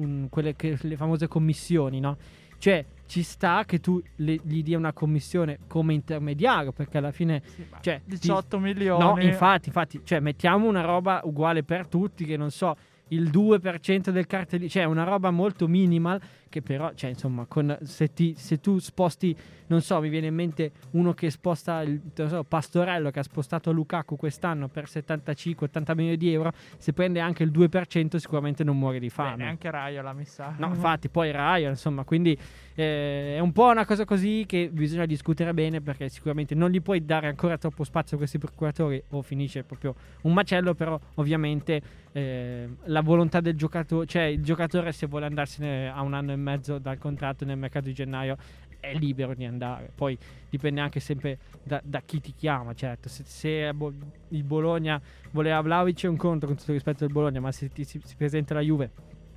un- 0.00 0.26
quelle 0.30 0.54
che, 0.56 0.76
le 0.80 0.96
famose 0.96 1.28
commissioni, 1.28 2.00
no? 2.00 2.16
Cioè, 2.58 2.84
ci 3.06 3.22
sta 3.22 3.64
che 3.64 3.80
tu 3.80 4.00
le- 4.16 4.38
gli 4.44 4.62
dia 4.62 4.76
una 4.76 4.92
commissione 4.92 5.60
come 5.66 5.94
intermediario, 5.94 6.72
perché 6.72 6.98
alla 6.98 7.10
fine, 7.10 7.42
sì, 7.44 7.64
cioè, 7.80 8.00
ti- 8.04 8.10
18 8.16 8.58
milioni. 8.58 9.02
No, 9.02 9.14
infatti, 9.20 9.68
infatti, 9.68 10.00
cioè 10.04 10.20
mettiamo 10.20 10.68
una 10.68 10.82
roba 10.82 11.20
uguale 11.24 11.62
per 11.64 11.86
tutti, 11.86 12.24
che 12.24 12.36
non 12.36 12.50
so, 12.50 12.76
il 13.08 13.28
2% 13.30 14.10
del 14.12 14.26
cartellino, 14.26 14.68
cioè 14.70 14.84
una 14.84 15.04
roba 15.04 15.30
molto 15.30 15.66
minimal 15.66 16.20
che 16.50 16.60
però, 16.60 16.92
cioè 16.94 17.08
insomma, 17.08 17.46
con, 17.46 17.78
se, 17.82 18.12
ti- 18.12 18.34
se 18.36 18.60
tu 18.60 18.78
sposti, 18.78 19.34
non 19.68 19.80
so, 19.80 20.00
mi 20.00 20.08
viene 20.10 20.26
in 20.26 20.34
mente 20.34 20.72
uno 20.90 21.14
che 21.14 21.30
sposta, 21.30 21.80
il, 21.80 22.00
non 22.16 22.28
so, 22.28 22.44
Pastorello 22.44 23.10
che 23.10 23.20
ha 23.20 23.22
spostato 23.22 23.72
Lukaku 23.72 24.16
quest'anno 24.16 24.68
per 24.68 24.84
75-80 24.84 25.94
milioni 25.94 26.16
di 26.16 26.32
euro, 26.32 26.52
se 26.76 26.92
prende 26.92 27.20
anche 27.20 27.42
il 27.44 27.50
2% 27.50 28.16
sicuramente 28.16 28.64
non 28.64 28.76
muore 28.76 28.98
di 28.98 29.06
Beh, 29.06 29.12
fame. 29.12 29.36
neanche 29.36 29.70
Raiola 29.70 30.12
mi 30.12 30.24
sa. 30.24 30.54
No, 30.58 30.66
infatti, 30.66 31.08
poi 31.08 31.30
Raya, 31.30 31.68
insomma, 31.70 32.04
quindi 32.04 32.36
eh, 32.74 33.36
è 33.36 33.38
un 33.38 33.52
po' 33.52 33.68
una 33.68 33.86
cosa 33.86 34.04
così 34.04 34.44
che 34.46 34.68
bisogna 34.72 35.06
discutere 35.06 35.54
bene 35.54 35.80
perché 35.80 36.08
sicuramente 36.08 36.54
non 36.54 36.70
gli 36.70 36.82
puoi 36.82 37.04
dare 37.04 37.28
ancora 37.28 37.56
troppo 37.56 37.84
spazio 37.84 38.16
a 38.16 38.18
questi 38.18 38.38
procuratori 38.38 39.00
o 39.10 39.22
finisce 39.22 39.62
proprio 39.62 39.94
un 40.22 40.32
macello, 40.32 40.74
però 40.74 40.98
ovviamente 41.14 41.80
eh, 42.12 42.68
la 42.84 43.02
volontà 43.02 43.40
del 43.40 43.54
giocatore, 43.54 44.06
cioè 44.06 44.22
il 44.22 44.42
giocatore 44.42 44.90
se 44.90 45.06
vuole 45.06 45.26
andarsene 45.26 45.88
a 45.88 46.00
un 46.02 46.14
anno 46.14 46.32
e 46.32 46.36
mezzo 46.40 46.78
dal 46.78 46.98
contratto 46.98 47.44
nel 47.44 47.56
mercato 47.58 47.86
di 47.86 47.94
gennaio 47.94 48.36
è 48.80 48.94
libero 48.94 49.34
di 49.34 49.44
andare, 49.44 49.90
poi 49.94 50.16
dipende 50.48 50.80
anche 50.80 51.00
sempre 51.00 51.38
da, 51.62 51.80
da 51.84 52.00
chi 52.00 52.18
ti 52.20 52.32
chiama, 52.34 52.72
certo, 52.74 53.08
se, 53.10 53.24
se 53.26 53.74
Bo- 53.74 53.92
il 54.28 54.42
Bologna 54.42 54.98
voleva 55.32 55.60
Vlaovic 55.60 56.04
è 56.04 56.08
un 56.08 56.16
conto 56.16 56.46
con 56.46 56.56
tutto 56.56 56.70
il 56.70 56.76
rispetto 56.76 57.04
del 57.04 57.12
Bologna, 57.12 57.40
ma 57.40 57.52
se 57.52 57.68
ti, 57.68 57.84
si, 57.84 58.00
si 58.02 58.16
presenta 58.16 58.54
la 58.54 58.60
Juve 58.60 58.90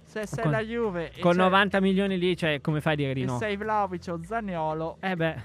Se 0.05 0.25
sei 0.25 0.43
Con- 0.43 0.51
la 0.51 0.63
Juve 0.63 1.11
con 1.19 1.31
c'è- 1.33 1.37
90 1.39 1.81
milioni 1.81 2.17
lì, 2.17 2.37
cioè, 2.37 2.61
come 2.61 2.79
fai 2.79 2.93
a 2.93 2.95
dire 2.95 3.13
di 3.13 3.25
no? 3.25 3.37
sei 3.37 3.57
Vlaovic 3.57 4.05
o 4.09 4.19
Zaniolo 4.23 4.97
Eh 5.01 5.15
beh, 5.15 5.35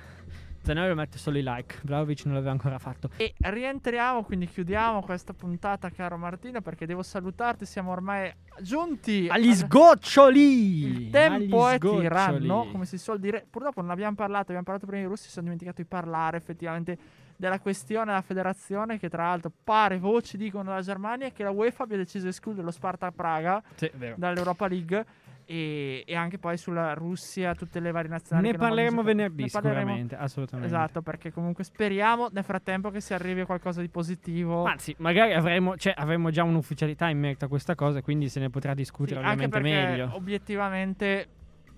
Zanello 0.68 0.94
mette 0.94 1.16
solo 1.16 1.38
i 1.38 1.42
like. 1.42 1.78
Vlaovic 1.84 2.26
non 2.26 2.34
l'aveva 2.34 2.50
ancora 2.50 2.78
fatto. 2.78 3.08
E 3.16 3.32
rientriamo, 3.38 4.22
quindi 4.22 4.46
chiudiamo 4.46 5.00
questa 5.00 5.32
puntata, 5.32 5.88
caro 5.88 6.18
Martino, 6.18 6.60
perché 6.60 6.84
devo 6.84 7.02
salutarti. 7.02 7.64
Siamo 7.64 7.90
ormai 7.90 8.30
giunti 8.60 9.28
Agli 9.30 9.54
sgoccioli! 9.54 11.04
Il 11.06 11.10
tempo 11.10 11.64
Agli 11.64 11.76
è 11.76 11.78
tiranno, 11.78 12.36
sgoccioli. 12.36 12.70
come 12.70 12.84
si 12.84 12.98
suol 12.98 13.18
dire. 13.18 13.46
Purtroppo 13.48 13.80
non 13.80 13.88
abbiamo 13.88 14.14
parlato, 14.14 14.42
abbiamo 14.48 14.64
parlato 14.64 14.84
prima 14.84 15.04
i 15.04 15.06
russi, 15.06 15.24
si 15.24 15.30
sono 15.30 15.44
dimenticato 15.44 15.80
di 15.80 15.88
parlare 15.88 16.36
effettivamente 16.36 16.98
della 17.34 17.60
questione 17.60 18.06
della 18.06 18.20
federazione 18.20 18.98
che 18.98 19.08
tra 19.08 19.22
l'altro 19.22 19.50
pare 19.62 19.98
voci 19.98 20.36
dicono 20.36 20.64
dalla 20.64 20.82
Germania 20.82 21.30
che 21.30 21.44
la 21.44 21.50
UEFA 21.50 21.84
abbia 21.84 21.96
deciso 21.96 22.24
di 22.24 22.30
escludere 22.30 22.64
lo 22.64 22.72
Sparta 22.72 23.12
Praga 23.12 23.62
Sì, 23.76 23.88
dall'Europa 24.16 24.66
League 24.66 25.06
e, 25.50 26.04
e 26.06 26.14
anche 26.14 26.38
poi 26.38 26.58
sulla 26.58 26.92
Russia, 26.92 27.54
tutte 27.54 27.80
le 27.80 27.90
varie 27.90 28.10
nazionali. 28.10 28.48
Ne 28.50 28.58
parleremo 28.58 29.02
venerdì 29.02 29.44
Ne 29.44 29.48
parleremo- 29.48 29.80
sicuramente, 29.80 30.16
assolutamente. 30.16 30.66
Esatto, 30.74 31.00
perché 31.00 31.32
comunque 31.32 31.64
speriamo 31.64 32.28
nel 32.30 32.44
frattempo 32.44 32.90
che 32.90 33.00
si 33.00 33.14
arrivi 33.14 33.40
a 33.40 33.46
qualcosa 33.46 33.80
di 33.80 33.88
positivo. 33.88 34.64
Anzi, 34.64 34.94
magari 34.98 35.32
avremo, 35.32 35.74
cioè, 35.78 35.94
avremo 35.96 36.28
già 36.30 36.44
un'ufficialità 36.44 37.08
in 37.08 37.18
merito 37.18 37.46
a 37.46 37.48
questa 37.48 37.74
cosa, 37.74 38.02
quindi 38.02 38.28
se 38.28 38.40
ne 38.40 38.50
potrà 38.50 38.72
Sì, 38.72 38.76
discutere 38.76 39.20
anche 39.20 39.46
ovviamente 39.46 39.58
perché 39.60 39.86
meglio. 39.86 40.10
obiettivamente 40.14 41.28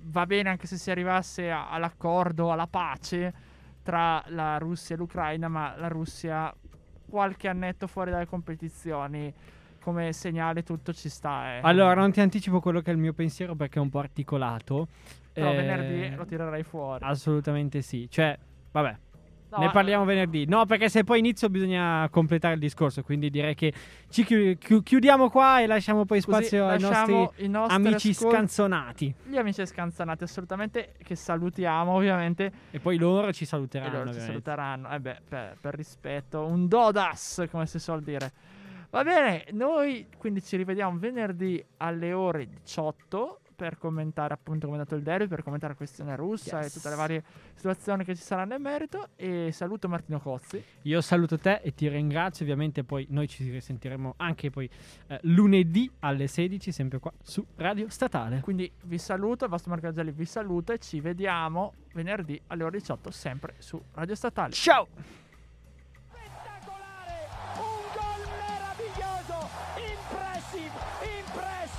va 0.02 0.26
bene 0.26 0.48
anche 0.48 0.66
se 0.66 0.76
si 0.76 0.90
arrivasse 0.90 1.48
a- 1.52 1.70
all'accordo, 1.70 2.50
alla 2.50 2.66
pace 2.66 3.32
tra 3.84 4.20
la 4.30 4.58
Russia 4.58 4.96
e 4.96 4.98
l'Ucraina, 4.98 5.46
ma 5.46 5.76
la 5.76 5.86
Russia 5.88 6.52
qualche 7.08 7.46
annetto 7.46 7.86
fuori 7.86 8.10
dalle 8.10 8.26
competizioni 8.26 9.32
come 9.82 10.12
segnale 10.12 10.62
tutto 10.62 10.92
ci 10.92 11.08
sta. 11.08 11.56
Eh. 11.56 11.60
Allora, 11.62 11.94
non 11.94 12.12
ti 12.12 12.20
anticipo 12.20 12.60
quello 12.60 12.80
che 12.80 12.90
è 12.90 12.94
il 12.94 13.00
mio 13.00 13.12
pensiero 13.12 13.54
perché 13.54 13.78
è 13.78 13.82
un 13.82 13.90
po' 13.90 13.98
articolato. 13.98 14.88
Però 15.32 15.52
Eh, 15.52 15.56
venerdì 15.56 16.14
lo 16.16 16.24
tirerai 16.24 16.62
fuori. 16.62 17.04
Assolutamente 17.04 17.82
sì. 17.82 18.08
Cioè, 18.10 18.36
vabbè, 18.72 18.96
No, 19.52 19.58
ne 19.58 19.70
parliamo 19.70 20.04
venerdì. 20.04 20.46
No, 20.46 20.64
perché 20.64 20.88
se 20.88 21.02
poi 21.02 21.18
inizio 21.18 21.48
bisogna 21.48 22.08
completare 22.08 22.54
il 22.54 22.60
discorso, 22.60 23.02
quindi 23.02 23.30
direi 23.30 23.56
che 23.56 23.72
ci 24.08 24.22
chi- 24.24 24.56
chi- 24.56 24.80
chiudiamo 24.80 25.28
qua 25.28 25.60
e 25.60 25.66
lasciamo 25.66 26.04
poi 26.04 26.20
spazio 26.20 26.68
ai 26.68 26.78
nostri 26.78 27.48
nostri 27.48 27.74
amici 27.74 28.10
ascol- 28.10 28.30
scanzonati. 28.30 29.12
Gli 29.28 29.36
amici 29.36 29.66
scanzonati 29.66 30.22
assolutamente 30.22 30.92
che 31.02 31.16
salutiamo 31.16 31.90
ovviamente 31.90 32.52
E 32.70 32.78
poi 32.78 32.96
loro 32.96 33.32
ci 33.32 33.42
e 33.42 33.46
saluteranno. 33.48 33.98
loro 33.98 34.12
ci 34.12 34.20
saluteranno. 34.20 34.88
Eh 34.88 35.00
beh, 35.00 35.16
per, 35.28 35.56
per 35.60 35.74
rispetto, 35.74 36.46
un 36.46 36.68
dodas 36.68 37.44
come 37.50 37.66
si 37.66 37.80
suol 37.80 38.02
dire. 38.02 38.30
Va 38.90 39.04
bene, 39.04 39.46
noi 39.52 40.06
quindi 40.18 40.42
ci 40.42 40.56
rivediamo 40.56 40.98
venerdì 40.98 41.64
alle 41.78 42.12
ore 42.12 42.48
18 42.48 43.40
per 43.60 43.76
commentare 43.76 44.32
appunto 44.32 44.66
come 44.66 44.78
è 44.78 44.80
andato 44.80 44.96
il 44.96 45.02
derby, 45.02 45.28
per 45.28 45.42
commentare 45.42 45.72
la 45.74 45.78
questione 45.78 46.16
russa 46.16 46.60
e 46.60 46.62
Yes. 46.62 46.72
tutte 46.72 46.88
le 46.88 46.94
varie 46.96 47.22
situazioni 47.54 48.04
che 48.04 48.16
ci 48.16 48.22
saranno 48.22 48.54
in 48.54 48.62
merito. 48.62 49.08
E 49.16 49.50
saluto 49.52 49.86
Martino 49.86 50.18
Cozzi. 50.18 50.64
Io 50.82 51.00
saluto 51.02 51.38
te 51.38 51.60
e 51.62 51.74
ti 51.74 51.86
ringrazio. 51.88 52.42
Ovviamente 52.46 52.84
poi 52.84 53.06
noi 53.10 53.28
ci 53.28 53.48
risentiremo 53.50 54.14
anche 54.16 54.48
poi 54.48 54.68
eh, 55.08 55.20
lunedì 55.24 55.90
alle 56.00 56.26
16, 56.26 56.72
sempre 56.72 56.98
qua 57.00 57.12
su 57.22 57.44
Radio 57.56 57.90
Statale. 57.90 58.40
Quindi 58.40 58.72
vi 58.84 58.96
saluto, 58.96 59.44
il 59.44 59.50
vostro 59.50 59.70
Marco 59.70 59.88
Angeli 59.88 60.10
vi 60.12 60.24
saluta 60.24 60.72
e 60.72 60.78
ci 60.78 61.00
vediamo 61.00 61.74
venerdì 61.92 62.40
alle 62.46 62.64
ore 62.64 62.78
18 62.78 63.10
sempre 63.10 63.54
su 63.58 63.78
Radio 63.92 64.14
Statale. 64.14 64.52
Ciao! 64.52 64.88